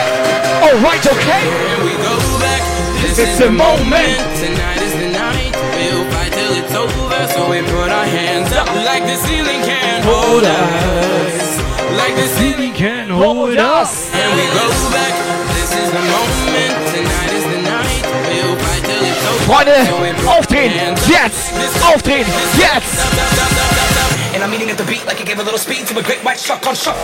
Alright, 0.63 1.07
okay. 1.07 1.41
Here 1.43 1.85
we 1.85 1.93
go 1.97 2.17
back. 2.41 2.63
This 3.03 3.19
It's 3.19 3.31
is 3.33 3.39
the 3.39 3.45
the 3.47 3.53
moment. 3.53 3.91
moment. 3.91 4.78
Till 6.31 6.53
it's 6.55 6.75
over. 6.75 7.21
So 7.35 7.51
we 7.51 7.63
put 7.63 7.91
our 7.91 8.05
hands 8.07 8.53
up 8.53 8.69
like 8.85 9.05
the 9.05 9.17
ceiling 9.17 9.61
can't 9.65 10.05
hold 10.05 10.45
us. 10.45 11.59
Like 11.97 12.15
the 12.17 12.29
ceiling 12.39 12.73
can't 12.73 13.11
hold 13.11 13.57
us. 13.57 14.11
And 14.13 14.31
we 14.37 14.45
go 14.53 14.67
back. 14.93 15.15
This 15.57 15.71
is 15.75 15.89
the 15.91 16.05
moment. 16.15 16.75
Tonight 16.93 17.33
is 17.33 17.47
the 17.55 17.61
night. 17.63 18.03
We'll 18.29 18.57
fight 18.57 18.83
till 18.85 19.03
it's 19.05 19.25
over. 19.27 19.45
Freunde, 19.47 19.79
So 19.87 19.97
we 20.03 20.13
put 20.13 20.27
our 20.27 20.39
aufdrehen. 20.39 20.73
Jetzt. 21.09 21.53
Aufdrehen. 21.83 22.27
Jetzt. 22.57 22.99
And 24.35 24.45
I'm 24.45 24.53
eating 24.55 24.71
at 24.71 24.79
the 24.79 24.85
beat 24.85 25.05
like 25.07 25.21
it 25.21 25.27
gave 25.27 25.39
a 25.41 25.43
little 25.43 25.59
speed 25.59 25.87
to 25.89 25.99
a 25.99 26.03
great 26.03 26.23
white 26.25 26.39
shark 26.39 26.67
on 26.67 26.75
shark. 26.75 26.97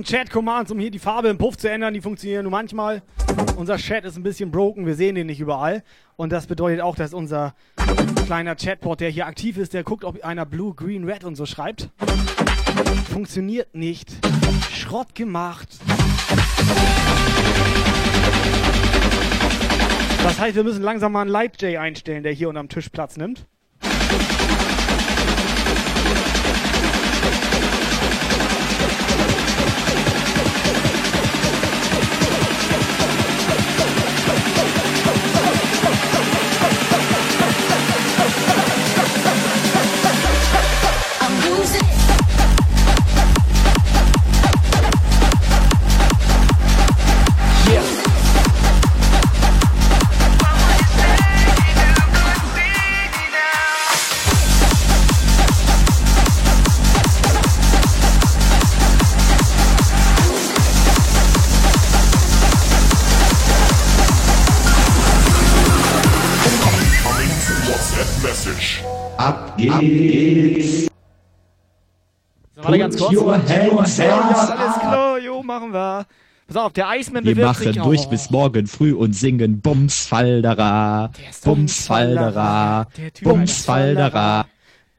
Ganzen 0.00 0.04
Chat-Commands, 0.04 0.70
um 0.70 0.78
hier 0.78 0.90
die 0.90 0.98
Farbe 0.98 1.28
im 1.28 1.36
Puff 1.36 1.56
zu 1.56 1.70
ändern, 1.70 1.92
die 1.92 2.00
funktionieren 2.00 2.44
nur 2.44 2.50
manchmal. 2.50 3.02
Unser 3.56 3.76
Chat 3.76 4.04
ist 4.04 4.16
ein 4.16 4.22
bisschen 4.22 4.50
broken, 4.50 4.86
wir 4.86 4.94
sehen 4.94 5.14
den 5.14 5.26
nicht 5.26 5.40
überall. 5.40 5.82
Und 6.16 6.30
das 6.32 6.46
bedeutet 6.46 6.80
auch, 6.80 6.96
dass 6.96 7.12
unser 7.12 7.54
kleiner 8.24 8.54
Chatbot, 8.54 9.00
der 9.00 9.10
hier 9.10 9.26
aktiv 9.26 9.58
ist, 9.58 9.74
der 9.74 9.84
guckt, 9.84 10.04
ob 10.04 10.22
einer 10.24 10.46
Blue, 10.46 10.74
Green, 10.74 11.04
Red 11.04 11.24
und 11.24 11.34
so 11.34 11.44
schreibt. 11.44 11.90
Funktioniert 13.12 13.74
nicht. 13.74 14.10
Schrott 14.72 15.14
gemacht. 15.14 15.68
Das 20.22 20.38
heißt, 20.38 20.56
wir 20.56 20.64
müssen 20.64 20.82
langsam 20.82 21.12
mal 21.12 21.22
einen 21.22 21.30
Light 21.30 21.60
J 21.60 21.78
einstellen, 21.78 22.22
der 22.22 22.32
hier 22.32 22.48
unterm 22.48 22.68
Tisch 22.68 22.88
Platz 22.88 23.16
nimmt. 23.16 23.46
Message. 68.60 68.84
Ab 69.16 69.56
geht's. 69.56 70.88
So, 72.54 72.62
warte 72.62 72.78
ganz 72.78 72.96
kurz. 72.98 73.12
Your 73.14 73.32
hands 73.34 73.96
Ja, 73.98 74.20
alles 74.20 74.78
klar, 74.80 75.18
jo, 75.18 75.42
machen 75.42 75.72
wir. 75.72 76.06
Pass 76.46 76.56
auf, 76.56 76.72
der 76.72 76.88
Eismann 76.88 77.24
Wir 77.24 77.36
machen 77.36 77.72
durch 77.74 78.06
oh. 78.06 78.10
bis 78.10 78.30
morgen 78.30 78.66
früh 78.66 78.92
und 78.92 79.14
singen 79.14 79.60
Bums 79.60 80.06
Faldera, 80.06 81.10
Bums 81.44 81.86
Faldera, 81.86 82.86
Der 82.96 83.12
Typ, 83.12 83.28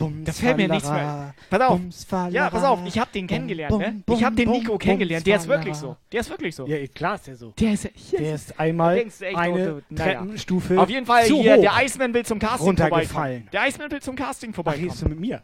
Bums. 0.02 0.26
Da 0.26 0.32
fällt 0.32 0.58
mir 0.58 0.68
nichts 0.68 0.90
mehr. 0.90 1.34
Pass 1.50 1.62
auf. 1.62 2.32
Ja, 2.32 2.50
pass 2.50 2.64
auf, 2.64 2.80
ich 2.86 2.98
hab 3.00 3.12
den 3.12 3.28
kennengelernt, 3.28 3.78
ne? 3.78 4.04
Ich 4.14 4.24
hab 4.24 4.36
den 4.36 4.50
Nico 4.50 4.78
kennengelernt. 4.78 5.26
Der 5.26 5.38
ist 5.38 5.48
wirklich 5.48 5.76
so. 5.76 5.98
Der 6.12 6.22
ist 6.22 6.30
wirklich 6.30 6.56
so. 6.56 6.68
Ja, 6.68 6.86
klar 6.88 7.16
ist 7.16 7.28
der 7.28 7.36
so. 7.36 7.52
Der 7.60 7.74
ist, 7.74 7.90
Der 8.18 8.36
ist 8.36 8.60
einmal 8.60 8.98
echt, 8.98 9.24
eine 9.24 9.76
oh. 9.76 9.96
Treppenstufe 9.96 10.80
Auf 10.80 10.90
jeden 10.90 11.06
Fall 11.06 11.26
hier, 11.26 11.58
der 11.58 11.74
Iceman 11.84 12.14
will 12.14 12.26
zum 12.26 12.40
Casting 12.40 12.78
vorbeikommen. 12.78 13.48
Der 13.52 13.68
Iceman 13.68 13.92
will 13.92 14.02
zum 14.02 14.16
Casting 14.16 14.54
vorbeikommen. 14.54 14.86
redest 14.86 15.02
du 15.02 15.10
mit 15.10 15.20
mir? 15.20 15.44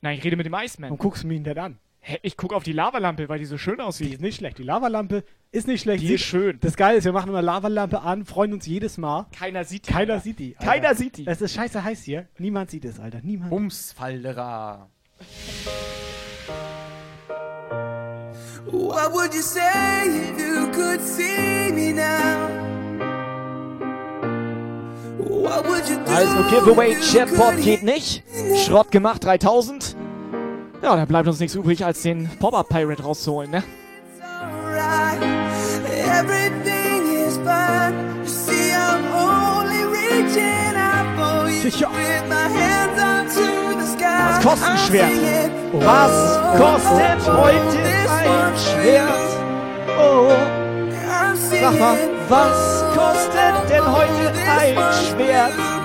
Nein, 0.00 0.18
ich 0.18 0.24
rede 0.24 0.36
mit 0.36 0.46
dem 0.46 0.54
Iceman. 0.54 0.90
Und 0.90 0.98
guckst 0.98 1.22
du 1.22 1.28
mich 1.28 1.42
denn 1.42 1.58
an? 1.58 1.78
Hä, 2.04 2.18
ich 2.22 2.36
guck 2.36 2.52
auf 2.52 2.64
die 2.64 2.72
Lavalampe, 2.72 3.28
weil 3.28 3.38
die 3.38 3.44
so 3.44 3.56
schön 3.58 3.76
Die 3.76 3.82
aussieht. 3.82 4.12
ist 4.14 4.20
nicht 4.20 4.34
schlecht. 4.36 4.58
Die 4.58 4.64
Lavalampe 4.64 5.22
ist 5.52 5.68
nicht 5.68 5.82
schlecht. 5.82 6.02
Die 6.02 6.08
Sieht- 6.08 6.16
ist 6.16 6.22
schön. 6.24 6.58
Das 6.60 6.76
Geile 6.76 6.98
ist, 6.98 7.04
wir 7.04 7.12
machen 7.12 7.28
immer 7.28 7.42
Lavalampe 7.42 8.00
an, 8.00 8.24
freuen 8.24 8.52
uns 8.52 8.66
jedes 8.66 8.98
Mal. 8.98 9.26
Keiner 9.38 9.62
sieht 9.62 9.86
die. 9.86 9.92
Keiner 9.92 10.14
Alter. 10.14 10.24
sieht 10.24 10.38
die. 10.40 10.52
Keiner 10.54 10.94
sieht 10.96 11.16
die. 11.18 11.26
Es 11.28 11.40
ist 11.40 11.54
scheiße 11.54 11.84
heiß 11.84 12.02
hier. 12.02 12.26
Niemand 12.38 12.70
sieht 12.70 12.84
es, 12.84 12.98
Alter. 12.98 13.20
Niemand. 13.22 13.50
Bumsfaldera. 13.50 14.88
What 18.66 19.12
would 19.12 19.32
you 19.32 19.42
say 19.42 19.60
if 20.08 20.38
you 20.40 20.70
could 20.72 21.00
see 21.00 21.70
me 21.72 21.92
now? 21.92 22.48
What 25.18 25.64
would 25.68 25.88
you 25.88 25.96
do? 26.04 26.10
Also 26.10 26.42
Giveaway 26.50 26.96
Chatbot 27.00 27.62
geht 27.62 27.84
nicht. 27.84 28.24
Schrott 28.64 28.90
gemacht 28.90 29.22
3000. 29.24 29.94
Ja, 30.82 30.96
dann 30.96 31.06
bleibt 31.06 31.28
uns 31.28 31.38
nichts 31.38 31.54
übrig, 31.54 31.84
als 31.84 32.02
den 32.02 32.28
Pop-Up 32.40 32.68
Pirate 32.68 33.04
rauszuholen, 33.04 33.52
ne? 33.52 33.62
Sicher. 41.62 41.88
Was 44.28 44.40
kostet 44.42 44.68
ein 44.68 44.76
I'm 44.76 44.86
Schwert? 44.86 45.12
singing, 45.12 45.50
Was 45.72 46.38
oh, 46.38 46.58
kostet 46.58 47.28
oh, 47.28 47.36
heute 47.42 47.76
this 47.76 48.10
ein 48.10 48.56
Schwert? 48.58 49.30
Oh, 49.96 50.32
sag 51.60 51.78
mal, 51.78 51.98
was 52.28 52.84
kostet 52.96 53.70
denn 53.70 53.86
heute 53.86 54.32
ein 54.50 54.76
Schwert? 54.92 55.81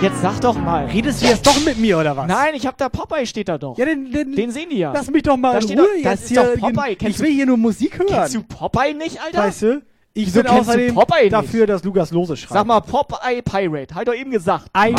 Jetzt 0.00 0.22
sag 0.22 0.40
doch 0.40 0.56
mal. 0.58 0.86
Redest 0.86 1.20
du 1.22 1.26
jetzt 1.26 1.46
doch 1.46 1.62
mit 1.62 1.76
mir, 1.76 1.98
oder 1.98 2.16
was? 2.16 2.26
Nein, 2.26 2.54
ich 2.54 2.66
hab 2.66 2.78
da 2.78 2.88
Popeye 2.88 3.26
steht 3.26 3.48
da 3.48 3.58
doch. 3.58 3.76
Ja, 3.76 3.84
den, 3.84 4.10
den, 4.10 4.32
Den 4.34 4.50
sehen 4.50 4.70
die 4.70 4.78
ja. 4.78 4.92
lass 4.92 5.10
mich 5.10 5.22
doch 5.22 5.36
mal 5.36 5.52
Da 5.52 5.58
in 5.58 5.78
Ruhe 5.78 5.86
doch- 5.88 6.02
das 6.02 6.02
jetzt 6.02 6.22
ist 6.22 6.28
hier. 6.28 6.42
doch 6.56 6.60
Popeye. 6.68 6.92
Ich 6.92 6.98
Kennst 6.98 7.20
will 7.20 7.30
hier 7.30 7.44
nur 7.46 7.58
Musik 7.58 7.98
hören. 7.98 8.08
Kennst 8.08 8.34
du 8.34 8.42
Popeye 8.42 8.94
nicht, 8.94 9.20
Alter? 9.22 9.38
Weißt 9.38 9.62
du? 9.62 9.82
Ich 10.14 10.32
bin 10.32 10.46
außerdem 10.46 10.94
Popeye 10.94 11.22
nicht? 11.24 11.32
dafür, 11.34 11.66
dass 11.66 11.84
Lukas 11.84 12.10
Lose 12.12 12.36
schreibt. 12.36 12.54
Sag 12.54 12.66
mal 12.66 12.80
Popeye 12.80 13.42
Pirate. 13.42 13.94
Halt 13.94 14.08
doch 14.08 14.14
eben 14.14 14.30
gesagt. 14.30 14.66
Ein 14.72 14.96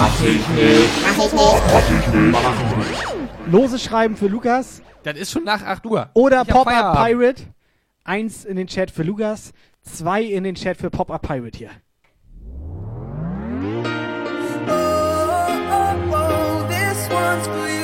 Lose 3.47 3.79
schreiben 3.79 4.15
für 4.15 4.27
Lukas 4.27 4.81
Das 5.03 5.17
ist 5.17 5.31
schon 5.31 5.43
nach 5.43 5.63
8 5.63 5.85
Uhr. 5.85 6.09
oder 6.13 6.43
Ich 6.47 6.53
Feierabend. 6.53 7.05
Pirate. 7.19 7.43
Eins 8.03 8.45
in 8.45 8.55
den 8.55 8.67
Chat 8.67 8.89
für 8.91 9.03
Lukas, 9.03 9.51
zwei 9.81 10.21
in 10.23 10.43
den 10.43 10.55
Chat 10.55 10.77
für 10.77 10.89
Pop-Up 10.89 11.21
Pirate 11.23 11.57
hier. 11.57 11.69
One's 17.21 17.47
for 17.47 17.69
you. 17.69 17.81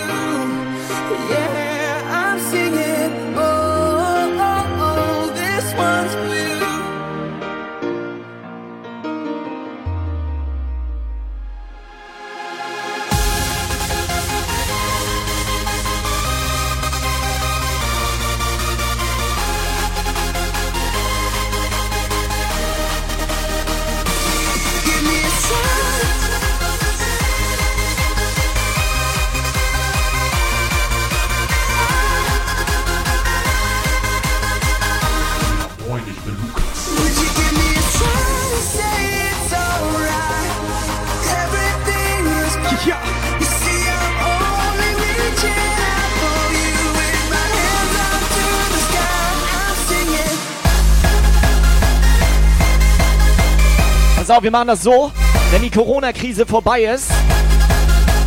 Pass 54.27 54.35
auf, 54.39 54.43
wir 54.43 54.51
machen 54.51 54.67
das 54.67 54.83
so, 54.83 55.09
wenn 55.51 55.61
die 55.61 55.69
Corona-Krise 55.69 56.45
vorbei 56.45 56.83
ist. 56.83 57.09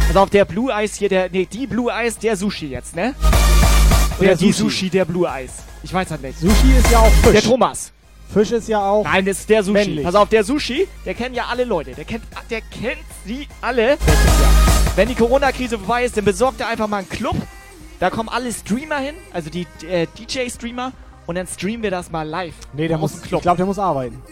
Pass 0.06 0.16
auf, 0.16 0.31
der 0.31 0.47
Blue 0.47 0.72
Eyes 0.72 0.94
hier, 0.94 1.10
der, 1.10 1.28
nee, 1.28 1.44
die 1.44 1.66
Blue 1.66 1.93
Eyes, 1.93 2.16
der 2.16 2.39
Sushi 2.39 2.68
jetzt, 2.68 2.97
ne? 2.97 3.14
Oder 4.18 4.28
Der 4.28 4.36
die 4.36 4.51
Sushi. 4.51 4.62
Sushi, 4.62 4.89
der 4.90 5.05
Blue 5.05 5.28
Eyes. 5.28 5.52
Ich 5.82 5.93
weiß 5.93 6.10
halt 6.10 6.22
nicht. 6.22 6.39
Sushi 6.39 6.72
ist 6.78 6.90
ja 6.90 7.01
auch 7.01 7.10
Fisch. 7.22 7.32
Der 7.32 7.43
Thomas. 7.43 7.93
Fisch 8.32 8.51
ist 8.51 8.66
ja 8.66 8.81
auch. 8.81 9.05
Nein, 9.05 9.27
das 9.27 9.40
ist 9.40 9.51
der 9.51 9.62
Sushi. 9.62 9.72
männlich. 9.74 10.05
Pass 10.06 10.14
auf, 10.14 10.31
der 10.31 10.43
Sushi, 10.43 10.89
der 11.05 11.12
kennt 11.12 11.36
ja 11.36 11.44
alle 11.51 11.64
Leute. 11.64 11.90
Der 11.90 12.06
kennt, 12.06 12.24
der 12.48 12.62
kennt 12.62 13.02
sie 13.27 13.47
alle. 13.60 13.98
Wenn 14.97 15.06
die 15.09 15.14
Corona-Krise 15.14 15.77
vorbei 15.78 16.06
ist, 16.06 16.16
dann 16.16 16.24
besorgt 16.24 16.62
er 16.62 16.68
einfach 16.68 16.89
mal 16.89 17.01
einen 17.01 17.10
Club. 17.10 17.36
Da 17.98 18.09
kommen 18.09 18.31
alle 18.31 18.51
Streamer 18.55 19.01
hin, 19.01 19.16
also 19.35 19.51
die 19.51 19.66
äh, 19.86 20.06
DJ-Streamer. 20.18 20.93
Und 21.27 21.35
dann 21.35 21.47
streamen 21.47 21.82
wir 21.82 21.90
das 21.90 22.10
mal 22.10 22.27
live. 22.27 22.55
Nee, 22.72 22.89
der 22.89 22.97
muss, 22.97 23.12
dem 23.12 23.20
ich 23.22 23.28
Club. 23.28 23.43
glaube, 23.43 23.59
der 23.59 23.66
muss 23.66 23.78
arbeiten. 23.78 24.22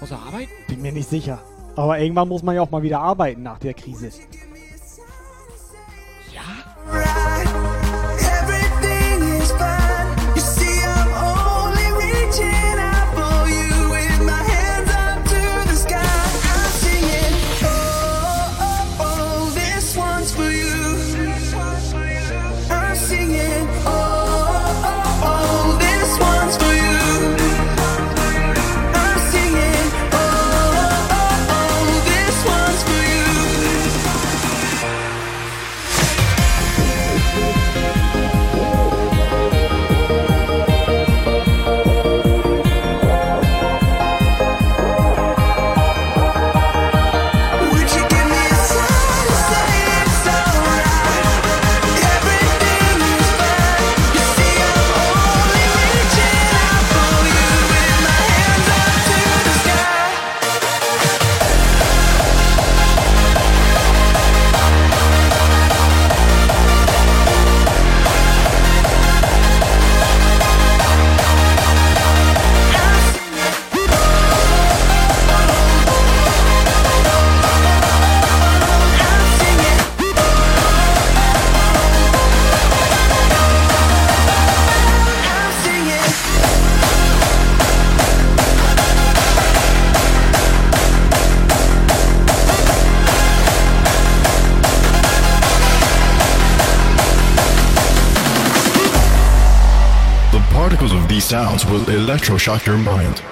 Muss 0.00 0.10
er 0.10 0.18
arbeiten? 0.18 0.52
Bin 0.68 0.82
mir 0.82 0.92
nicht 0.92 1.08
sicher. 1.08 1.40
Aber 1.76 1.98
irgendwann 1.98 2.28
muss 2.28 2.42
man 2.42 2.54
ja 2.54 2.62
auch 2.62 2.70
mal 2.70 2.82
wieder 2.82 3.00
arbeiten 3.00 3.42
nach 3.42 3.58
der 3.58 3.74
Krise. 3.74 4.10
Sounds 101.28 101.66
will 101.66 101.80
electroshock 101.80 102.64
your 102.64 102.78
mind. 102.78 103.22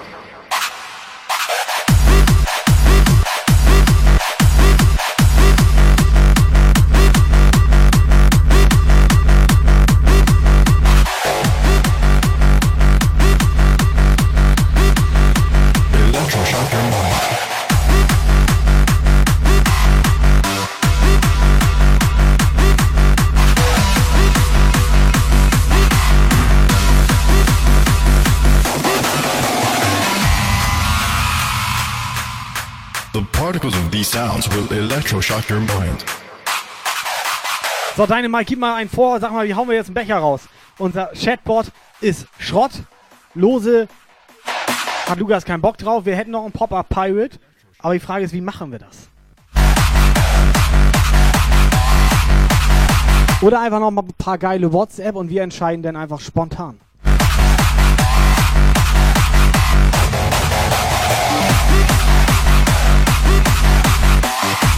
Sounds 34.47 34.70
will 34.70 34.78
electroshock 34.78 35.48
your 35.51 35.60
mind. 35.60 36.05
So, 37.97 38.06
deine 38.06 38.28
Mike, 38.28 38.47
gib 38.47 38.59
mal 38.59 38.74
einen 38.74 38.90
vor. 38.90 39.20
Sag 39.20 39.32
mal, 39.32 39.47
wie 39.47 39.55
hauen 39.55 39.68
wir 39.68 39.77
jetzt 39.77 39.86
einen 39.86 39.94
Becher 39.94 40.18
raus? 40.18 40.43
Unser 40.78 41.10
Chatbot 41.14 41.66
ist 42.01 42.27
Schrott. 42.39 42.73
Lose 43.35 43.89
hat 45.09 45.18
Lukas 45.18 45.44
keinen 45.44 45.62
Bock 45.62 45.78
drauf. 45.78 46.05
Wir 46.05 46.16
hätten 46.16 46.31
noch 46.31 46.43
einen 46.43 46.52
Pop-Up 46.52 46.89
Pirate. 46.89 47.39
Aber 47.78 47.94
die 47.94 48.01
Frage 48.01 48.24
ist, 48.24 48.32
wie 48.32 48.40
machen 48.40 48.73
wir 48.73 48.78
das? 48.78 49.09
Oder 53.43 53.60
einfach 53.60 53.81
noch 53.81 53.90
mal 53.90 54.02
ein 54.02 54.14
paar 54.18 54.39
geile 54.39 54.73
WhatsApp 54.73 55.14
und 55.14 55.28
wir 55.28 55.43
entscheiden 55.43 55.82
dann 55.82 55.97
einfach 55.97 56.20
spontan. 56.20 56.81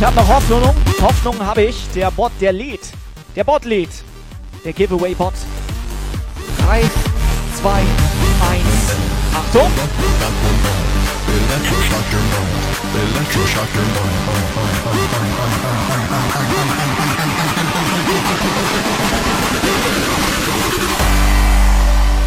ich 0.00 0.06
habe 0.06 0.16
noch 0.16 0.28
Hoffnung. 0.28 0.62
Hoffnung 1.02 1.46
habe 1.46 1.62
ich. 1.64 1.76
Der 1.94 2.10
Bot, 2.10 2.32
der 2.40 2.52
lädt. 2.54 2.80
Der 3.36 3.44
Bot 3.44 3.66
lädt. 3.66 3.90
Der 4.64 4.72
Giveaway-Bot. 4.72 5.34
3, 6.66 6.90
2, 7.60 7.80
1. 7.80 7.86
Achtung! 9.34 9.70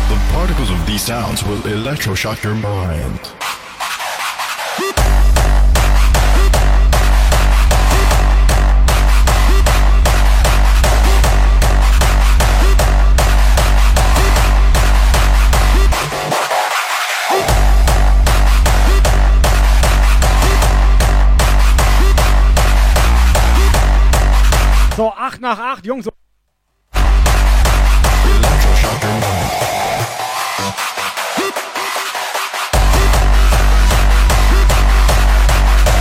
The 0.09 0.19
particles 0.31 0.69
of 0.69 0.85
these 0.85 1.01
sounds 1.01 1.43
will 1.43 1.59
electroshock 1.65 2.43
your 2.43 2.53
mind. 2.53 3.52
8 25.25 25.39
nach 25.39 25.57
8, 25.57 25.85
Jungs. 25.85 26.05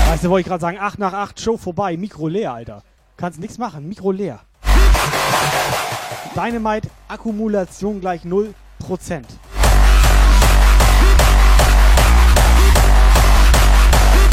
Weißt 0.08 0.24
du, 0.24 0.28
wollte 0.28 0.40
ich 0.40 0.46
gerade 0.48 0.60
sagen, 0.60 0.78
8 0.80 0.98
nach 0.98 1.12
8, 1.12 1.40
Show 1.40 1.56
vorbei, 1.56 1.96
Mikro 1.96 2.26
leer, 2.26 2.52
Alter. 2.52 2.82
Kannst 3.16 3.38
nichts 3.38 3.58
machen, 3.58 3.88
Mikro 3.88 4.10
leer. 4.10 4.40
Dynamite, 6.34 6.88
Akkumulation 7.06 8.00
gleich 8.00 8.22
0%. 8.24 8.52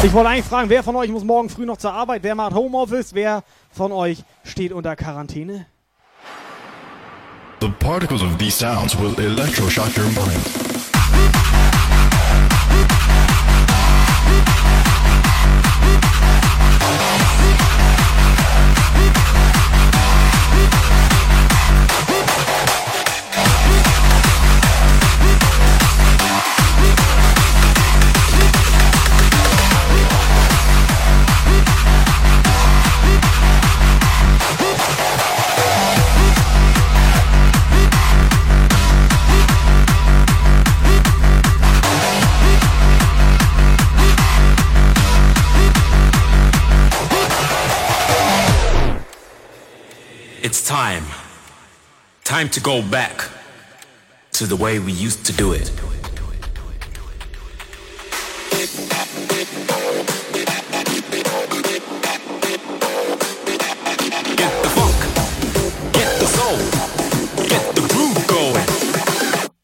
Ich 0.02 0.14
wollte 0.14 0.30
eigentlich 0.30 0.46
fragen, 0.46 0.70
wer 0.70 0.82
von 0.82 0.96
euch 0.96 1.10
muss 1.10 1.26
morgen 1.26 1.50
früh 1.50 1.66
noch 1.66 1.76
zur 1.76 1.92
Arbeit? 1.92 2.24
Wer 2.24 2.34
macht 2.34 2.54
Homeoffice? 2.54 3.14
Wer 3.14 3.44
von 3.70 3.92
euch 3.92 4.24
steht 4.46 4.72
unter 4.72 4.96
Quarantäne? 4.96 5.66
The 7.60 7.68
particles 7.80 8.22
of 8.22 8.38
these 8.38 8.58
sounds 8.58 8.98
will 8.98 9.14
electroshock 9.20 9.98
your 9.98 10.06
mind. 10.06 10.40
It's 20.62 21.19
time. 50.70 51.04
Time 52.24 52.48
to 52.48 52.60
go 52.60 52.84
back 52.84 53.28
to 54.34 54.46
the 54.46 54.56
way 54.56 54.78
we 54.78 54.92
used 54.92 55.26
to 55.26 55.34
do 55.34 55.52
it. 55.52 55.72
Get 64.38 64.54
the 64.62 64.70
funk, 64.78 65.00
get 65.92 66.20
the 66.20 66.28
soul, 66.38 66.60
get 67.48 67.76
the 67.76 67.82
groove 67.92 68.28
going. 68.28 68.68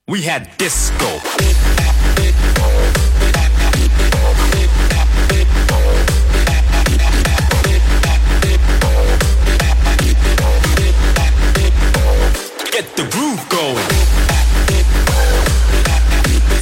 We 0.08 0.24
had 0.24 0.58
disco. 0.58 1.75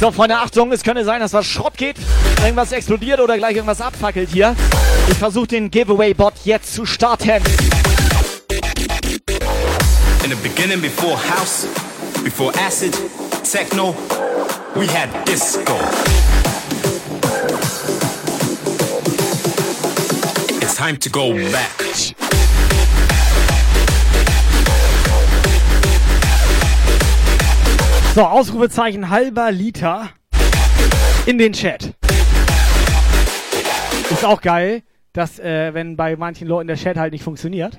So, 0.04 0.10
Freunde, 0.10 0.36
Achtung, 0.36 0.70
es 0.70 0.82
könnte 0.82 1.02
sein, 1.02 1.20
dass 1.20 1.32
was 1.32 1.46
Schrott 1.46 1.78
geht, 1.78 1.96
irgendwas 2.42 2.72
explodiert 2.72 3.20
oder 3.20 3.38
gleich 3.38 3.56
irgendwas 3.56 3.80
abfackelt 3.80 4.28
hier. 4.30 4.54
Ich 5.08 5.16
versuche 5.16 5.46
den 5.46 5.70
Giveaway-Bot 5.70 6.34
jetzt 6.44 6.74
zu 6.74 6.84
starten. 6.84 7.42
In 10.22 10.30
the 10.30 10.36
beginning, 10.42 10.82
before 10.82 11.16
house, 11.16 11.66
before 12.22 12.52
acid, 12.66 12.94
techno, 13.50 13.94
we 14.74 14.86
had 14.86 15.08
disco. 15.26 15.72
It's 20.60 20.76
time 20.76 20.98
to 20.98 21.08
go 21.08 21.32
back. 21.50 22.23
So, 28.14 28.22
Ausrufezeichen 28.22 29.10
halber 29.10 29.50
Liter 29.50 30.10
in 31.26 31.36
den 31.36 31.52
Chat. 31.52 31.94
Ist 34.08 34.24
auch 34.24 34.40
geil, 34.40 34.84
dass 35.12 35.40
äh, 35.40 35.74
wenn 35.74 35.96
bei 35.96 36.14
manchen 36.14 36.46
Leuten 36.46 36.68
der 36.68 36.76
Chat 36.76 36.96
halt 36.96 37.12
nicht 37.12 37.24
funktioniert. 37.24 37.76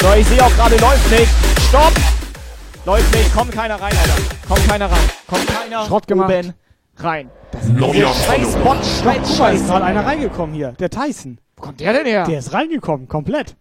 So, 0.00 0.14
ich 0.18 0.26
sehe 0.26 0.44
auch 0.44 0.52
gerade, 0.56 0.76
läuft 0.78 1.08
nicht. 1.12 1.28
Stopp! 1.68 1.92
Läuft 2.84 3.14
nicht, 3.14 3.32
kommt 3.32 3.52
keiner 3.52 3.76
rein, 3.76 3.92
Alter. 3.96 4.22
Kommt 4.48 4.68
keiner 4.68 4.86
rein. 4.90 5.10
Kommt 5.28 5.46
keiner 5.46 5.86
Schrott 5.86 6.08
gemacht. 6.08 6.32
oben 6.32 6.54
rein. 6.96 7.30
Der 7.52 8.14
scheiß 8.14 8.56
Bot 8.56 8.84
schreit 8.84 9.20
Guck 9.22 9.38
mal, 9.38 9.54
ist 9.54 9.66
gerade 9.68 9.84
einer 9.84 10.04
reingekommen 10.04 10.56
hier. 10.56 10.72
Der 10.72 10.90
Tyson. 10.90 11.38
Wo 11.54 11.66
kommt 11.66 11.78
der 11.78 11.92
denn 11.92 12.06
her? 12.06 12.24
Der 12.24 12.40
ist 12.40 12.52
reingekommen, 12.52 13.06
komplett. 13.06 13.54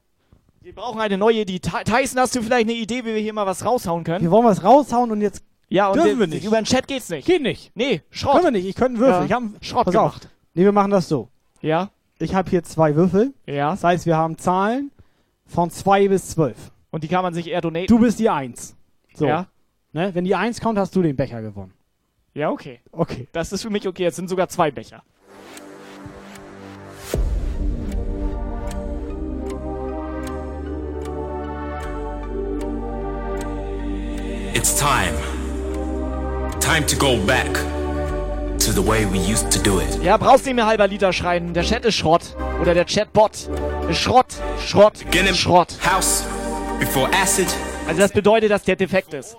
Wir 0.75 0.81
brauchen 0.81 0.99
eine 0.99 1.17
neue. 1.17 1.45
Ty- 1.45 1.59
Tyson, 1.85 2.19
hast 2.19 2.35
du 2.35 2.41
vielleicht 2.41 2.67
eine 2.67 2.73
Idee, 2.73 3.05
wie 3.05 3.13
wir 3.13 3.21
hier 3.21 3.31
mal 3.33 3.45
was 3.45 3.63
raushauen 3.63 4.03
können? 4.03 4.21
Wir 4.21 4.29
wollen 4.31 4.43
was 4.45 4.61
raushauen 4.63 5.09
und 5.09 5.21
jetzt 5.21 5.41
Ja, 5.69 5.87
und 5.87 5.95
dürfen 6.03 6.19
wir- 6.19 6.27
nicht. 6.27 6.45
Über 6.45 6.57
den 6.57 6.65
Chat 6.65 6.85
geht's 6.87 7.09
nicht. 7.09 7.25
Geht 7.25 7.41
nicht. 7.41 7.71
Nee, 7.75 8.01
Schrott. 8.09 8.33
Können 8.33 8.43
wir 8.43 8.51
nicht. 8.51 8.65
Ich 8.67 8.75
könnte 8.75 8.97
einen 8.97 8.99
Würfel. 8.99 9.19
Ja, 9.21 9.25
Ich 9.25 9.31
hab 9.31 9.41
einen- 9.41 9.57
Schrott 9.61 9.85
Pass 9.85 9.93
gemacht. 9.93 10.25
Auf. 10.25 10.31
Nee, 10.53 10.63
wir 10.65 10.71
machen 10.73 10.91
das 10.91 11.07
so. 11.07 11.29
Ja. 11.61 11.91
Ich 12.19 12.35
habe 12.35 12.49
hier 12.49 12.61
zwei 12.63 12.93
Würfel. 12.95 13.33
Ja. 13.45 13.71
Das 13.71 13.83
heißt, 13.85 14.05
wir 14.05 14.17
haben 14.17 14.37
Zahlen 14.37 14.91
von 15.45 15.69
2 15.69 16.07
bis 16.09 16.29
12. 16.29 16.57
Und 16.91 17.03
die 17.03 17.07
kann 17.07 17.23
man 17.23 17.33
sich 17.33 17.47
eher 17.47 17.61
donaten. 17.61 17.87
Du 17.87 17.99
bist 17.99 18.19
die 18.19 18.29
1. 18.29 18.75
So. 19.15 19.25
Ja. 19.27 19.47
Ne? 19.93 20.11
Wenn 20.13 20.25
die 20.25 20.35
1 20.35 20.59
kommt, 20.59 20.77
hast 20.77 20.93
du 20.95 21.01
den 21.01 21.15
Becher 21.15 21.41
gewonnen. 21.41 21.73
Ja, 22.33 22.49
okay. 22.51 22.81
Okay. 22.91 23.29
Das 23.31 23.53
ist 23.53 23.61
für 23.61 23.69
mich 23.69 23.87
okay. 23.87 24.03
Jetzt 24.03 24.17
sind 24.17 24.29
sogar 24.29 24.49
zwei 24.49 24.71
Becher. 24.71 25.03
It's 34.75 34.81
time. 34.83 35.15
Time 36.59 36.85
to 36.87 36.97
go 36.97 37.17
back 37.25 37.47
to 38.59 38.73
the 38.73 38.81
way 38.81 39.05
we 39.05 39.19
used 39.19 39.49
to 39.51 39.59
do 39.63 39.79
it. 39.79 40.03
Ja, 40.03 40.17
brauchst 40.17 40.45
nicht 40.45 40.55
mehr 40.55 40.65
halber 40.65 40.85
Liter 40.89 41.13
schreien. 41.13 41.53
Der 41.53 41.63
Chat 41.63 41.85
ist 41.85 41.95
Schrott. 41.95 42.35
Oder 42.61 42.73
der 42.73 42.83
Chatbot 42.83 43.31
ist 43.89 43.99
Schrott, 43.99 44.25
Schrott, 44.67 44.95
Schrott. 45.33 45.69
House, 45.81 46.25
before 46.77 47.09
acid, 47.13 47.47
Also 47.87 48.01
das 48.01 48.11
bedeutet, 48.11 48.51
dass 48.51 48.63
der 48.63 48.75
defekt 48.75 49.13
ist. 49.13 49.37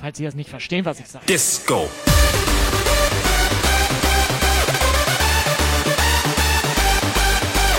Falls 0.00 0.18
Sie 0.18 0.24
das 0.24 0.34
nicht 0.34 0.50
verstehen, 0.50 0.84
was 0.84 0.98
ich 0.98 1.06
sage. 1.06 1.24
disco. 1.26 1.88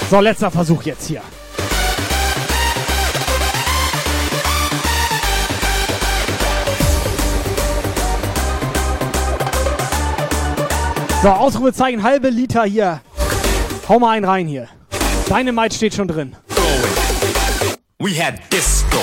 So, 0.09 0.21
letzter 0.21 0.51
Versuch 0.51 0.83
jetzt 0.83 1.05
hier. 1.05 1.21
So, 11.27 11.33
Ausrufezeichen, 11.33 12.03
halbe 12.03 12.29
Liter 12.29 12.63
hier. 12.63 13.01
Hau 13.89 13.99
mal 13.99 14.15
einen 14.15 14.23
rein 14.23 14.47
hier. 14.47 14.69
Dynamite 15.29 15.75
steht 15.75 15.93
schon 15.93 16.07
drin. 16.07 16.33
We 17.99 18.11
had 18.11 18.35
disco. 18.49 18.97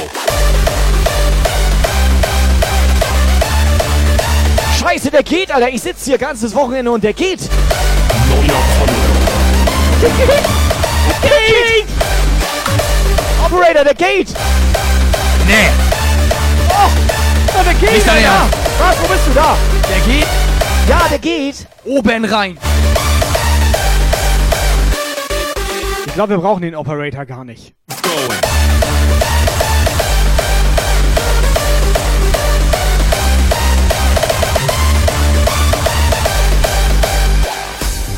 Scheiße, 4.80 5.10
der 5.10 5.22
geht, 5.22 5.50
Alter. 5.52 5.68
Ich 5.68 5.82
sitze 5.82 6.06
hier 6.06 6.16
ganzes 6.16 6.54
Wochenende 6.54 6.92
und 6.92 7.04
der 7.04 7.12
geht. 7.12 7.40
Der 10.00 10.08
geht. 10.08 10.28
Der 11.22 11.30
geht. 11.30 11.86
Operator, 13.44 13.84
der 13.84 13.94
geht. 13.94 14.28
Nee. 15.46 15.68
Oh, 16.70 16.88
der 17.62 17.74
geht, 17.74 17.92
Nicht 17.92 18.08
Alter. 18.08 18.48
Was, 18.78 18.96
wo 19.02 19.12
bist 19.12 19.26
du 19.26 19.34
da? 19.34 19.58
Der 19.90 20.00
geht 20.10 20.43
Ja, 20.88 21.08
der 21.08 21.18
geht. 21.18 21.66
oben 21.84 22.24
rein. 22.24 22.58
Ich 26.06 26.14
glaube, 26.14 26.30
wir 26.30 26.38
brauchen 26.38 26.62
den 26.62 26.74
Operator 26.74 27.24
gar 27.24 27.44
nicht. 27.44 27.74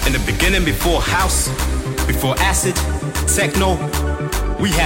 In 0.07 0.13
the 0.13 0.19
beginning, 0.27 0.65
before 0.65 1.01
house, 1.01 1.51
before 2.07 2.37
acid, 2.49 2.75
techno, 3.35 3.79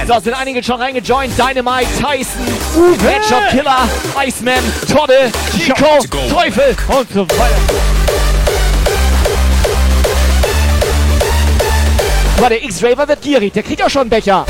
So, 0.07 0.19
sind 0.19 0.33
einige 0.33 0.61
schon 0.63 0.81
reingejoint. 0.81 1.33
Dynamite, 1.37 1.87
Tyson, 1.95 2.45
Headshot 3.05 3.49
Killer, 3.51 3.87
Iceman, 4.17 4.59
Todde, 4.91 5.31
Chico, 5.57 5.99
Teufel 6.29 6.75
und 6.87 7.13
so 7.13 7.27
weiter. 7.29 7.55
Mal, 12.41 12.49
der 12.49 12.63
X-Raver 12.63 13.07
wird 13.07 13.21
gierig. 13.21 13.53
Der 13.53 13.63
kriegt 13.63 13.83
auch 13.83 13.89
schon 13.89 14.01
einen 14.01 14.09
Becher. 14.09 14.45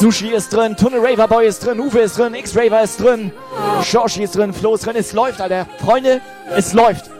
Sushi 0.00 0.28
ist 0.28 0.48
drin, 0.54 0.76
Tunnel 0.76 1.00
Raver 1.04 1.28
Boy 1.28 1.46
ist 1.46 1.66
drin, 1.66 1.78
Uwe 1.78 1.98
ist 1.98 2.16
drin, 2.16 2.32
X-Raver 2.32 2.82
ist 2.82 2.98
drin, 3.02 3.32
Shoshi 3.84 4.22
ist 4.22 4.34
drin, 4.34 4.54
Flo 4.54 4.74
ist 4.74 4.86
drin. 4.86 4.96
Es 4.96 5.12
läuft, 5.12 5.42
Alter. 5.42 5.66
Freunde, 5.78 6.22
es 6.56 6.72
läuft. 6.72 7.10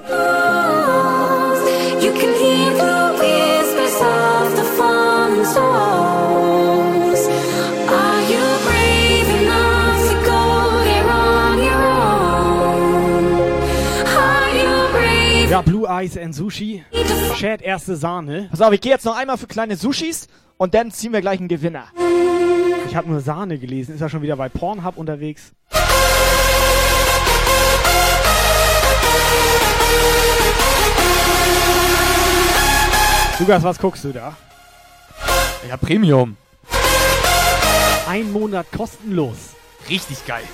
You 2.01 2.11
can 2.13 2.33
hear 2.33 2.73
the 2.73 3.13
whispers 3.21 4.01
of 4.01 4.57
the 4.57 4.65
fallen 4.79 5.45
souls. 5.45 7.29
Are 7.87 8.23
you 8.31 8.41
brave 8.65 9.29
enough 9.43 10.01
to 10.09 10.15
go 10.25 10.83
there 10.83 11.07
on 11.11 11.59
your 11.59 11.85
own? 11.85 13.27
Are 14.07 14.51
you 14.57 14.89
brave? 14.91 15.51
Ja, 15.51 15.61
Blue 15.61 15.87
Eyes 15.87 16.17
and 16.17 16.35
Sushi. 16.35 16.83
Chat 17.37 17.61
erste 17.61 17.95
Sahne. 17.97 18.49
Pass 18.51 18.63
auf, 18.63 18.73
ich 18.73 18.81
gehe 18.81 18.93
jetzt 18.93 19.05
noch 19.05 19.19
einmal 19.19 19.37
für 19.37 19.49
kleine 19.49 19.77
Sushis 19.77 20.29
und 20.61 20.75
dann 20.75 20.91
ziehen 20.91 21.15
wir 21.15 21.23
gleich 21.23 21.39
einen 21.39 21.49
Gewinner. 21.49 21.87
Ich 22.87 22.95
habe 22.95 23.09
nur 23.09 23.21
Sahne 23.21 23.59
gelesen. 23.59 23.95
Ist 23.95 24.03
er 24.03 24.11
schon 24.11 24.21
wieder 24.21 24.37
bei 24.37 24.51
Pornhub 24.51 24.99
unterwegs? 24.99 25.53
Lukas, 33.39 33.63
was 33.63 33.79
guckst 33.79 34.05
du 34.05 34.13
da? 34.13 34.37
Ja, 35.67 35.79
Premium. 35.79 36.37
Ein 38.07 38.31
Monat 38.31 38.67
kostenlos. 38.71 39.55
Richtig 39.89 40.27
geil. 40.27 40.45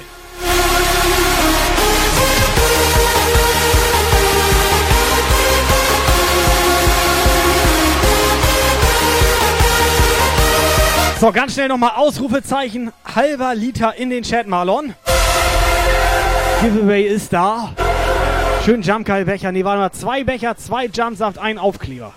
So, 11.19 11.33
ganz 11.33 11.55
schnell 11.55 11.69
nochmal 11.69 11.93
Ausrufezeichen. 11.97 12.93
Halber 13.15 13.55
Liter 13.55 13.95
in 13.97 14.11
den 14.11 14.23
Chat, 14.23 14.47
Marlon. 14.49 14.95
Giveaway 16.61 17.05
ist 17.05 17.33
da. 17.33 17.73
Schön 18.67 18.83
Jumpgeil-Becher. 18.83 19.51
Nee, 19.51 19.65
warte 19.65 19.79
mal. 19.79 19.93
Zwei 19.93 20.25
Becher, 20.25 20.57
zwei 20.59 20.87
Jumpsaft, 20.87 21.39
ein 21.39 21.59
Aufkleber. 21.59 22.13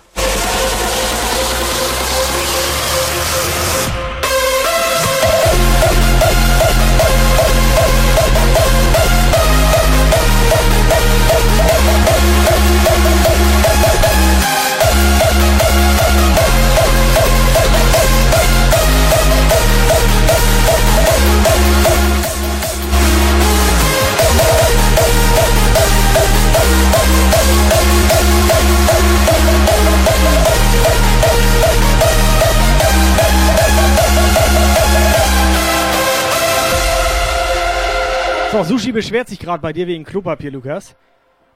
So, 38.52 38.64
Sushi 38.64 38.90
beschwert 38.90 39.28
sich 39.28 39.38
gerade 39.38 39.62
bei 39.62 39.72
dir 39.72 39.86
wegen 39.86 40.02
Klopapier, 40.02 40.50
Lukas. 40.50 40.96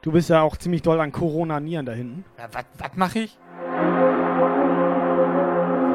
Du 0.00 0.12
bist 0.12 0.28
ja 0.28 0.42
auch 0.42 0.56
ziemlich 0.56 0.82
doll 0.82 1.00
an 1.00 1.10
Corona-Nieren 1.10 1.84
da 1.84 1.92
hinten. 1.92 2.24
Ja, 2.38 2.48
was 2.52 2.90
mache 2.94 3.18
ich? 3.18 3.36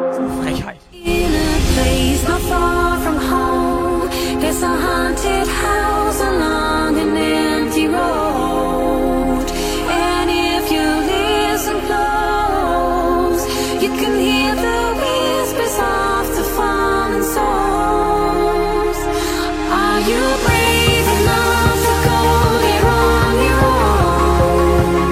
Das 0.02 0.18
ist 0.18 0.20
eine 0.20 0.44
Frechheit. 0.44 0.80
In 0.92 1.34
a 1.34 1.58
place 1.74 2.28
not 2.28 2.42
far 2.42 3.00
from 3.00 3.18
home, 3.32 4.10
there's 4.42 4.62
a 4.62 4.68
haunted 4.68 5.48
house 5.48 6.22
along 6.22 7.00
an 7.00 7.16
empty 7.16 7.88
road. 7.88 8.49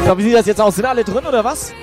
So, 0.08 0.18
wie 0.18 0.24
sieht 0.24 0.36
das 0.36 0.46
jetzt 0.46 0.62
aus? 0.62 0.78
Sind 0.78 0.86
alle 0.86 1.04
drin 1.04 1.26
oder 1.26 1.44
was? 1.44 1.74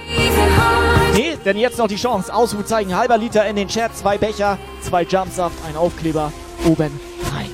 Nee, 1.13 1.37
denn 1.45 1.59
jetzt 1.59 1.77
noch 1.77 1.89
die 1.89 1.97
Chance. 1.97 2.33
Ausrufezeichen, 2.33 2.97
halber 2.97 3.19
Liter 3.19 3.45
in 3.45 3.55
den 3.55 3.69
Chat, 3.69 3.95
zwei 3.95 4.17
Becher, 4.17 4.57
zwei 4.81 5.03
Jumpsaft, 5.03 5.55
ein 5.69 5.77
Aufkleber 5.77 6.33
oben 6.65 6.99
rein. 7.35 7.54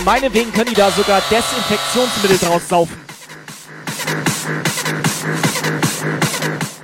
Und 0.00 0.06
meinetwegen 0.06 0.50
können 0.52 0.70
die 0.70 0.74
da 0.74 0.90
sogar 0.90 1.20
Desinfektionsmittel 1.30 2.38
draus 2.38 2.66
saufen. 2.66 2.98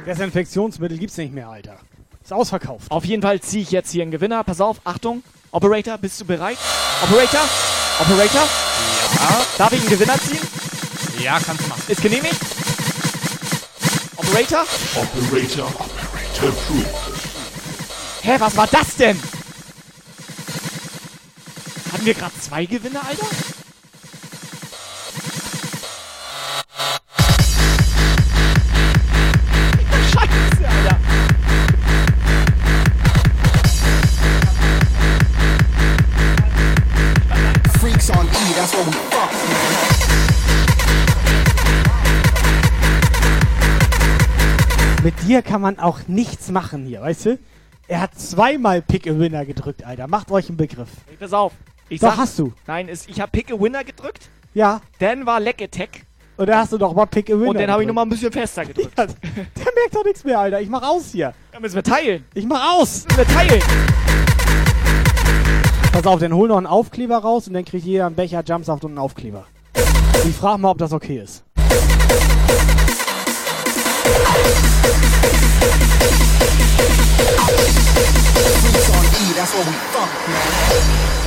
Desinfektionsmittel 0.05 0.99
gibt's 0.99 1.17
nicht 1.17 1.33
mehr, 1.33 1.49
Alter. 1.49 1.79
Ist 2.23 2.33
ausverkauft. 2.33 2.91
Auf 2.91 3.07
jeden 3.07 3.23
Fall 3.23 3.41
ziehe 3.41 3.63
ich 3.63 3.71
jetzt 3.71 3.91
hier 3.91 4.03
einen 4.03 4.11
Gewinner. 4.11 4.45
Pass 4.45 4.61
auf, 4.61 4.81
Achtung. 4.85 5.23
Operator, 5.51 5.97
bist 5.97 6.21
du 6.21 6.27
bereit? 6.27 6.59
Operator? 7.03 7.41
Operator? 8.01 8.43
Ja. 8.43 9.47
Darf 9.57 9.73
ich 9.73 9.81
einen 9.81 9.89
Gewinner 9.89 10.19
ziehen? 10.21 10.47
Ja, 11.23 11.39
kannst 11.41 11.65
du 11.65 11.69
machen. 11.69 11.83
Ist 11.89 12.03
genehmigt? 12.03 12.37
Operator? 14.17 14.67
Operator, 14.95 15.67
Operator 15.69 16.49
approved. 16.51 16.87
Hä, 18.23 18.35
was 18.39 18.57
war 18.57 18.67
das 18.67 18.95
denn? 18.97 19.19
Hatten 21.93 22.05
wir 22.05 22.15
gerade 22.15 22.35
zwei 22.41 22.67
Gewinner, 22.67 23.01
Alter? 23.07 23.27
Scheiße, 30.13 30.69
Alter. 30.69 30.99
Freaks 37.79 38.11
on 38.11 38.27
E, 38.27 38.55
that's 38.55 38.73
what 38.73 38.87
we 38.87 38.93
fuck. 38.93 39.31
Mit 45.03 45.15
dir 45.23 45.43
kann 45.43 45.61
man 45.61 45.79
auch 45.79 46.01
nichts 46.09 46.51
machen 46.51 46.85
hier, 46.87 47.01
weißt 47.01 47.27
du? 47.27 47.39
Er 47.89 48.01
hat 48.01 48.19
zweimal 48.19 48.83
Pick 48.83 49.07
a 49.07 49.17
Winner 49.19 49.45
gedrückt, 49.45 49.85
Alter. 49.85 50.09
Macht 50.09 50.33
euch 50.33 50.49
einen 50.49 50.57
Begriff. 50.57 50.89
Hey, 51.07 51.17
pass 51.17 51.33
auf. 51.33 51.53
Ich 51.89 52.01
Doch, 52.01 52.11
sag, 52.11 52.19
hast 52.19 52.39
du. 52.39 52.53
Nein, 52.67 52.89
ist, 52.89 53.09
ich 53.09 53.21
habe 53.21 53.31
Pick 53.31 53.53
a 53.53 53.61
Winner 53.61 53.85
gedrückt. 53.85 54.29
Ja. 54.55 54.81
Dann 54.99 55.25
war 55.25 55.39
Leck 55.39 55.63
Attack. 55.63 56.05
Und 56.37 56.49
dann 56.49 56.59
hast 56.59 56.73
du 56.73 56.79
doch 56.79 56.93
mal 56.93 57.07
Pick 57.07 57.31
a 57.31 57.35
Winner. 57.35 57.51
Und 57.51 57.61
dann 57.61 57.71
habe 57.71 57.83
ich 57.83 57.89
nochmal 57.89 58.05
ein 58.05 58.09
bisschen 58.09 58.33
fester 58.33 58.65
gedrückt. 58.65 58.99
Ja, 58.99 59.07
der 59.07 59.15
merkt 59.75 59.95
doch 59.95 60.05
nichts 60.05 60.25
mehr, 60.25 60.39
Alter. 60.41 60.61
Ich 60.61 60.69
mach 60.69 60.83
aus 60.83 61.13
hier. 61.13 61.33
Dann 61.53 61.63
müssen 61.63 61.77
wir 61.77 61.85
teilen. 61.85 62.25
Ich 62.35 62.45
mach 62.45 62.75
aus. 62.75 63.05
Müssen 63.05 63.19
wir 63.19 63.27
teilen. 63.27 63.63
Pass 65.93 66.07
auf, 66.07 66.21
dann 66.21 66.35
hol 66.35 66.49
noch 66.49 66.59
einen 66.59 66.67
Aufkleber 66.67 67.19
raus 67.19 67.47
und 67.47 67.55
dann 67.55 67.65
kriegt 67.65 67.87
jeder 67.87 68.07
einen 68.07 68.17
Becher 68.17 68.43
Jumpsaft 68.45 68.85
und 68.85 68.91
einen 68.91 68.99
Aufkleber. 68.99 69.47
Ich 70.29 70.35
frage 70.35 70.59
mal, 70.59 70.71
ob 70.71 70.79
das 70.79 70.93
okay 70.93 71.21
ist. 71.21 71.45
Freaks 78.61 78.91
on 78.91 79.05
E, 79.05 79.35
that's 79.35 79.55
what 79.55 79.67
we 79.67 79.73
fuck, 79.93 80.11
man. 80.29 81.26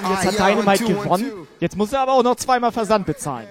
Jetzt 0.00 0.10
Ah, 0.10 0.24
hat 0.24 0.38
ja, 0.38 0.48
Dynamite 0.50 0.84
two, 0.84 1.02
gewonnen. 1.02 1.32
Jetzt 1.60 1.76
muss 1.76 1.92
er 1.92 2.00
aber 2.00 2.12
auch 2.12 2.22
noch 2.22 2.36
zweimal 2.36 2.72
Versand 2.72 3.06
bezahlen. 3.06 3.46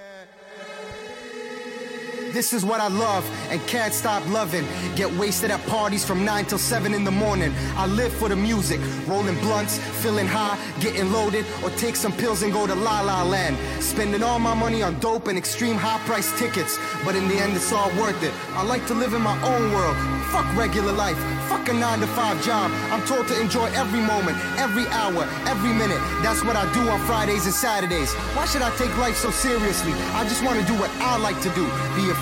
This 2.33 2.53
is 2.53 2.63
what 2.63 2.79
I 2.79 2.89
love 2.89 3.25
and 3.49 3.59
can't 3.65 3.93
stop 3.93 4.27
loving. 4.29 4.65
Get 4.95 5.11
wasted 5.13 5.49
at 5.49 5.65
parties 5.65 6.05
from 6.05 6.23
9 6.23 6.45
till 6.45 6.59
7 6.59 6.93
in 6.93 7.03
the 7.03 7.11
morning. 7.11 7.51
I 7.75 7.87
live 7.87 8.13
for 8.13 8.29
the 8.29 8.35
music, 8.35 8.79
rolling 9.07 9.39
blunts, 9.39 9.79
feeling 10.03 10.27
high, 10.27 10.57
getting 10.79 11.11
loaded, 11.11 11.45
or 11.63 11.71
take 11.71 11.95
some 11.95 12.11
pills 12.11 12.43
and 12.43 12.53
go 12.53 12.67
to 12.67 12.75
La 12.75 13.01
La 13.01 13.23
Land. 13.23 13.57
Spending 13.83 14.21
all 14.21 14.37
my 14.37 14.53
money 14.53 14.83
on 14.83 14.99
dope 14.99 15.27
and 15.27 15.37
extreme 15.37 15.75
high 15.75 15.99
price 16.05 16.37
tickets, 16.37 16.77
but 17.03 17.15
in 17.15 17.27
the 17.27 17.35
end 17.35 17.55
it's 17.55 17.73
all 17.73 17.89
worth 17.99 18.21
it. 18.21 18.33
I 18.51 18.63
like 18.63 18.85
to 18.87 18.93
live 18.93 19.13
in 19.13 19.21
my 19.21 19.37
own 19.41 19.73
world. 19.73 19.97
Fuck 20.29 20.45
regular 20.55 20.93
life, 20.93 21.17
fuck 21.49 21.67
a 21.69 21.73
9 21.73 21.99
to 22.01 22.07
5 22.07 22.45
job. 22.45 22.69
I'm 22.91 23.01
told 23.07 23.27
to 23.29 23.41
enjoy 23.41 23.65
every 23.73 24.01
moment, 24.01 24.37
every 24.59 24.85
hour, 24.89 25.23
every 25.47 25.73
minute. 25.73 25.97
That's 26.21 26.43
what 26.43 26.55
I 26.55 26.71
do 26.73 26.87
on 26.87 26.99
Fridays 27.07 27.45
and 27.45 27.53
Saturdays. 27.53 28.13
Why 28.37 28.45
should 28.45 28.61
I 28.61 28.69
take 28.77 28.95
life 28.97 29.15
so 29.15 29.31
seriously? 29.31 29.93
I 30.13 30.23
just 30.25 30.43
want 30.43 30.59
to 30.59 30.65
do 30.65 30.77
what 30.77 30.91
I 31.01 31.17
like 31.17 31.41
to 31.41 31.49
do, 31.55 31.65
be 31.95 32.05
from 32.13 32.18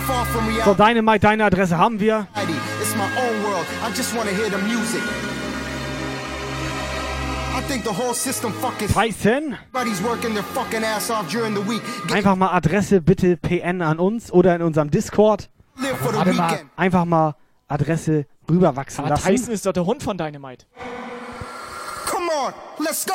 So. 0.64 0.74
Dynamite, 0.74 1.20
deine 1.20 1.46
Adresse 1.46 1.78
haben 1.78 2.00
wir. 2.00 2.28
It's 2.82 2.96
my 2.96 3.04
own 3.04 3.44
world. 3.44 3.66
I 3.84 3.96
just 3.96 4.16
want 4.16 4.30
to 4.30 4.36
hear 4.36 4.50
the 4.50 4.58
music. 4.58 5.02
I 7.56 7.62
think 7.62 7.84
the 7.84 7.92
whole 7.92 8.14
system 8.14 8.54
fucking. 8.54 8.90
Tyson? 8.90 9.58
Everybody's 9.74 10.02
working 10.04 10.34
their 10.34 10.44
fucking 10.44 10.84
ass 10.84 11.10
off 11.10 11.28
during 11.30 11.56
the 11.56 11.68
week. 11.68 11.82
Einfach 12.12 12.36
mal 12.36 12.54
Adresse 12.54 13.02
bitte 13.02 13.38
PN 13.38 13.82
an 13.82 14.00
uns 14.00 14.32
oder 14.32 14.56
in 14.56 14.62
unserem 14.62 14.92
Discord. 14.92 15.50
Mal. 15.76 16.62
Einfach 16.76 17.06
mal 17.06 17.36
Adresse 17.68 18.26
rüberwachsen 18.50 19.06
Aber 19.06 19.16
lassen. 19.16 19.28
Tyson 19.28 19.54
ist 19.54 19.66
doch 19.66 19.74
der 19.74 19.86
Hund 19.86 20.04
von 20.04 20.18
Dynamite. 20.18 20.66
Come 22.06 22.30
on, 22.32 22.54
let's 22.80 23.06
go. 23.06 23.14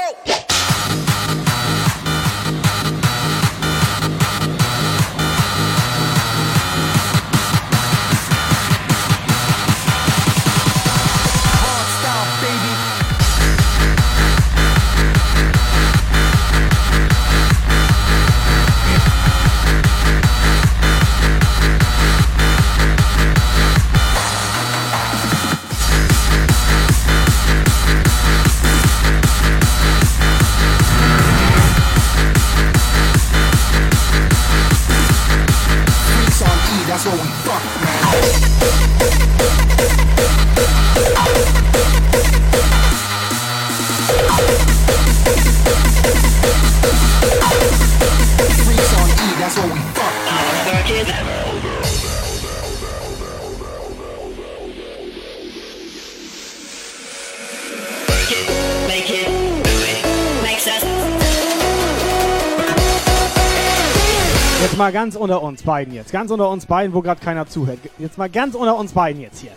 Jetzt 64.63 64.79
mal 64.79 64.93
ganz 64.93 65.17
unter 65.17 65.43
uns 65.43 65.65
beiden 65.65 65.93
jetzt. 65.93 66.13
Ganz 66.13 66.31
unter 66.31 66.49
uns 66.49 66.67
beiden, 66.67 66.95
wo 66.95 67.03
gerade 67.03 67.21
keiner 67.21 67.49
zuhört. 67.49 67.81
Jetzt 67.99 68.17
mal 68.17 68.31
ganz 68.31 68.55
unter 68.55 68.77
uns 68.77 68.93
beiden 68.93 69.21
jetzt 69.21 69.41
hier. 69.41 69.51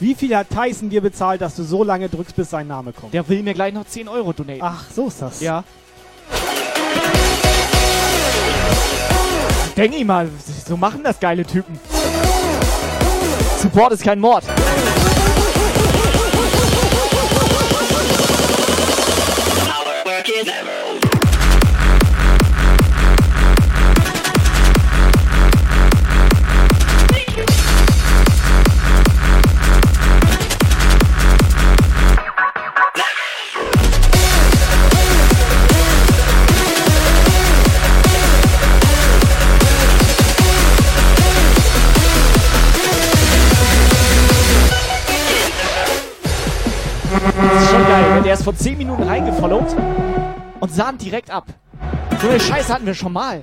Wie 0.00 0.16
viel 0.16 0.36
hat 0.36 0.48
Tyson 0.50 0.90
dir 0.90 1.00
bezahlt, 1.00 1.40
dass 1.40 1.54
du 1.54 1.62
so 1.62 1.84
lange 1.84 2.08
drückst, 2.08 2.34
bis 2.34 2.50
sein 2.50 2.66
Name 2.66 2.92
kommt? 2.92 3.14
Der 3.14 3.28
will 3.28 3.44
mir 3.44 3.54
gleich 3.54 3.72
noch 3.72 3.86
10 3.86 4.08
Euro 4.08 4.32
donaten. 4.32 4.60
Ach, 4.60 4.84
so 4.92 5.06
ist 5.06 5.22
das. 5.22 5.40
Ja. 5.40 5.62
Denk 9.76 9.94
ich 9.94 10.04
mal, 10.04 10.28
so 10.66 10.76
machen 10.76 11.04
das 11.04 11.20
geile 11.20 11.44
Typen. 11.44 11.78
Support 13.62 13.92
ist 13.92 14.02
kein 14.02 14.18
Mord. 14.18 14.42
Der 48.28 48.34
ist 48.34 48.44
vor 48.44 48.54
10 48.54 48.76
Minuten 48.76 49.04
reingefollowt 49.04 49.74
und 50.60 50.70
sahnt 50.70 51.00
direkt 51.00 51.30
ab. 51.30 51.46
So 52.20 52.28
eine 52.28 52.38
Scheiße 52.38 52.74
hatten 52.74 52.84
wir 52.84 52.92
schon 52.92 53.14
mal. 53.14 53.42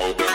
Ja, 0.00 0.27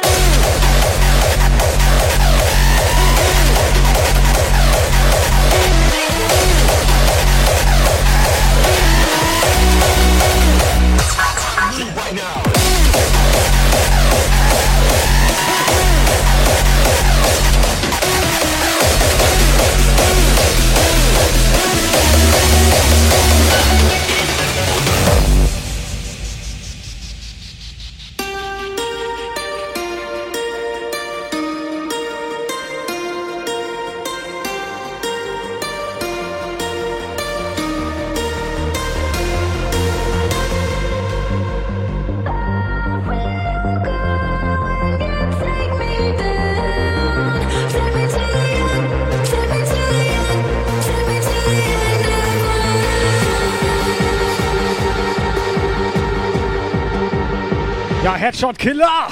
Headshot 58.33 58.57
Killer! 58.57 59.09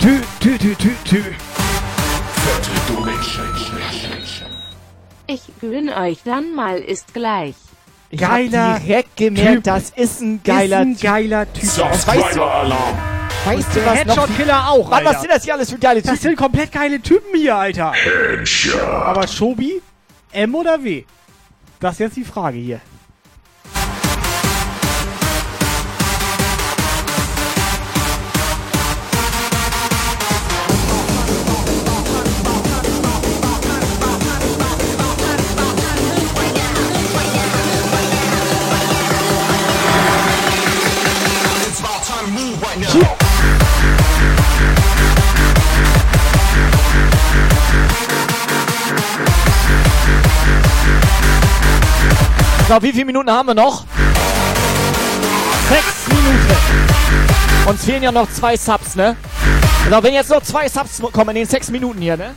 Tü, 0.00 0.20
tü, 0.40 0.58
tü, 0.58 0.74
tü, 0.74 0.90
tü. 1.04 1.22
Ich 5.26 5.40
gönn 5.62 5.88
euch 5.88 6.18
dann 6.26 6.54
mal 6.54 6.76
ist 6.78 7.14
gleich. 7.14 7.54
Ich 8.10 8.20
Geiler 8.20 8.74
hab 8.74 8.82
direkt 8.84 9.16
gemerkt, 9.16 9.52
Typ. 9.54 9.64
das 9.64 9.90
ist 9.96 10.20
ein 10.20 10.42
geiler 10.44 10.80
ist 10.82 10.86
ein 10.86 10.94
Typ. 10.96 11.02
geiler 11.02 11.52
Typ. 11.54 11.62
Und 11.62 11.78
weißt 11.78 12.06
du, 12.06 12.12
Subscriber-Alarm. 12.12 12.98
weißt 13.46 13.76
du 13.76 13.86
was 13.86 13.86
noch? 13.86 13.94
Headshot-Killer 13.94 14.68
auch, 14.68 14.90
Mann, 14.90 15.04
was 15.06 15.20
sind 15.22 15.30
das 15.30 15.44
hier 15.44 15.54
alles 15.54 15.70
für 15.70 15.78
geile 15.78 16.02
Das 16.02 16.10
Typen? 16.10 16.22
sind 16.22 16.36
komplett 16.36 16.70
geile 16.70 17.00
Typen 17.00 17.34
hier, 17.34 17.56
Alter. 17.56 17.92
Headshot. 17.92 18.78
Aber 18.78 19.26
Shobi, 19.26 19.80
M 20.32 20.54
oder 20.54 20.84
W? 20.84 21.04
Das 21.80 21.94
ist 21.94 22.00
jetzt 22.00 22.16
die 22.16 22.24
Frage 22.24 22.58
hier. 22.58 22.80
So, 52.72 52.82
wie 52.82 52.92
viele 52.92 53.04
Minuten 53.04 53.30
haben 53.30 53.48
wir 53.48 53.54
noch? 53.54 53.84
Sechs 55.68 56.08
Minuten. 56.08 57.66
Uns 57.66 57.84
fehlen 57.84 58.02
ja 58.02 58.10
noch 58.10 58.26
zwei 58.32 58.56
Subs, 58.56 58.94
ne? 58.94 59.14
Also 59.90 60.02
wenn 60.02 60.14
jetzt 60.14 60.30
noch 60.30 60.42
zwei 60.42 60.66
Subs 60.70 61.02
kommen 61.12 61.36
in 61.36 61.42
den 61.42 61.46
sechs 61.46 61.68
Minuten 61.68 62.00
hier, 62.00 62.16
ne? 62.16 62.34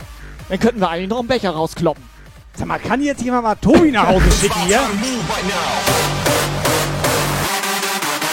Dann 0.50 0.60
könnten 0.60 0.78
wir 0.78 0.90
eigentlich 0.90 1.08
noch 1.08 1.20
einen 1.20 1.28
Becher 1.28 1.52
rauskloppen. 1.52 2.04
Sag 2.52 2.66
mal, 2.66 2.78
kann 2.78 3.00
jetzt 3.00 3.22
jemand 3.22 3.44
mal 3.44 3.54
Tobi 3.54 3.90
nach 3.90 4.08
Hause 4.08 4.30
schicken 4.30 4.60
hier? 4.66 4.80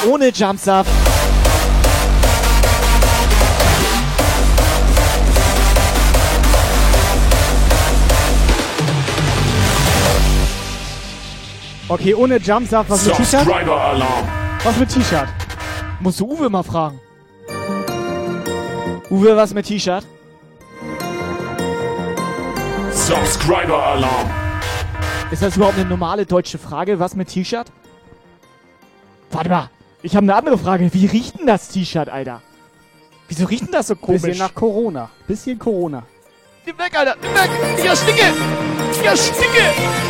Ohne 0.06 0.28
Jumpsaft. 0.28 0.92
Okay, 11.94 12.16
ohne 12.16 12.38
Jumpsaft, 12.38 12.90
was 12.90 13.06
mit 13.06 13.16
T-Shirt? 13.18 13.46
Was 13.46 14.78
mit 14.78 14.90
T-Shirt? 14.90 15.28
Musst 16.00 16.20
du 16.20 16.26
Uwe 16.26 16.50
mal 16.50 16.64
fragen. 16.64 17.00
Uwe, 19.12 19.38
was 19.38 19.54
mit 19.54 19.68
T-Shirt? 19.68 20.04
Subscriber-Alarm. 22.90 24.28
Ist 25.30 25.44
das 25.44 25.56
überhaupt 25.56 25.78
eine 25.78 25.88
normale 25.88 26.26
deutsche 26.26 26.58
Frage? 26.58 27.00
Was 27.00 27.16
mit 27.16 27.28
T-Shirt? 27.28 27.68
Warte 29.30 29.50
mal, 29.50 29.70
ich 30.02 30.16
habe 30.16 30.24
eine 30.24 30.34
andere 30.34 30.58
Frage. 30.58 30.92
Wie 30.96 31.06
riecht 31.06 31.38
denn 31.38 31.46
das 31.46 31.68
T-Shirt, 31.68 32.10
Alter? 32.10 32.42
Wieso 33.28 33.46
riecht 33.46 33.66
denn 33.66 33.72
das 33.72 33.86
so 33.86 33.96
komisch? 33.96 34.24
Bisschen 34.24 34.40
nach 34.40 34.56
Corona. 34.56 35.12
Bisschen 35.28 35.60
Corona. 35.60 36.02
Nimm 36.66 36.76
weg, 36.76 36.98
Alter! 36.98 37.16
Nimm 37.22 37.36
weg! 37.36 37.52
Ich 37.78 37.86
ersticke! 37.86 38.34
Ich 38.94 39.06
ersticke! 39.06 40.03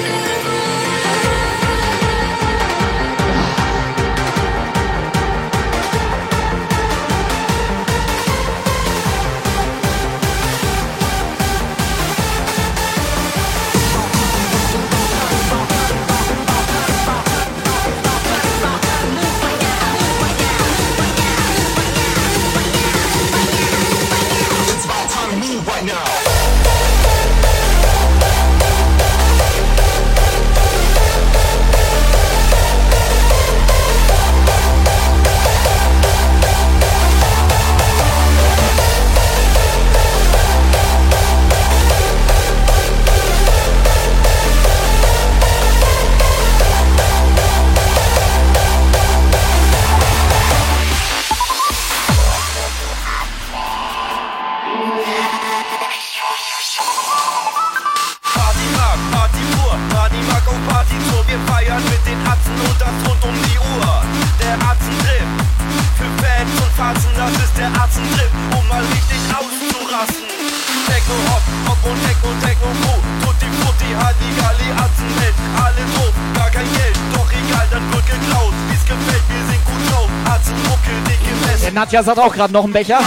Nadja 81.94 82.04
sagt 82.06 82.18
auch 82.18 82.34
gerade 82.34 82.52
noch 82.52 82.64
einen 82.64 82.74
Becher. 82.74 83.00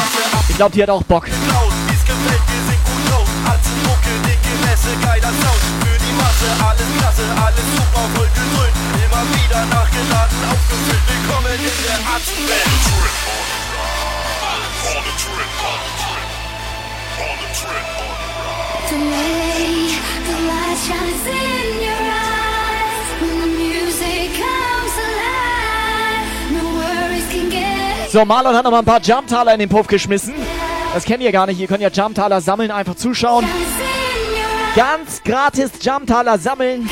Ich 0.49 0.55
glaube, 0.55 0.73
die 0.73 0.81
hat 0.81 0.91
auch 0.91 1.03
Bock. 1.03 1.27
Laut, 1.27 1.73
wie's 1.89 2.03
gefällt, 2.03 2.41
wir 2.47 2.73
sind 2.73 2.85
gut 2.85 3.11
drauf. 3.11 3.27
So, 28.09 28.25
Marlon 28.25 28.55
hat 28.55 28.65
noch 28.65 28.71
mal 28.71 28.79
ein 28.79 28.85
paar 28.85 29.01
Jumptaler 29.01 29.53
in 29.55 29.61
den 29.61 29.69
Puff 29.69 29.87
geschmissen. 29.89 30.35
Das 30.95 31.05
kennt 31.05 31.23
ihr 31.23 31.33
gar 31.33 31.47
nicht. 31.47 31.61
Ihr 31.61 31.67
könnt 31.67 31.83
ja 31.83 31.91
Jumptaler 31.91 32.41
sammeln, 32.41 32.71
einfach 32.71 32.95
zuschauen. 32.95 33.45
Ganz 34.75 35.23
gratis 35.23 35.73
Jumptaler 35.81 36.39
sammeln 36.39 36.89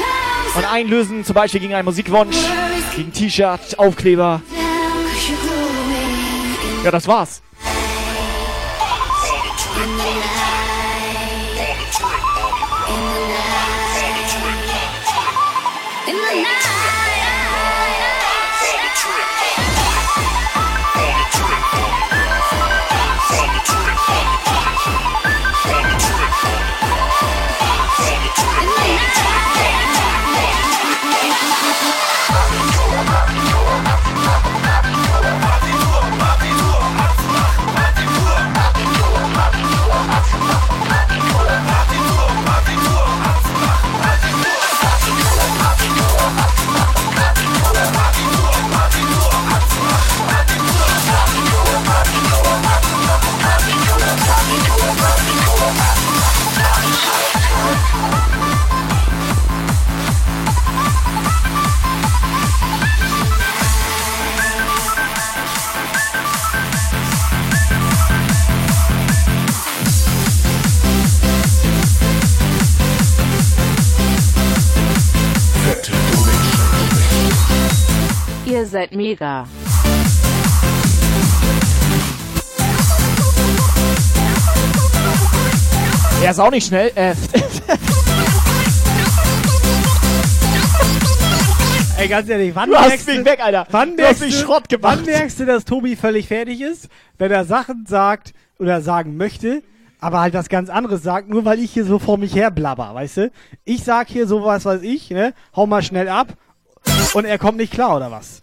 und 0.56 0.64
einlösen, 0.64 1.24
zum 1.24 1.34
Beispiel 1.34 1.60
gegen 1.60 1.74
einen 1.74 1.84
Musikwunsch, 1.84 2.36
gegen 2.96 3.12
T-Shirt, 3.12 3.78
Aufkleber. 3.78 4.42
Ja, 6.82 6.90
das 6.90 7.06
war's. 7.06 7.43
Mega. 79.14 79.46
Er 86.22 86.30
ist 86.30 86.40
auch 86.40 86.50
nicht 86.50 86.66
schnell. 86.66 86.90
Äh, 86.96 87.14
Ey, 91.96 92.08
ganz 92.08 92.28
ehrlich, 92.28 92.52
wann 92.56 92.70
Du 92.70 92.76
hast 92.76 92.88
merkst 92.88 93.06
mich 93.06 93.18
du, 93.18 93.24
weg, 93.24 93.38
Alter. 93.40 93.66
Wann 93.70 93.96
Du 93.96 94.02
hast 94.02 94.20
merkst 94.20 94.22
mich 94.22 94.34
du, 94.34 94.40
Schrott 94.44 94.68
gemacht. 94.68 94.98
Wann 94.98 95.04
merkst 95.04 95.38
du, 95.38 95.46
dass 95.46 95.64
Tobi 95.64 95.94
völlig 95.94 96.26
fertig 96.26 96.60
ist, 96.60 96.88
wenn 97.18 97.30
er 97.30 97.44
Sachen 97.44 97.86
sagt 97.86 98.32
oder 98.58 98.80
sagen 98.82 99.16
möchte, 99.16 99.62
aber 100.00 100.20
halt 100.20 100.34
was 100.34 100.48
ganz 100.48 100.70
anderes 100.70 101.04
sagt, 101.04 101.28
nur 101.28 101.44
weil 101.44 101.60
ich 101.60 101.70
hier 101.70 101.84
so 101.84 102.00
vor 102.00 102.18
mich 102.18 102.34
her 102.34 102.50
blabber, 102.50 102.92
weißt 102.94 103.16
du? 103.18 103.30
Ich 103.64 103.84
sag 103.84 104.08
hier 104.08 104.26
sowas, 104.26 104.64
weiß 104.64 104.82
ich, 104.82 105.10
ne? 105.10 105.34
Hau 105.54 105.66
mal 105.68 105.82
schnell 105.82 106.08
ab 106.08 106.34
und 107.14 107.26
er 107.26 107.38
kommt 107.38 107.58
nicht 107.58 107.72
klar, 107.72 107.96
oder 107.96 108.10
was? 108.10 108.42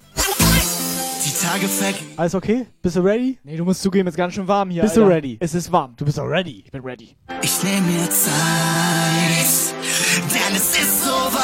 Tage 1.42 1.68
vergehen. 1.68 2.08
Alles 2.18 2.36
okay? 2.36 2.68
Bist 2.82 2.95
du 2.95 3.02
ready? 3.02 3.38
nee, 3.44 3.58
du 3.58 3.66
musst 3.66 3.82
zugeben, 3.82 4.08
es 4.08 4.14
ist 4.14 4.18
ganz 4.18 4.34
schön 4.34 4.48
warm 4.48 4.70
hier. 4.70 4.84
Bist 4.84 4.95
du 4.95 5.03
Alter. 5.03 5.16
ready? 5.16 5.38
Es 5.40 5.53
ist 5.53 5.72
warm. 5.72 5.94
Du 5.98 6.06
bist 6.06 6.18
doch 6.18 6.26
ready. 6.26 6.64
Ich 6.66 6.72
bin 6.72 6.82
ready. 6.84 7.16
Ich 7.42 7.64
nehme 7.64 7.82
mir 7.88 8.10
Zeit, 8.10 8.32
denn 10.34 10.56
es 10.56 10.78
ist 10.78 11.03
soweit. 11.03 11.42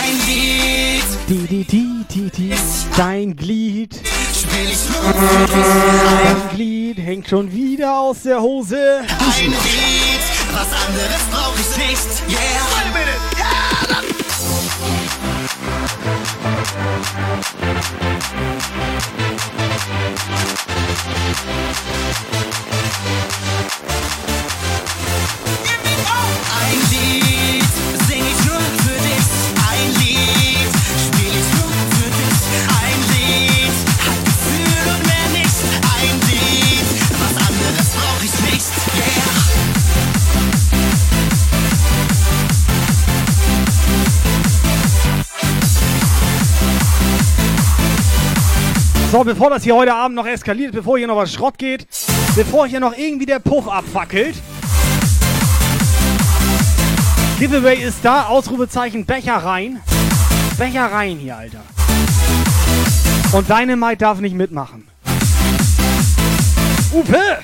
Ein 0.00 0.14
Lied 0.26 1.04
Die, 1.28 1.46
die, 1.46 1.64
die, 1.64 2.04
die, 2.10 2.30
die, 2.30 2.54
dein 2.96 3.36
Glied, 3.36 3.94
spiel 3.94 4.70
ich 4.70 4.88
nur 4.88 5.12
dein 5.46 6.48
Glied 6.56 6.98
hängt 6.98 7.28
schon 7.28 7.50
wieder 7.52 7.98
aus 8.00 8.22
der 8.22 8.40
Hose. 8.40 9.00
Ein 9.00 9.50
Lied, 9.50 10.24
was 10.52 10.68
anderes 10.86 11.22
brauch 11.30 11.54
ich 11.54 11.88
nicht. 11.88 12.22
Yeah. 12.28 13.18
Ja, 13.37 13.37
Ein 16.70 16.84
Lied 26.90 27.97
So, 49.10 49.24
bevor 49.24 49.48
das 49.48 49.62
hier 49.62 49.74
heute 49.74 49.94
Abend 49.94 50.16
noch 50.16 50.26
eskaliert, 50.26 50.74
bevor 50.74 50.98
hier 50.98 51.06
noch 51.06 51.16
was 51.16 51.32
Schrott 51.32 51.56
geht, 51.56 51.86
bevor 52.36 52.66
hier 52.66 52.78
noch 52.78 52.94
irgendwie 52.94 53.24
der 53.24 53.38
Puff 53.38 53.66
abfackelt. 53.66 54.36
Giveaway 57.38 57.82
ist 57.82 58.00
da, 58.02 58.24
Ausrufezeichen 58.24 59.06
Becher 59.06 59.36
rein. 59.36 59.80
Becher 60.58 60.92
rein 60.92 61.16
hier, 61.16 61.38
Alter. 61.38 61.62
Und 63.32 63.48
Dynamite 63.48 63.96
darf 63.96 64.20
nicht 64.20 64.36
mitmachen. 64.36 64.86
Upe! 66.92 67.38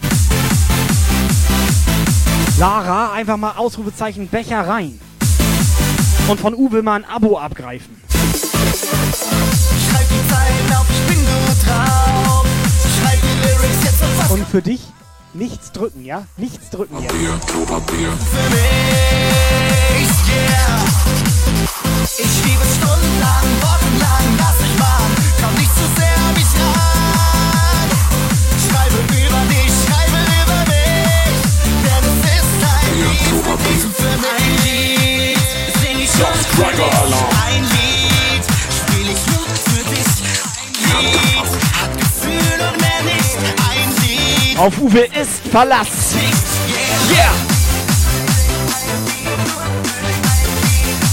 Lara, 2.58 3.12
einfach 3.14 3.38
mal 3.38 3.52
Ausrufezeichen 3.56 4.28
Becher 4.28 4.68
rein. 4.68 5.00
Und 6.28 6.40
von 6.40 6.54
Uwe 6.54 6.82
mal 6.82 6.96
ein 6.96 7.04
Abo 7.06 7.38
abgreifen. 7.38 8.03
Ich 11.64 11.70
drauf. 11.70 12.46
Schreib 13.00 13.20
die 13.20 13.46
Lyrics 13.46 13.84
jetzt 13.84 14.02
und 14.02 14.18
was 14.18 14.30
Und 14.30 14.46
für 14.48 14.62
dich 14.62 14.80
nichts 15.32 15.72
drücken, 15.72 16.04
ja? 16.04 16.26
Nichts 16.36 16.70
drücken 16.70 17.02
jetzt. 17.02 17.12
für 18.16 18.50
mich. 18.50 18.60
Yeah. 20.26 20.84
Ich 22.16 22.44
liebe 22.44 22.64
stundenlang, 22.76 23.46
wochenlang, 23.60 24.26
lass 24.38 24.58
mich 24.60 24.78
machen. 24.78 25.10
Komm 25.40 25.54
nicht 25.54 25.74
zu 25.74 25.86
sehr 25.96 26.16
an 26.16 26.34
mich 26.34 26.52
ran. 26.60 27.88
Schreibe 28.64 28.98
über 29.02 29.42
dich, 29.50 29.72
schreibe 29.84 30.18
über 30.42 30.60
mich. 30.70 31.38
Denn 31.84 32.04
es 32.10 32.20
ist 32.34 32.58
ein 32.74 32.92
Lied 33.00 33.26
für 33.94 34.14
mich. 34.18 34.34
Ein 34.38 34.52
Lied 34.64 35.38
sing 35.80 35.98
ich 35.98 36.10
dich. 36.10 36.92
Ein 37.44 37.62
Lied 37.62 38.23
Auf 44.56 44.78
Uwe 44.78 45.00
ist 45.20 45.46
Verlass. 45.50 46.14
Yeah! 47.10 47.30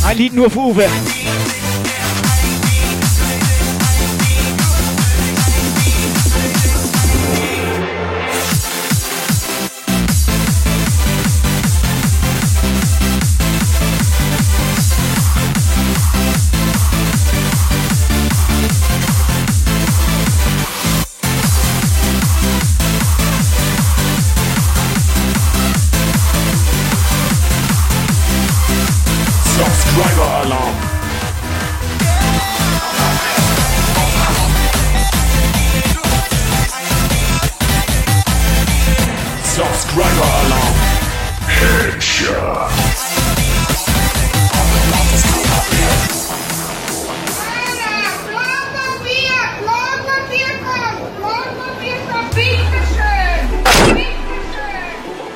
Ein 0.06 0.18
Lied 0.18 0.34
nur 0.34 0.50
für 0.50 0.60
Uwe. 0.60 0.88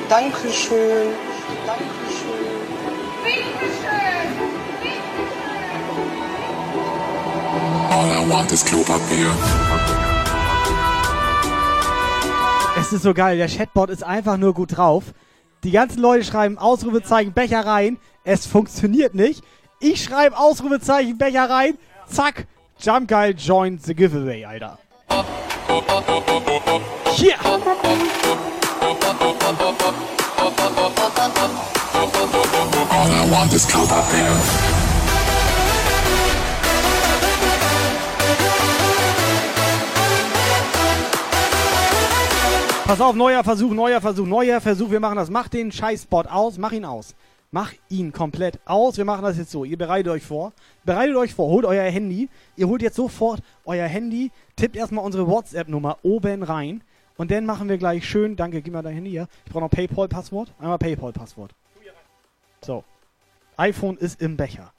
Dankeschön. 0.08 1.08
Dankeschön. 1.66 2.56
All 7.90 8.06
I 8.06 8.30
want 8.30 8.52
is 8.52 8.64
Klopapier. 8.64 9.30
Es 12.78 12.92
ist 12.92 13.02
so 13.02 13.14
geil, 13.14 13.38
der 13.38 13.48
Chatbot 13.48 13.90
ist 13.90 14.04
einfach 14.04 14.36
nur 14.36 14.54
gut 14.54 14.76
drauf. 14.76 15.04
Die 15.64 15.72
ganzen 15.72 16.00
Leute 16.00 16.24
schreiben 16.24 16.56
Ausrufezeichen 16.56 17.32
Becher 17.32 17.66
rein. 17.66 17.98
Es 18.22 18.46
funktioniert 18.46 19.14
nicht. 19.14 19.42
Ich 19.80 20.04
schreibe 20.04 20.38
Ausrufezeichen 20.38 21.18
Becher 21.18 21.50
rein. 21.50 21.78
Zack. 22.06 22.46
Jump 22.78 23.08
Geil 23.08 23.34
joined 23.36 23.82
the 23.82 23.94
giveaway, 23.94 24.44
Alter. 24.44 24.78
Hier. 27.16 27.34
Pass 42.86 43.00
auf, 43.00 43.16
neuer 43.16 43.42
Versuch, 43.42 43.72
neuer 43.72 44.00
Versuch, 44.00 44.26
neuer 44.26 44.60
Versuch. 44.60 44.90
Wir 44.92 45.00
machen 45.00 45.16
das. 45.16 45.28
Mach 45.28 45.48
den 45.48 45.72
Scheißbot 45.72 46.28
aus. 46.28 46.56
Mach 46.56 46.70
ihn 46.70 46.84
aus. 46.84 47.16
Mach 47.50 47.72
ihn 47.88 48.12
komplett 48.12 48.60
aus. 48.64 48.96
Wir 48.96 49.04
machen 49.04 49.24
das 49.24 49.38
jetzt 49.38 49.50
so. 49.50 49.64
Ihr 49.64 49.76
bereitet 49.76 50.12
euch 50.12 50.22
vor. 50.22 50.52
Bereitet 50.84 51.16
euch 51.16 51.34
vor. 51.34 51.48
Holt 51.48 51.64
euer 51.64 51.90
Handy. 51.90 52.28
Ihr 52.54 52.68
holt 52.68 52.82
jetzt 52.82 52.94
sofort 52.94 53.40
euer 53.64 53.88
Handy. 53.88 54.30
Tippt 54.54 54.76
erstmal 54.76 55.04
unsere 55.04 55.26
WhatsApp-Nummer 55.26 55.98
oben 56.04 56.44
rein. 56.44 56.80
Und 57.16 57.30
dann 57.30 57.46
machen 57.46 57.68
wir 57.68 57.78
gleich 57.78 58.06
schön. 58.08 58.36
Danke, 58.36 58.60
gib 58.62 58.74
mir 58.74 58.82
dein 58.82 58.94
Handy 58.94 59.10
hier. 59.10 59.28
Ich 59.46 59.52
brauche 59.52 59.62
noch 59.64 59.70
PayPal-Passwort. 59.70 60.52
Einmal 60.58 60.78
PayPal-Passwort. 60.78 61.54
So. 62.62 62.84
iPhone 63.56 63.96
ist 63.96 64.20
im 64.20 64.36
Becher. 64.36 64.72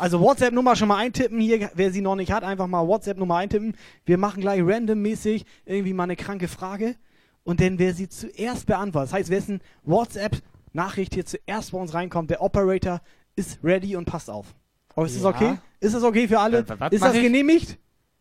Also 0.00 0.20
WhatsApp-Nummer 0.20 0.76
schon 0.76 0.88
mal 0.88 0.96
eintippen 0.96 1.40
hier. 1.40 1.70
Wer 1.74 1.92
sie 1.92 2.00
noch 2.00 2.16
nicht 2.16 2.32
hat, 2.32 2.42
einfach 2.42 2.66
mal 2.66 2.86
WhatsApp-Nummer 2.86 3.36
eintippen. 3.36 3.76
Wir 4.06 4.18
machen 4.18 4.40
gleich 4.40 4.60
randommäßig 4.62 5.44
irgendwie 5.66 5.92
mal 5.92 6.04
eine 6.04 6.16
kranke 6.16 6.48
Frage. 6.48 6.96
Und 7.44 7.60
dann 7.60 7.78
wer 7.78 7.94
sie 7.94 8.08
zuerst 8.08 8.66
beantwortet. 8.66 9.10
Das 9.12 9.18
heißt, 9.18 9.30
wessen 9.30 9.60
WhatsApp-Nachricht 9.84 11.14
hier 11.14 11.26
zuerst 11.26 11.72
bei 11.72 11.78
uns 11.78 11.94
reinkommt, 11.94 12.30
der 12.30 12.42
Operator 12.42 13.00
ist 13.36 13.58
ready 13.62 13.94
und 13.96 14.04
passt 14.04 14.30
auf. 14.30 14.54
Oh, 14.96 15.04
ist 15.04 15.14
das 15.16 15.22
Ja. 15.22 15.28
okay? 15.30 15.58
Ist 15.80 15.94
das 15.94 16.02
okay 16.02 16.26
für 16.26 16.40
alle? 16.40 16.58
Äh, 16.58 16.94
ist 16.94 17.04
das 17.04 17.12
genehmigt? 17.14 17.78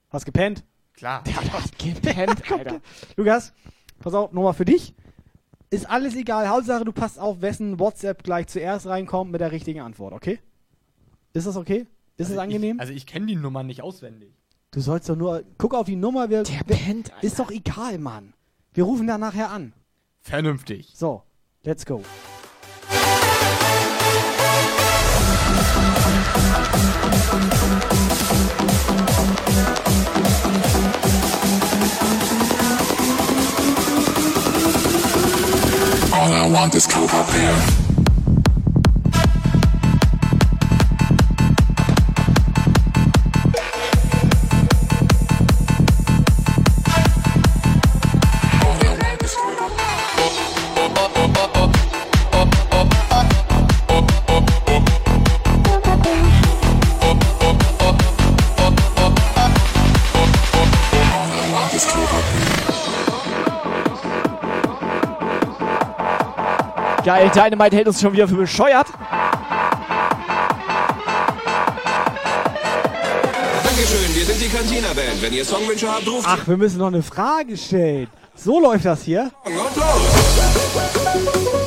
Hast 0.10 0.26
gepennt? 0.26 0.64
Klar. 0.98 1.24
Der 1.24 1.36
hat 1.38 1.54
was 1.54 1.72
gepennt, 1.78 2.52
Alter. 2.52 2.82
Lukas, 3.16 3.54
pass 4.00 4.14
auf, 4.14 4.34
nochmal 4.34 4.54
für 4.54 4.66
dich. 4.66 4.94
Ist 5.70 5.90
alles 5.90 6.16
egal. 6.16 6.50
Hauptsache, 6.50 6.84
du 6.84 6.92
passt 6.92 7.20
auf, 7.20 7.42
wessen 7.42 7.80
WhatsApp 7.80 8.24
gleich 8.24 8.48
zuerst 8.48 8.88
reinkommt 8.88 9.32
mit 9.32 9.40
der 9.42 9.52
richtigen 9.52 9.82
Antwort, 9.82 10.14
okay? 10.14 10.40
Ist 11.34 11.46
das 11.48 11.56
okay? 11.56 11.86
Ist 12.18 12.28
es 12.28 12.32
Also 12.32 12.42
angenehm? 12.42 12.76
Ich, 12.78 12.82
also 12.82 12.94
ich 12.94 13.06
kenne 13.06 13.28
die 13.28 13.36
Nummer 13.36 13.64
nicht 13.64 13.82
auswendig. 13.84 14.34
Du 14.72 14.82
sollst 14.82 15.08
doch 15.08 15.16
nur. 15.16 15.44
Guck 15.58 15.74
auf 15.76 15.86
die 15.86 15.96
Nummer. 15.96 16.30
Wir, 16.30 16.44
Der 16.44 16.64
pennt, 16.66 17.14
Alter. 17.14 17.24
Ist 17.24 17.40
doch 17.40 17.52
egal, 17.52 18.00
Mann. 18.00 18.34
Wir 18.74 18.84
rufen 18.84 19.08
da 19.08 19.18
nachher 19.18 19.52
an. 19.52 19.74
Vernünftig. 20.22 20.94
So, 20.96 21.24
let's 21.64 21.86
go. 21.86 22.02
All 36.28 36.34
I 36.34 36.46
want 36.50 36.76
is 36.76 36.86
coke 36.86 37.14
up 37.14 37.30
here. 37.30 37.97
Geil, 67.08 67.32
Dynamite 67.34 67.74
hält 67.74 67.88
uns 67.88 68.02
schon 68.02 68.12
wieder 68.12 68.28
für 68.28 68.36
bescheuert. 68.36 68.88
Dankeschön, 73.64 74.14
wir 74.14 74.26
sind 74.26 74.42
die 74.42 74.50
Cantina 74.50 74.90
Band. 74.90 75.22
Wenn 75.22 75.32
ihr 75.32 75.46
Songwünsche 75.46 75.90
habt, 75.90 76.06
ruft 76.06 76.28
Ach, 76.28 76.46
wir 76.46 76.58
müssen 76.58 76.80
noch 76.80 76.88
eine 76.88 77.02
Frage 77.02 77.56
stellen. 77.56 78.08
So 78.36 78.60
läuft 78.60 78.84
das 78.84 79.04
hier. 79.04 79.32
und 79.46 79.56
los. 79.56 81.67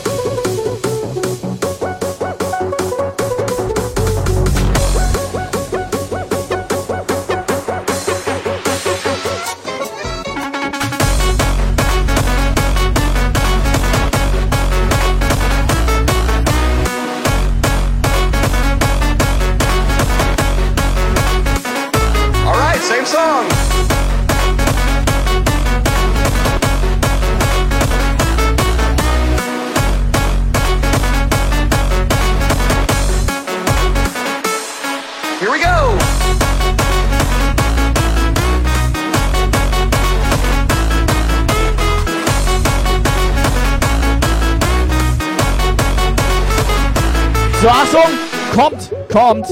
Achtung, 48.00 48.18
kommt, 48.54 48.90
kommt. 49.08 49.46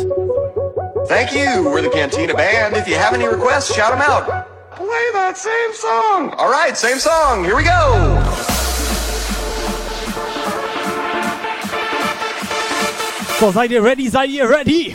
Thank 1.06 1.32
you. 1.32 1.64
We're 1.64 1.82
the 1.82 1.90
Cantina 1.90 2.34
Band. 2.34 2.76
If 2.76 2.88
you 2.88 2.94
have 2.96 3.14
any 3.14 3.26
requests, 3.26 3.74
shout 3.74 3.90
them 3.90 4.00
out. 4.00 4.46
Play 4.74 5.10
that 5.12 5.36
same 5.36 5.74
song. 5.74 6.30
All 6.38 6.50
right, 6.50 6.76
same 6.76 6.98
song. 6.98 7.44
Here 7.44 7.56
we 7.56 7.64
go. 7.64 8.22
So, 13.38 13.52
seid 13.52 13.70
ihr 13.70 13.82
ready? 13.82 14.08
Seid 14.08 14.30
ihr 14.30 14.48
ready? 14.48 14.94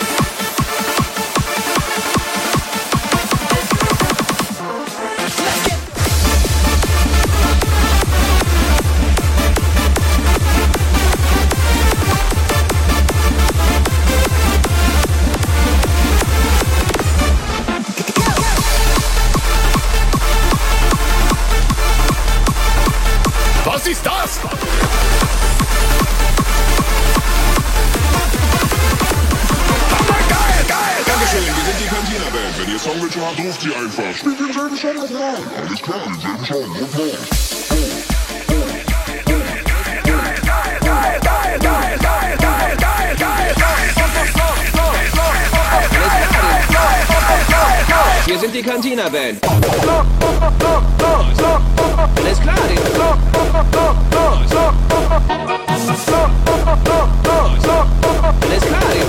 Die 48.64 48.70
Cantina 48.70 49.10
Band. 49.10 49.40
Alles 52.18 52.40
klar, 52.40 52.56
die. 52.70 52.78
Alles 58.42 58.64
klar, 58.66 58.86
die. 58.94 59.04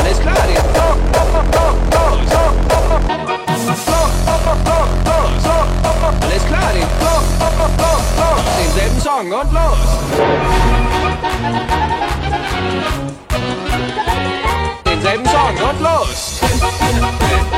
Alles 0.00 0.18
klar, 0.20 0.40
die. 0.46 0.56
Alles 6.22 6.44
klar, 6.46 6.72
die. 6.74 6.86
Denselben 8.58 9.00
Song 9.00 9.32
und 9.32 9.52
los. 9.52 9.78
Denselben 15.12 15.26
Song 15.26 15.68
und 15.68 15.80
los. 15.82 17.51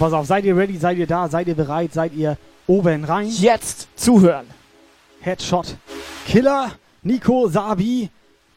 Pass 0.00 0.12
auf. 0.12 0.26
Seid 0.26 0.44
ihr 0.44 0.56
ready? 0.56 0.76
Seid 0.76 0.98
ihr 0.98 1.06
da? 1.06 1.28
Seid 1.28 1.46
ihr 1.46 1.54
bereit? 1.54 1.92
Seid 1.92 2.14
ihr 2.14 2.36
oben 2.66 3.04
rein? 3.04 3.28
Jetzt 3.28 3.88
zuhören. 3.94 4.46
Headshot. 5.20 5.76
Killer, 6.26 6.72
Nico, 7.02 7.48
Sabi, 7.48 8.08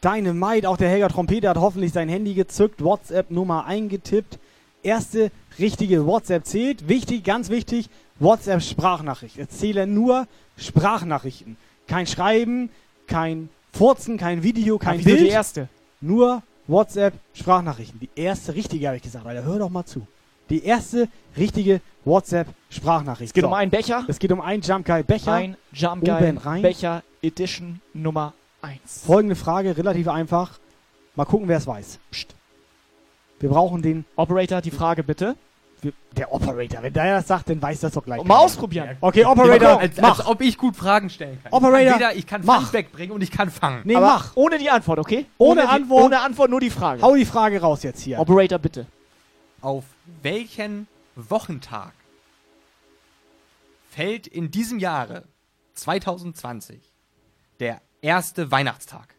Dynamite, 0.02 0.68
auch 0.68 0.76
der 0.76 0.88
Helga 0.88 1.08
Trompeter 1.08 1.50
hat 1.50 1.58
hoffentlich 1.58 1.92
sein 1.92 2.08
Handy 2.08 2.34
gezückt, 2.34 2.82
WhatsApp-Nummer 2.82 3.66
eingetippt. 3.66 4.38
Erste 4.82 5.30
richtige 5.58 6.06
WhatsApp 6.06 6.46
zählt. 6.46 6.88
Wichtig, 6.88 7.24
ganz 7.24 7.50
wichtig, 7.50 7.88
WhatsApp-Sprachnachricht. 8.20 9.38
Es 9.38 9.48
zählen 9.50 9.92
nur 9.92 10.26
Sprachnachrichten. 10.56 11.56
Kein 11.86 12.06
Schreiben, 12.06 12.70
kein 13.06 13.50
Furzen, 13.72 14.16
kein 14.16 14.42
Video, 14.42 14.78
kein 14.78 14.98
wieso 14.98 15.10
Bild. 15.10 15.20
die 15.20 15.28
erste? 15.28 15.68
Nur 16.00 16.42
WhatsApp-Sprachnachrichten. 16.68 18.00
Die 18.00 18.10
erste 18.14 18.54
richtige, 18.54 18.86
habe 18.86 18.96
ich 18.96 19.02
gesagt. 19.02 19.26
Alter, 19.26 19.44
hör 19.44 19.58
doch 19.58 19.70
mal 19.70 19.84
zu. 19.84 20.06
Die 20.50 20.64
erste 20.64 21.08
richtige 21.36 21.80
WhatsApp-Sprachnachricht. 22.04 23.30
Es 23.30 23.34
geht 23.34 23.42
So. 23.42 23.48
um 23.48 23.54
einen 23.54 23.70
Becher. 23.70 24.04
Es 24.08 24.18
geht 24.18 24.30
um 24.32 24.40
einen 24.40 24.62
Jump 24.62 24.86
Guy 24.86 25.02
Becher. 25.02 25.32
Ein 25.32 25.56
Jump 25.72 26.04
Guy 26.04 26.36
rein. 26.36 26.62
Becher 26.62 27.02
Edition 27.22 27.80
Nummer 27.94 28.34
1. 28.62 29.04
Folgende 29.06 29.36
Frage, 29.36 29.76
relativ 29.76 30.08
einfach. 30.08 30.58
Mal 31.16 31.24
gucken, 31.24 31.48
wer 31.48 31.58
es 31.58 31.66
weiß. 31.66 31.98
Psst. 32.10 32.34
Wir 33.40 33.48
brauchen 33.48 33.82
den 33.82 34.04
Operator, 34.16 34.60
die 34.60 34.70
Frage 34.70 35.02
bitte. 35.02 35.36
Der 36.16 36.32
Operator, 36.32 36.82
wenn 36.82 36.94
der 36.94 37.16
das 37.16 37.26
sagt, 37.26 37.50
dann 37.50 37.60
weiß 37.60 37.80
das 37.80 37.92
doch 37.92 38.02
gleich. 38.04 38.24
Mal 38.24 38.38
ausprobieren. 38.38 38.96
Okay, 39.02 39.22
Operator, 39.26 39.80
als, 39.80 40.00
mach. 40.00 40.18
als 40.18 40.26
ob 40.26 40.40
ich 40.40 40.56
gut 40.56 40.76
Fragen 40.76 41.10
stellen 41.10 41.38
kann. 41.42 41.52
Operator, 41.52 41.78
ich 41.80 41.86
kann 41.90 41.98
weder, 42.00 42.16
ich 42.16 42.26
kann 42.26 42.42
mach. 42.44 42.72
Wegbringen 42.72 43.14
und 43.14 43.22
ich 43.22 43.30
kann 43.30 43.50
fangen. 43.50 43.82
Nee, 43.84 43.96
Aber 43.96 44.06
mach. 44.06 44.32
Ohne 44.34 44.56
die 44.56 44.70
Antwort, 44.70 44.98
okay? 44.98 45.26
Ohne 45.36 45.60
die, 45.62 45.66
Antwort. 45.68 46.04
Ohne 46.04 46.20
Antwort, 46.20 46.50
nur 46.50 46.60
die 46.60 46.70
Frage. 46.70 47.02
Hau 47.02 47.14
die 47.14 47.26
Frage 47.26 47.60
raus 47.60 47.82
jetzt 47.82 48.00
hier. 48.00 48.18
Operator, 48.18 48.58
bitte. 48.58 48.86
Auf 49.60 49.84
welchen 50.22 50.86
Wochentag 51.16 51.92
fällt 53.90 54.26
in 54.26 54.50
diesem 54.50 54.78
Jahre 54.78 55.24
2020 55.74 56.80
der 57.60 57.80
erste 58.02 58.50
Weihnachtstag? 58.50 59.14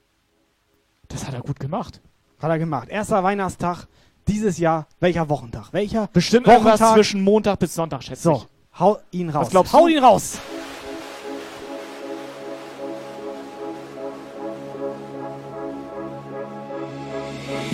Das 1.07 1.25
hat 1.27 1.33
er 1.33 1.41
gut 1.41 1.59
gemacht. 1.59 2.01
Hat 2.39 2.49
er 2.49 2.59
gemacht. 2.59 2.89
Erster 2.89 3.23
Weihnachtstag 3.23 3.87
dieses 4.27 4.57
Jahr. 4.57 4.87
Welcher 4.99 5.29
Wochentag? 5.29 5.71
Welcher 5.71 6.07
Bestimmt 6.07 6.47
Wochentag? 6.47 6.65
irgendwas 6.73 6.93
zwischen 6.93 7.21
Montag 7.23 7.59
bis 7.59 7.73
Sonntag, 7.75 8.03
schätze 8.03 8.23
So, 8.23 8.35
ich. 8.73 8.79
hau 8.79 8.97
ihn 9.11 9.29
raus. 9.29 9.45
Was 9.45 9.49
glaubst 9.51 9.73
hau 9.73 9.87
du? 9.87 9.93
ihn 9.93 9.99
raus. 10.03 10.39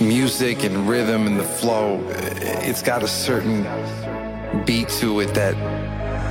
Music 0.02 0.64
and 0.64 0.88
rhythm 0.90 1.28
and 1.28 1.40
the 1.40 1.44
flow, 1.44 2.04
it's 2.10 2.82
got 2.82 3.04
a 3.04 3.08
certain 3.08 3.64
beat 4.66 4.90
to 4.90 5.20
it 5.20 5.34
that 5.34 5.56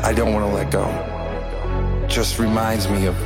I 0.05 0.13
don't 0.13 0.33
want 0.33 0.47
to 0.47 0.53
let 0.53 0.71
go. 0.71 0.87
Just 2.09 2.39
reminds 2.39 2.89
me 2.89 3.07
of 3.07 3.17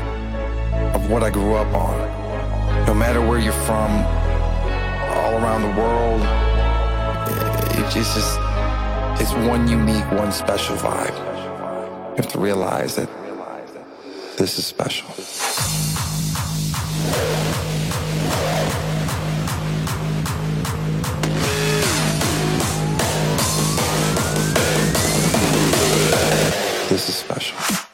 of 0.95 1.11
what 1.11 1.23
I 1.23 1.31
grew 1.31 1.55
up 1.55 1.73
on. 1.75 2.87
No 2.87 2.95
matter 2.95 3.21
where 3.21 3.39
you're 3.39 3.53
from, 3.53 3.91
all 5.17 5.35
around 5.35 5.63
the 5.63 5.81
world, 5.81 6.21
it's 7.79 7.95
just 7.95 8.39
it's 9.21 9.33
one 9.49 9.67
unique, 9.69 10.11
one 10.13 10.33
special 10.33 10.77
vibe. 10.77 11.17
You 12.11 12.17
have 12.17 12.29
to 12.33 12.39
realize 12.39 12.97
that 12.97 13.09
this 14.37 14.59
is 14.59 14.67
special. 14.67 15.09
This 26.95 27.09
is 27.09 27.17
special. 27.17 27.94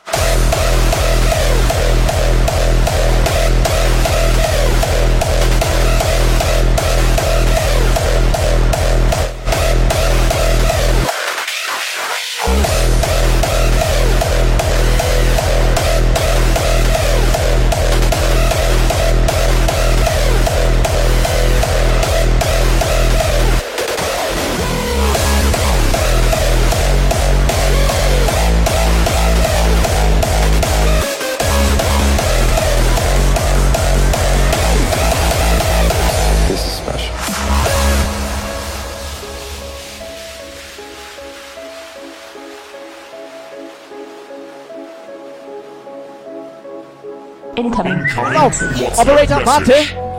Incoming. 47.66 48.02
Auf. 48.36 48.62
Operator, 48.98 49.44
warte. 49.46 49.72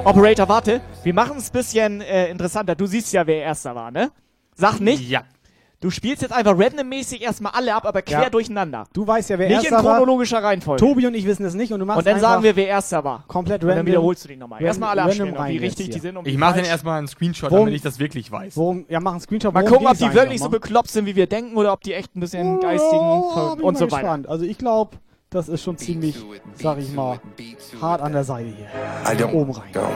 Operator, 0.05 0.49
warte. 0.49 0.81
Wir 1.03 1.13
machen 1.13 1.37
es 1.37 1.49
ein 1.49 1.53
bisschen 1.53 2.01
äh, 2.01 2.29
interessanter. 2.29 2.75
Du 2.75 2.85
siehst 2.85 3.11
ja, 3.13 3.25
wer 3.27 3.43
Erster 3.43 3.75
war, 3.75 3.91
ne? 3.91 4.11
Sag 4.55 4.79
nicht. 4.79 5.09
Ja. 5.09 5.23
Du 5.79 5.89
spielst 5.89 6.21
jetzt 6.21 6.31
einfach 6.31 6.55
randommäßig 6.59 7.23
erstmal 7.23 7.53
alle 7.53 7.73
ab, 7.73 7.85
aber 7.87 8.03
quer 8.03 8.21
Ja. 8.23 8.29
durcheinander. 8.29 8.83
Du 8.93 9.07
weißt 9.07 9.31
ja, 9.31 9.39
wer 9.39 9.47
Nicht 9.47 9.65
in 9.65 9.71
erster 9.73 9.83
war. 9.83 9.95
chronologischer 9.97 10.43
Reihenfolge. 10.43 10.79
Tobi 10.79 11.07
und 11.07 11.15
ich 11.15 11.25
wissen 11.25 11.43
es 11.43 11.55
nicht 11.55 11.73
und 11.73 11.79
du 11.79 11.87
machst 11.87 11.97
Und 11.97 12.05
dann 12.07 12.19
sagen 12.19 12.43
wir, 12.43 12.55
wer 12.55 12.67
Erster 12.67 13.03
war. 13.03 13.23
komplett 13.27 13.63
Und 13.63 13.69
random. 13.69 13.85
dann 13.87 13.91
wiederholst 13.91 14.23
du 14.23 14.27
die 14.27 14.35
nochmal. 14.35 14.61
Erstmal 14.61 14.89
alle 14.91 15.01
abspielen, 15.03 15.31
und 15.31 15.37
rein 15.39 15.51
wie 15.53 15.57
richtig 15.57 15.89
die 15.89 15.99
sind. 15.99 16.17
Und 16.17 16.27
Ich 16.27 16.37
mache 16.37 16.57
dann 16.57 16.65
erstmal 16.65 16.99
einen 16.99 17.07
Screenshot, 17.07 17.49
Worum- 17.49 17.65
damit 17.65 17.77
ich 17.77 17.81
das 17.81 17.97
wirklich 17.97 18.31
weiß. 18.31 18.55
Worum, 18.57 18.85
ja, 18.89 18.99
mach 18.99 19.13
einen 19.13 19.21
Screenshot. 19.21 19.51
Mal 19.55 19.65
gucken, 19.65 19.87
ob 19.87 19.97
die 19.97 20.13
wirklich 20.13 20.39
so 20.39 20.49
bekloppt 20.49 20.91
sind, 20.91 21.07
wie 21.07 21.15
wir 21.15 21.25
denken, 21.25 21.57
oder 21.57 21.73
ob 21.73 21.81
die 21.81 21.93
echt 21.95 22.15
ein 22.15 22.19
bisschen 22.19 22.59
geistigen 22.59 23.01
Oh, 23.01 23.55
bin 23.55 23.65
und 23.65 23.73
ich 23.73 23.79
so 23.79 23.85
weiter. 23.85 24.01
gespannt. 24.01 24.29
Also 24.29 24.45
ich 24.45 24.59
glaube, 24.59 24.97
das 25.31 25.47
ist 25.47 25.63
schon 25.63 25.77
ziemlich, 25.77 26.17
sag 26.61 26.77
ich 26.77 26.91
mal, 26.91 27.17
hart 27.81 28.01
an 28.01 28.11
der 28.11 28.25
Seite 28.25 28.49
hier. 28.49 28.67
I 29.05 29.15
don't 29.15 29.33
Oben 29.33 29.53
rein. 29.53 29.71
go. 29.71 29.87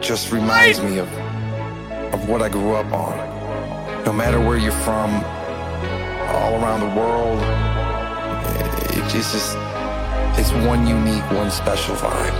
Just 0.00 0.32
reminds 0.32 0.80
me 0.80 1.00
of 1.00 1.08
of 2.12 2.28
what 2.28 2.40
I 2.40 2.48
grew 2.48 2.74
up 2.76 2.86
on. 2.92 3.14
No 4.04 4.12
matter 4.12 4.38
where 4.38 4.58
you're 4.58 4.70
from, 4.84 5.10
all 6.30 6.54
around 6.62 6.80
the 6.80 6.94
world, 6.96 7.42
it 8.96 9.02
just 9.10 9.34
is 9.34 9.56
it's 10.38 10.52
one 10.68 10.86
unique, 10.86 11.28
one 11.32 11.50
special 11.50 11.96
vibe. 11.96 12.32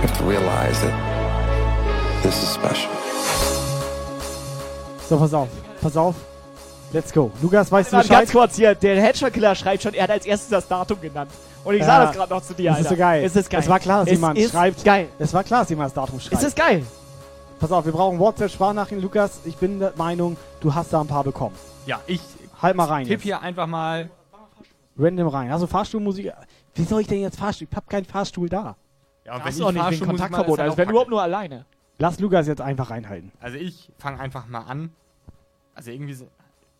You 0.00 0.08
have 0.08 0.16
to 0.18 0.24
realize 0.24 0.80
that 0.80 2.22
this 2.22 2.42
is 2.42 2.48
special. 2.48 2.90
So, 5.06 5.18
pass 5.18 5.34
auf, 5.34 5.48
pass 5.82 5.96
auf. 5.98 6.27
Let's 6.92 7.12
go. 7.12 7.30
Lukas, 7.42 7.70
weißt 7.70 7.92
du 7.92 7.96
Warte, 7.96 8.08
Bescheid? 8.08 8.22
ganz 8.24 8.32
kurz 8.32 8.56
hier, 8.56 8.74
der 8.74 9.00
Hedgehog 9.02 9.32
Killer 9.32 9.54
schreibt 9.54 9.82
schon, 9.82 9.92
er 9.94 10.04
hat 10.04 10.10
als 10.10 10.24
erstes 10.26 10.48
das 10.48 10.66
Datum 10.68 11.00
genannt. 11.00 11.30
Und 11.64 11.74
ich 11.74 11.80
Ja. 11.80 11.86
sag 11.86 12.06
das 12.06 12.16
gerade 12.16 12.32
noch 12.32 12.42
zu 12.42 12.54
dir, 12.54 12.70
Das 12.70 12.78
Alter. 12.78 12.88
ist 12.88 12.88
so 12.90 12.96
geil. 12.96 13.24
Es 13.24 13.36
ist 13.36 13.50
geil. 13.50 13.60
Es 13.60 13.68
war 13.68 13.78
klar, 13.80 13.98
dass 14.00 14.06
es 14.08 14.12
jemand 14.12 14.38
ist 14.38 14.52
schreibt. 14.52 14.84
geil. 14.84 15.08
Es 15.18 15.34
war 15.34 15.44
klar, 15.44 15.60
dass 15.60 15.68
jemand 15.70 15.86
das 15.88 15.94
Datum 15.94 16.18
schreibt. 16.20 16.34
Es 16.42 16.42
ist 16.48 16.56
geil. 16.56 16.82
Pass 17.60 17.72
auf, 17.72 17.84
wir 17.84 17.92
brauchen 17.92 18.18
WhatsApp-Sprachnachrichten. 18.18 19.02
Lukas, 19.02 19.40
ich 19.44 19.56
bin 19.56 19.80
der 19.80 19.92
Meinung, 19.96 20.36
du 20.60 20.74
hast 20.74 20.92
da 20.92 21.00
ein 21.00 21.06
paar 21.08 21.24
bekommen. 21.24 21.54
Ja, 21.86 22.00
ich 22.06 22.20
Halt 22.62 22.76
mal 22.76 22.84
rein 22.84 23.02
tipp 23.04 23.12
jetzt. 23.12 23.22
hier 23.24 23.42
einfach 23.42 23.66
mal. 23.66 24.08
Random 24.96 25.28
rein. 25.28 25.50
Du 25.60 25.66
Fahrstuhlmusik? 25.66 26.32
Wie 26.74 26.84
soll 26.84 27.02
ich 27.02 27.06
denn 27.06 27.20
jetzt 27.20 27.38
Fahrstuhl? 27.38 27.68
Ich 27.70 27.76
hab 27.76 27.88
keinen 27.88 28.04
Fahrstuhl 28.06 28.48
da. 28.48 28.76
Ja, 29.26 29.34
und 29.34 29.44
Hast 29.44 29.58
wenn 29.58 29.58
du 29.58 29.64
auch 29.66 29.68
ich 29.70 29.90
nicht 29.90 30.00
wegen 30.00 30.06
Kontaktverbot, 30.06 30.54
ist 30.54 30.58
halt 30.60 30.70
also 30.70 30.78
wenn 30.78 30.88
überhaupt 30.88 31.10
nur 31.10 31.22
alleine. 31.22 31.66
Lass 31.98 32.18
Lukas 32.20 32.46
jetzt 32.46 32.60
einfach 32.60 32.90
reinhalten. 32.90 33.30
Also 33.40 33.58
ich 33.58 33.90
fange 33.98 34.20
einfach 34.20 34.46
mal 34.46 34.60
an. 34.60 34.90
Also 35.74 35.90
irgendwie, 35.90 36.14
so- 36.14 36.26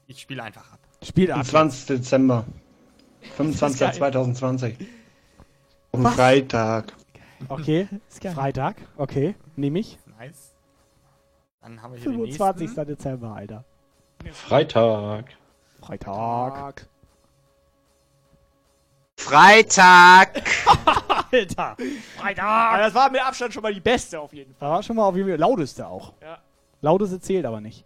ich 0.09 0.20
spiele 0.20 0.43
einfach 0.43 0.73
ab. 0.73 0.81
Spiel 1.03 1.31
ab. 1.31 1.45
20. 1.45 1.87
Dezember. 1.87 2.45
geil. 3.20 3.31
25. 3.37 3.99
2020. 3.99 4.77
Um? 5.93 6.07
Freitag. 6.07 6.95
Okay, 7.49 7.89
Ist 8.09 8.20
geil. 8.20 8.35
Freitag. 8.35 8.77
Okay, 8.97 9.37
nehme 9.55 9.78
ich. 9.78 9.99
Nice. 10.19 10.55
Dann 11.61 11.81
haben 11.83 11.93
wir 11.93 12.01
hier 12.01 12.11
den 12.11 12.20
25. 12.33 12.69
nächsten. 12.69 12.87
Dezember, 12.87 13.35
Alter. 13.35 13.65
Freitag. 14.33 15.27
Freitag. 15.81 16.87
Freitag. 19.17 20.43
Alter. 21.33 21.77
Freitag. 22.17 22.45
Aber 22.45 22.83
das 22.83 22.95
war 22.95 23.11
mit 23.11 23.20
Abstand 23.20 23.53
schon 23.53 23.62
mal 23.62 23.75
die 23.75 23.81
beste 23.81 24.19
auf 24.19 24.33
jeden 24.33 24.55
Fall. 24.55 24.69
Da 24.69 24.75
war 24.75 24.83
schon 24.83 24.97
mal 24.97 25.05
auf 25.05 25.17
jeden 25.17 25.28
Fall 25.28 25.39
lauteste 25.39 25.87
auch. 25.87 26.15
Ja. 26.23 26.39
Lauteste 26.81 27.20
zählt 27.20 27.45
aber 27.45 27.61
nicht. 27.61 27.85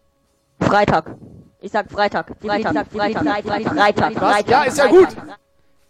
Freitag. 0.60 1.16
Ich 1.62 1.70
sag 1.70 1.90
Freitag. 1.90 2.26
Freitag. 2.40 2.74
Freitag. 2.88 3.22
Freitag. 3.22 3.74
Freitag. 3.74 4.14
Was? 4.16 4.32
Freitag. 4.32 4.48
Ja, 4.48 4.62
ist 4.64 4.78
ja 4.78 4.86
gut. 4.88 5.08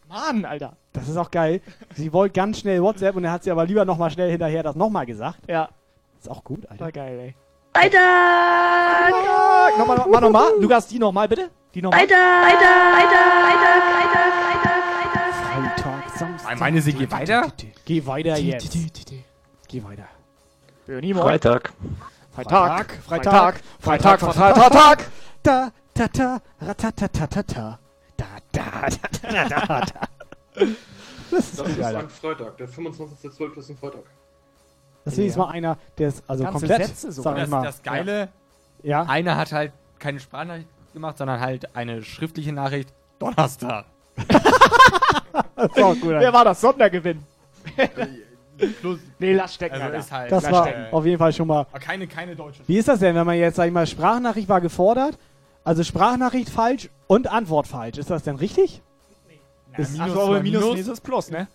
Mann, 0.06 0.44
Alter. 0.44 0.76
Das 0.92 1.08
ist 1.08 1.16
auch 1.16 1.30
geil. 1.30 1.62
Sie 1.94 2.12
wollte 2.12 2.34
ganz 2.34 2.58
schnell 2.58 2.82
WhatsApp 2.82 3.16
und 3.16 3.22
dann 3.22 3.32
hat 3.32 3.44
sie 3.44 3.50
aber 3.50 3.64
lieber 3.64 3.86
nochmal 3.86 4.10
schnell 4.10 4.30
hinterher 4.30 4.62
das 4.62 4.76
nochmal 4.76 5.06
gesagt. 5.06 5.38
Ja. 5.48 5.70
Ist 6.20 6.30
auch 6.30 6.44
gut, 6.44 6.68
Alter. 6.70 6.84
War 6.84 6.92
geil, 6.92 7.18
ey. 7.18 7.34
Freitag. 7.74 7.98
Nochmal, 9.78 9.96
nochmal, 9.96 10.20
nochmal. 10.20 10.52
Lukas, 10.60 10.86
die 10.88 10.98
nochmal 10.98 11.26
bitte. 11.26 11.50
Die 11.72 11.80
nochmal. 11.80 12.00
Freitag. 12.00 12.18
Freitag. 12.18 12.92
Freitag. 12.92 13.82
Freitag. 13.88 14.32
Freitag. 14.44 14.82
Freitag. 15.48 15.78
Freitag, 15.78 16.18
Samstag. 16.18 16.60
Meine 16.60 16.82
sie 16.82 16.92
geht 16.92 17.10
weiter. 17.10 17.50
Geh 17.86 18.06
weiter 18.06 18.36
jetzt. 18.36 18.76
Geh 19.68 19.82
weiter. 19.82 20.04
Freitag. 20.86 21.72
Freitag. 22.34 22.98
Freitag. 23.06 23.60
Freitag. 23.80 24.20
Freitag. 24.20 24.20
Freitag. 24.20 24.98
Da, 25.42 25.70
ta, 25.94 26.08
ta, 26.08 26.40
ratatatatata. 26.60 27.78
Da, 28.16 28.24
da, 28.52 28.62
da, 28.88 29.32
da, 29.32 29.48
da, 29.48 29.80
da. 29.80 29.84
Das 31.30 31.48
ist 31.48 31.58
Das 31.58 31.68
ist 31.68 31.80
ein 31.84 32.08
Freitag. 32.10 32.56
Der 32.58 32.68
25.12. 32.68 33.58
ist 33.58 33.70
ein 33.70 33.76
Freitag. 33.76 34.02
Das 35.04 35.14
ist 35.14 35.24
jetzt 35.24 35.36
mal 35.36 35.48
einer, 35.50 35.76
der 35.98 36.08
ist 36.08 36.22
also 36.28 36.44
Ganze 36.44 36.58
komplett, 36.66 36.86
Sätze 36.86 37.10
so. 37.12 37.22
sag 37.22 37.36
Das, 37.36 37.48
mal. 37.48 37.64
das 37.64 37.82
Geile, 37.82 38.28
Ja. 38.82 39.02
einer 39.02 39.36
hat 39.36 39.50
halt 39.50 39.72
keine 39.98 40.20
Sprachnachricht 40.20 40.68
gemacht, 40.92 41.18
sondern 41.18 41.40
halt 41.40 41.74
eine 41.74 42.02
schriftliche 42.02 42.52
Nachricht. 42.52 42.92
Donnerstag. 43.18 43.86
Auch 45.56 45.94
gut. 45.94 46.04
Wer 46.10 46.32
war 46.32 46.44
das? 46.44 46.60
Sondergewinn. 46.60 47.22
nee, 49.18 49.32
lass 49.34 49.54
stecken, 49.54 49.74
Also 49.74 49.86
Alter. 49.86 49.98
ist 49.98 50.12
halt, 50.12 50.32
Das 50.32 50.42
lass 50.44 50.52
war 50.52 50.66
stecken. 50.68 50.92
auf 50.92 51.04
jeden 51.06 51.18
Fall 51.18 51.32
schon 51.32 51.48
mal. 51.48 51.60
Aber 51.70 51.78
keine, 51.78 52.06
keine 52.06 52.36
deutsche. 52.36 52.62
Wie 52.66 52.76
ist 52.78 52.88
das 52.88 52.98
denn, 53.00 53.14
wenn 53.14 53.26
man 53.26 53.36
jetzt, 53.38 53.56
sag 53.56 53.66
ich 53.66 53.72
mal, 53.72 53.86
Sprachnachricht 53.86 54.48
war 54.48 54.60
gefordert, 54.60 55.18
also 55.64 55.82
Sprachnachricht 55.84 56.48
falsch 56.50 56.88
und 57.06 57.26
Antwort 57.28 57.66
falsch? 57.66 57.98
Ist 57.98 58.10
das 58.10 58.22
denn 58.24 58.36
richtig? 58.36 58.82
Ist, 59.76 59.96
Ach 59.98 60.08
so, 60.08 60.20
aber 60.20 60.42
Minus, 60.42 60.74
Minus 60.74 60.88
ist 60.88 61.00
Plus, 61.02 61.30
ne? 61.30 61.46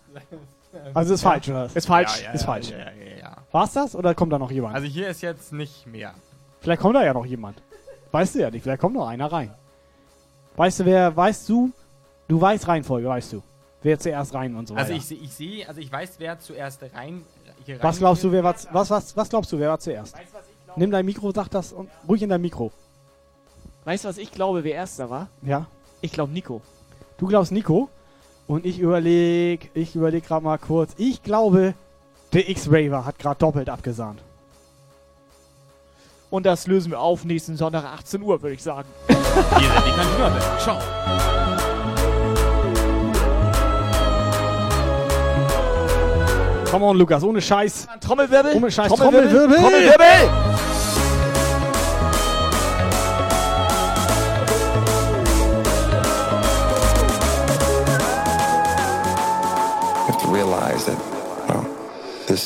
also 0.94 1.14
ist 1.14 1.22
falsch, 1.22 1.48
oder? 1.48 1.70
Ist 1.72 1.86
falsch. 1.86 2.18
Ja, 2.20 2.24
ja, 2.26 2.32
ist 2.32 2.40
ja, 2.40 2.46
falsch. 2.46 2.70
Ja, 2.70 2.78
ja, 2.78 3.16
ja. 3.20 3.36
War's 3.52 3.72
das 3.72 3.94
oder 3.94 4.14
kommt 4.14 4.32
da 4.32 4.38
noch 4.38 4.50
jemand? 4.50 4.74
Also 4.74 4.86
hier 4.88 5.08
ist 5.08 5.20
jetzt 5.20 5.52
nicht 5.52 5.86
mehr. 5.86 6.14
Vielleicht 6.60 6.82
kommt 6.82 6.96
da 6.96 7.04
ja 7.04 7.14
noch 7.14 7.26
jemand. 7.26 7.62
Weißt 8.10 8.34
du 8.34 8.40
ja 8.40 8.50
nicht, 8.50 8.62
vielleicht 8.62 8.80
kommt 8.80 8.96
noch 8.96 9.06
einer 9.06 9.30
rein. 9.30 9.52
Weißt 10.56 10.80
du, 10.80 10.84
wer, 10.86 11.16
weißt 11.16 11.48
du, 11.48 11.70
du 12.26 12.40
weißt 12.40 12.66
Reihenfolge, 12.66 13.08
weißt 13.08 13.34
du. 13.34 13.42
Wer 13.82 13.98
zuerst 14.00 14.34
rein 14.34 14.56
und 14.56 14.66
so 14.66 14.74
weiter. 14.74 14.86
Also 14.86 14.94
ich, 14.96 15.06
seh- 15.06 15.14
ich 15.14 15.32
sehe, 15.32 15.68
also 15.68 15.80
ich 15.80 15.92
weiß, 15.92 16.14
wer 16.18 16.40
zuerst 16.40 16.82
rein. 16.94 17.22
Hier 17.64 17.80
was 17.80 17.98
glaubst 17.98 18.24
du, 18.24 18.32
wer 18.32 18.42
war, 18.42 18.54
was, 18.72 18.90
was, 18.90 19.16
was 19.16 19.28
glaubst 19.28 19.52
du, 19.52 19.58
wer 19.60 19.68
war 19.68 19.78
zuerst? 19.78 20.16
Nimm 20.74 20.90
dein 20.90 21.06
Mikro, 21.06 21.30
sag 21.32 21.48
das 21.48 21.72
und 21.72 21.88
ruhig 22.08 22.22
in 22.22 22.28
dein 22.28 22.40
Mikro. 22.40 22.72
Weißt 23.84 24.04
du, 24.04 24.08
was 24.08 24.18
ich 24.18 24.32
glaube, 24.32 24.64
wer 24.64 24.74
Erster 24.74 25.10
war? 25.10 25.28
Ja. 25.42 25.66
Ich 26.00 26.12
glaube 26.12 26.32
Nico. 26.32 26.60
Du 27.16 27.26
glaubst 27.26 27.52
Nico? 27.52 27.88
Und 28.46 28.64
ich 28.64 28.78
überleg, 28.78 29.70
ich 29.74 29.94
überleg 29.94 30.26
gerade 30.26 30.44
mal 30.44 30.58
kurz. 30.58 30.92
Ich 30.96 31.22
glaube, 31.22 31.74
der 32.32 32.48
X-Raver 32.48 33.04
hat 33.04 33.18
gerade 33.18 33.38
doppelt 33.38 33.68
abgesahnt. 33.68 34.22
Und 36.30 36.44
das 36.44 36.66
lösen 36.66 36.90
wir 36.90 37.00
auf 37.00 37.24
nächsten 37.24 37.56
Sonntag 37.56 37.84
18 37.84 38.22
Uhr, 38.22 38.40
würde 38.42 38.54
ich 38.54 38.62
sagen. 38.62 38.88
Hier 39.08 39.16
sind 39.16 39.86
die 39.86 39.92
Kantine. 39.92 40.40
Ciao. 40.58 40.78
Come 46.70 46.84
on, 46.84 46.98
Lukas, 46.98 47.22
ohne 47.24 47.40
Scheiß. 47.40 47.88
Trommelwirbel. 48.00 48.54
Ohne 48.54 48.70
Scheiß, 48.70 48.92
Trommelwirbel. 48.92 49.30
Trommelwirbel. 49.30 49.56
Trommelwirbel. 49.56 50.57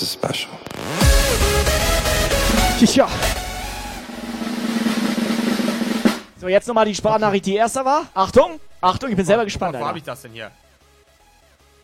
Is 0.03 0.13
special. 0.13 0.51
Ja. 2.95 3.09
So, 6.41 6.49
jetzt 6.49 6.67
nochmal 6.67 6.85
die 6.87 6.95
Sprachnachricht, 6.95 7.47
die 7.47 7.55
erster 7.55 7.85
war. 7.85 8.07
Achtung. 8.15 8.59
Achtung, 8.81 9.11
ich 9.11 9.17
bin 9.17 9.25
selber 9.25 9.45
gespannt, 9.45 9.75
Wo 9.75 9.77
Alter. 9.79 9.89
habe 9.89 9.99
ich 9.99 10.05
das 10.05 10.23
denn 10.23 10.33
hier? 10.33 10.51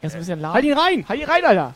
Erst 0.02 0.16
ein 0.16 0.20
bisschen 0.20 0.40
laut. 0.40 0.54
Halt 0.54 0.64
ihn 0.64 0.76
rein! 0.76 1.04
Halt 1.08 1.20
ihn 1.20 1.26
rein, 1.28 1.44
Alter. 1.44 1.74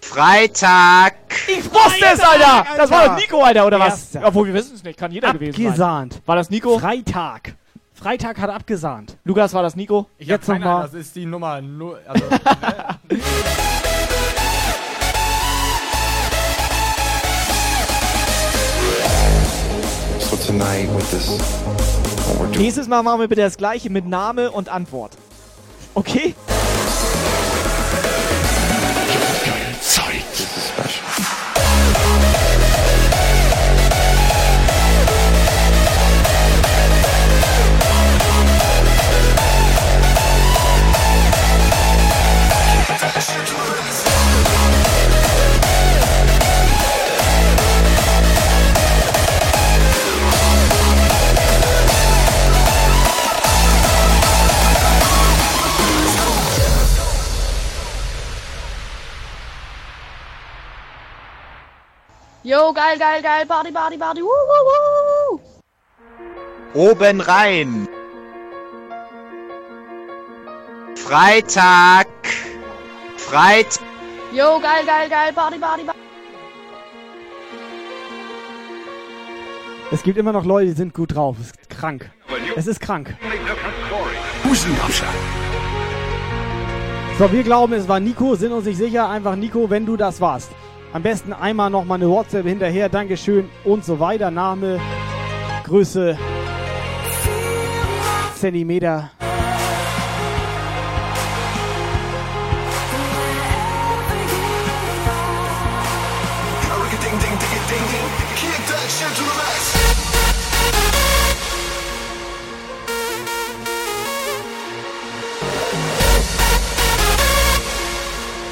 Freitag. 0.00 1.14
Ich 1.48 1.64
wusste 1.72 2.04
es, 2.12 2.20
Alter. 2.20 2.66
Das 2.76 2.90
war 2.90 3.08
doch 3.08 3.16
Nico, 3.16 3.40
Alter, 3.42 3.66
oder 3.66 3.78
was? 3.78 4.12
Erster. 4.14 4.26
Obwohl, 4.26 4.46
wir 4.48 4.54
wissen 4.54 4.74
es 4.74 4.82
nicht. 4.82 4.98
Kann 4.98 5.12
jeder 5.12 5.32
gewesen 5.32 5.52
sein. 5.54 5.66
Abgesahnt. 5.66 6.22
War 6.26 6.36
das 6.36 6.50
Nico? 6.50 6.78
Freitag. 6.78 7.54
Freitag 7.94 8.38
hat 8.38 8.50
abgesahnt. 8.50 9.16
Lukas, 9.24 9.54
war 9.54 9.62
das 9.62 9.74
Nico? 9.76 10.06
Ich 10.18 10.26
Jetzt 10.28 10.48
hab 10.48 10.54
keine 10.56 10.64
noch 10.64 10.70
mal. 10.70 10.76
Ahnung, 10.80 10.90
Das 10.92 11.00
ist 11.00 11.14
die 11.16 11.26
Nummer 11.26 11.60
0. 11.60 11.98
Also, 12.06 12.24
Nächstes 22.56 22.88
Mal 22.88 23.02
machen 23.02 23.20
wir 23.20 23.28
bitte 23.28 23.42
das 23.42 23.56
gleiche 23.56 23.90
mit 23.90 24.06
Name 24.06 24.50
und 24.50 24.68
Antwort. 24.68 25.12
Okay? 25.94 26.34
Yo, 62.46 62.72
geil, 62.72 62.96
geil, 62.96 63.22
geil, 63.22 63.44
Party, 63.44 63.72
Party, 63.72 63.98
Party, 63.98 64.20
wuh. 64.22 65.40
Oben 66.74 67.20
rein. 67.20 67.88
Freitag. 70.94 72.06
Freitag. 73.16 73.82
Yo, 74.32 74.60
geil, 74.60 74.86
geil, 74.86 75.08
geil, 75.08 75.32
Party, 75.32 75.58
Party, 75.58 75.82
Party. 75.82 75.98
Es 79.90 80.04
gibt 80.04 80.16
immer 80.16 80.32
noch 80.32 80.44
Leute, 80.44 80.66
die 80.66 80.76
sind 80.76 80.94
gut 80.94 81.16
drauf. 81.16 81.38
Es 81.40 81.48
ist 81.48 81.68
krank. 81.68 82.08
Es 82.54 82.68
ist 82.68 82.78
krank. 82.78 83.16
So, 87.18 87.32
wir 87.32 87.42
glauben, 87.42 87.72
es 87.72 87.88
war 87.88 87.98
Nico, 87.98 88.36
sind 88.36 88.52
uns 88.52 88.66
nicht 88.66 88.76
sicher. 88.76 89.08
Einfach 89.08 89.34
Nico, 89.34 89.68
wenn 89.68 89.84
du 89.84 89.96
das 89.96 90.20
warst. 90.20 90.52
Am 90.96 91.02
besten 91.02 91.34
einmal 91.34 91.68
noch 91.68 91.84
mal 91.84 91.96
eine 91.96 92.08
WhatsApp 92.08 92.46
hinterher. 92.46 92.88
Dankeschön 92.88 93.50
und 93.64 93.84
so 93.84 94.00
weiter. 94.00 94.30
Name, 94.30 94.80
Größe, 95.64 96.16
Zentimeter. 98.34 99.10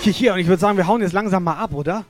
Hier, 0.02 0.34
und 0.34 0.40
ich 0.40 0.46
würde 0.46 0.60
sagen, 0.60 0.76
wir 0.76 0.86
hauen 0.86 1.00
jetzt 1.00 1.14
langsam 1.14 1.44
mal 1.44 1.54
ab, 1.54 1.72
oder? 1.72 2.04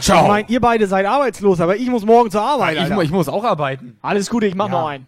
Ciao. 0.00 0.22
Ich 0.22 0.28
meine, 0.28 0.48
ihr 0.48 0.60
beide 0.60 0.86
seid 0.86 1.06
arbeitslos, 1.06 1.60
aber 1.60 1.76
ich 1.76 1.88
muss 1.88 2.04
morgen 2.04 2.30
zur 2.30 2.42
Arbeit. 2.42 2.74
ich, 2.76 2.80
Alter. 2.82 3.02
ich 3.02 3.10
muss 3.10 3.28
auch 3.28 3.44
arbeiten. 3.44 3.96
Alles 4.02 4.28
Gute, 4.30 4.46
ich 4.46 4.54
mach 4.54 4.66
Ja. 4.66 4.72
noch 4.72 4.88
einen. 4.88 5.06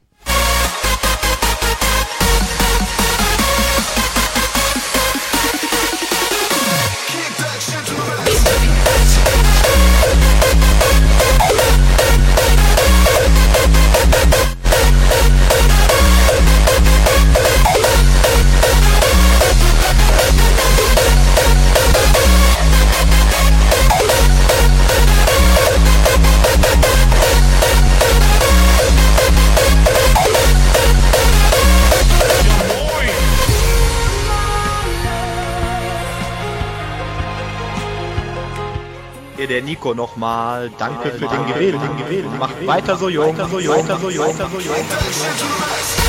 Hier 39.46 39.60
der 39.60 39.62
Nico 39.62 39.94
nochmal. 39.94 40.70
Danke 40.76 41.12
für 41.12 41.28
den 41.28 41.46
Grill. 41.46 42.24
Macht 42.38 42.66
weiter 42.66 42.96
so 42.96 43.08
jung. 43.08 43.28
Weiter 43.28 43.48
so 43.48 43.60
jung. 43.60 43.76
Weiter 43.76 43.98
so 43.98 44.10
jung. 44.10 44.26
Weiter 44.26 44.48
so 44.50 44.58
jung. 44.58 46.05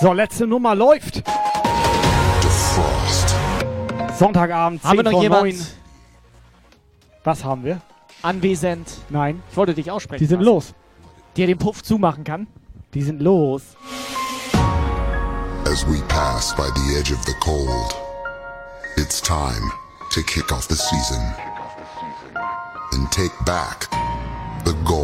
So, 0.00 0.12
letzte 0.12 0.46
Nummer 0.46 0.74
läuft. 0.74 1.22
Sonntagabend, 4.18 4.82
10 4.82 4.88
Haben 4.88 4.98
wir 4.98 5.02
noch 5.04 5.12
vor 5.12 5.22
jemand 5.22 5.42
9. 5.44 5.66
Was 7.24 7.44
haben 7.44 7.64
wir? 7.64 7.80
anwesend? 8.22 8.90
Nein. 9.08 9.42
Ich 9.50 9.56
wollte 9.56 9.74
dich 9.74 9.90
aussprechen. 9.90 10.18
Die 10.18 10.26
sind 10.26 10.40
lassen. 10.40 10.54
los. 10.54 10.74
Der 11.36 11.46
den 11.46 11.58
Puff 11.58 11.82
zumachen 11.82 12.24
kann. 12.24 12.46
Die 12.94 13.02
sind 13.02 13.20
los. 13.20 13.62
As 15.64 15.86
we 15.86 16.00
pass 16.08 16.54
by 16.56 16.68
the 16.74 16.98
edge 16.98 17.12
of 17.12 17.22
the 17.24 17.34
cold, 17.40 17.94
it's 18.96 19.20
time 19.20 19.70
to 20.12 20.22
kick 20.22 20.50
off 20.52 20.66
the 20.66 20.74
season 20.74 21.22
and 22.92 23.10
take 23.12 23.32
back 23.44 23.88
the 24.64 24.74
gold. 24.84 24.99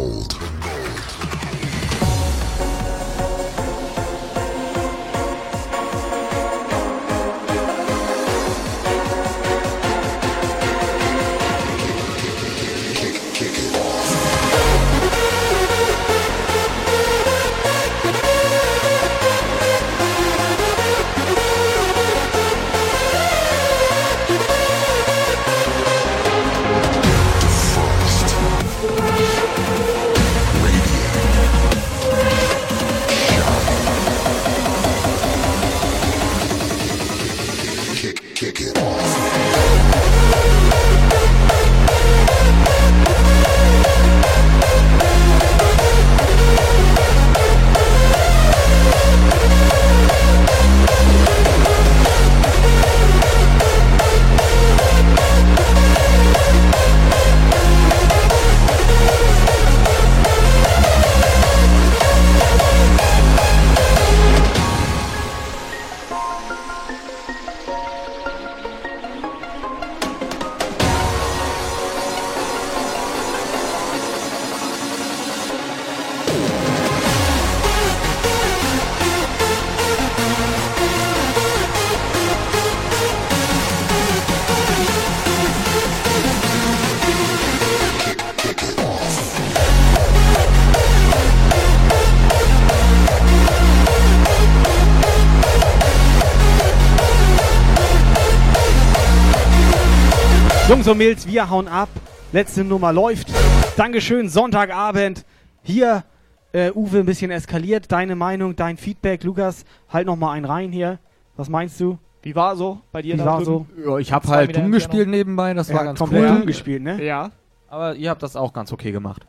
Jungs 100.87 100.93
und 100.93 101.05
Mädels, 101.05 101.27
wir 101.27 101.49
hauen 101.49 101.67
ab. 101.67 101.89
Letzte 102.31 102.63
Nummer 102.63 102.93
läuft. 102.93 103.27
Dankeschön, 103.75 104.29
Sonntagabend. 104.29 105.25
Hier, 105.61 106.05
äh, 106.53 106.71
Uwe, 106.71 106.99
ein 106.99 107.05
bisschen 107.05 107.29
eskaliert. 107.29 107.91
Deine 107.91 108.15
Meinung, 108.15 108.55
dein 108.55 108.77
Feedback. 108.77 109.25
Lukas, 109.25 109.65
halt 109.89 110.07
noch 110.07 110.15
mal 110.15 110.31
einen 110.31 110.45
rein 110.45 110.71
hier. 110.71 110.99
Was 111.35 111.49
meinst 111.49 111.77
du? 111.81 111.97
Wie 112.21 112.33
war 112.37 112.55
so 112.55 112.79
bei 112.93 113.01
dir 113.01 113.15
Wie 113.15 113.19
war 113.19 113.43
drüben? 113.43 113.67
so? 113.75 113.89
Ja, 113.91 113.97
ich 113.97 114.13
habe 114.13 114.29
halt 114.29 114.55
dumm 114.55 114.71
gespielt 114.71 115.09
nebenbei, 115.09 115.53
das 115.53 115.69
Er 115.69 115.75
war 115.75 115.83
ganz 115.83 115.99
komplett 115.99 116.23
cool. 116.23 116.37
dumm 116.37 116.45
gespielt, 116.45 116.81
ne? 116.81 117.03
Ja. 117.03 117.31
Aber 117.67 117.95
ihr 117.95 118.09
habt 118.09 118.23
das 118.23 118.37
auch 118.37 118.53
ganz 118.53 118.71
okay 118.71 118.93
gemacht. 118.93 119.27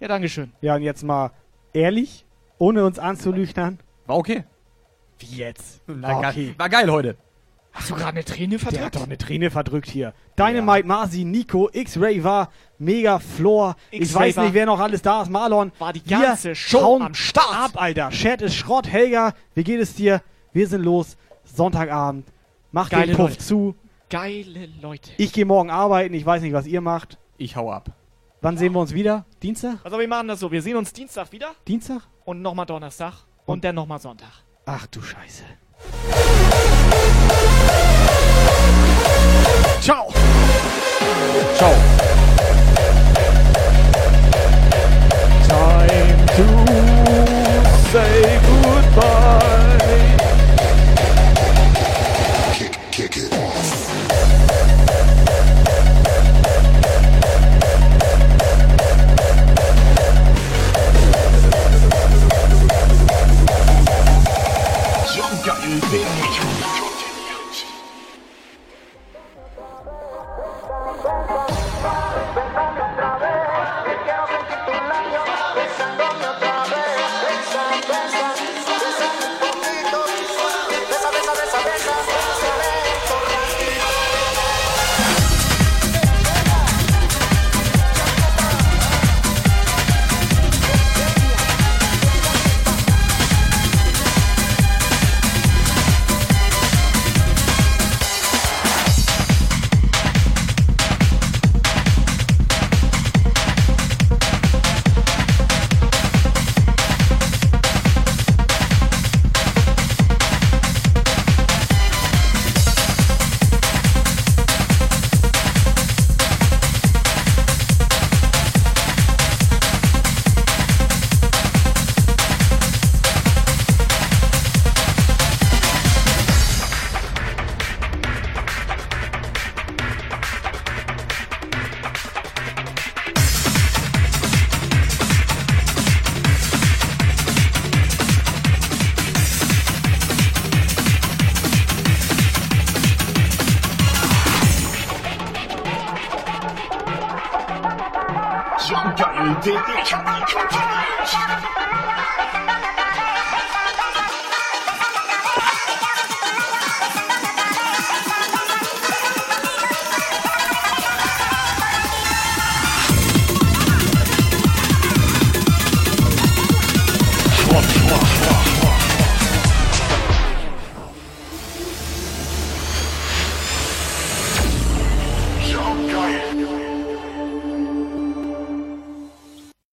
Ja, 0.00 0.08
Dankeschön. 0.08 0.52
Ja, 0.62 0.74
und 0.74 0.82
jetzt 0.82 1.04
mal 1.04 1.30
ehrlich, 1.74 2.26
ohne 2.58 2.84
uns 2.84 2.98
anzulüchtern. 2.98 3.78
War 4.06 4.16
okay. 4.16 4.42
Wie 5.20 5.36
jetzt? 5.36 5.80
War 5.86 6.18
okay. 6.18 6.56
War 6.58 6.68
geil 6.68 6.90
heute. 6.90 7.16
Hast 7.78 7.90
du 7.90 7.94
gerade 7.94 8.08
eine 8.08 8.24
Träne 8.24 8.50
Der 8.56 8.58
verdrückt? 8.58 8.84
hat 8.84 8.96
doch 8.96 9.04
eine 9.04 9.16
Träne 9.18 9.50
verdrückt 9.52 9.88
hier. 9.88 10.12
Dynamite, 10.36 10.84
Marzi, 10.86 11.24
Nico, 11.24 11.70
X-Ray 11.72 12.24
war, 12.24 12.50
Mega 12.78 13.20
Floor. 13.20 13.76
Ich 13.92 14.12
weiß 14.12 14.36
nicht, 14.38 14.52
wer 14.54 14.66
noch 14.66 14.80
alles 14.80 15.00
da 15.00 15.22
ist. 15.22 15.30
Marlon. 15.30 15.70
War 15.78 15.92
die 15.92 16.02
Wir 16.04 16.18
ganze 16.18 16.54
Show 16.56 16.98
am 17.00 17.14
Start. 17.14 17.46
Ab, 17.54 17.70
Alter. 17.80 18.10
Chat 18.10 18.42
ist 18.42 18.56
Schrott. 18.56 18.88
Helga, 18.88 19.32
wie 19.54 19.62
geht 19.62 19.80
es 19.80 19.94
dir? 19.94 20.22
Wir 20.52 20.66
sind 20.66 20.82
los. 20.82 21.16
Sonntagabend. 21.44 22.26
Mach 22.72 22.90
Geile 22.90 23.06
den 23.08 23.16
Puff 23.16 23.30
Leute. 23.30 23.38
zu. 23.44 23.74
Geile 24.10 24.68
Leute. 24.82 25.10
Ich 25.16 25.32
gehe 25.32 25.44
morgen 25.44 25.70
arbeiten. 25.70 26.14
Ich 26.14 26.26
weiß 26.26 26.42
nicht, 26.42 26.52
was 26.54 26.66
ihr 26.66 26.80
macht. 26.80 27.18
Ich 27.36 27.54
hau 27.56 27.70
ab. 27.70 27.90
Wann 28.40 28.56
sehen 28.58 28.72
wir 28.72 28.80
uns 28.80 28.92
wieder? 28.92 29.24
Dienstag? 29.42 29.78
Also 29.84 29.98
wir 29.98 30.08
machen 30.08 30.26
das 30.28 30.40
so. 30.40 30.50
Wir 30.50 30.62
sehen 30.62 30.76
uns 30.76 30.92
Dienstag 30.92 31.30
wieder 31.32 31.52
Dienstag? 31.68 32.02
und 32.24 32.42
nochmal 32.42 32.66
Donnerstag 32.66 33.12
und 33.46 33.62
dann 33.64 33.76
nochmal 33.76 34.00
Sonntag. 34.00 34.30
Ach 34.66 34.86
du 34.88 35.00
Scheiße. 35.00 35.44
Ciao. 39.80 40.08
Ciao. 41.56 41.74
Time 45.48 46.26
to 46.36 46.46
say 47.90 48.40
goodbye. 48.42 50.27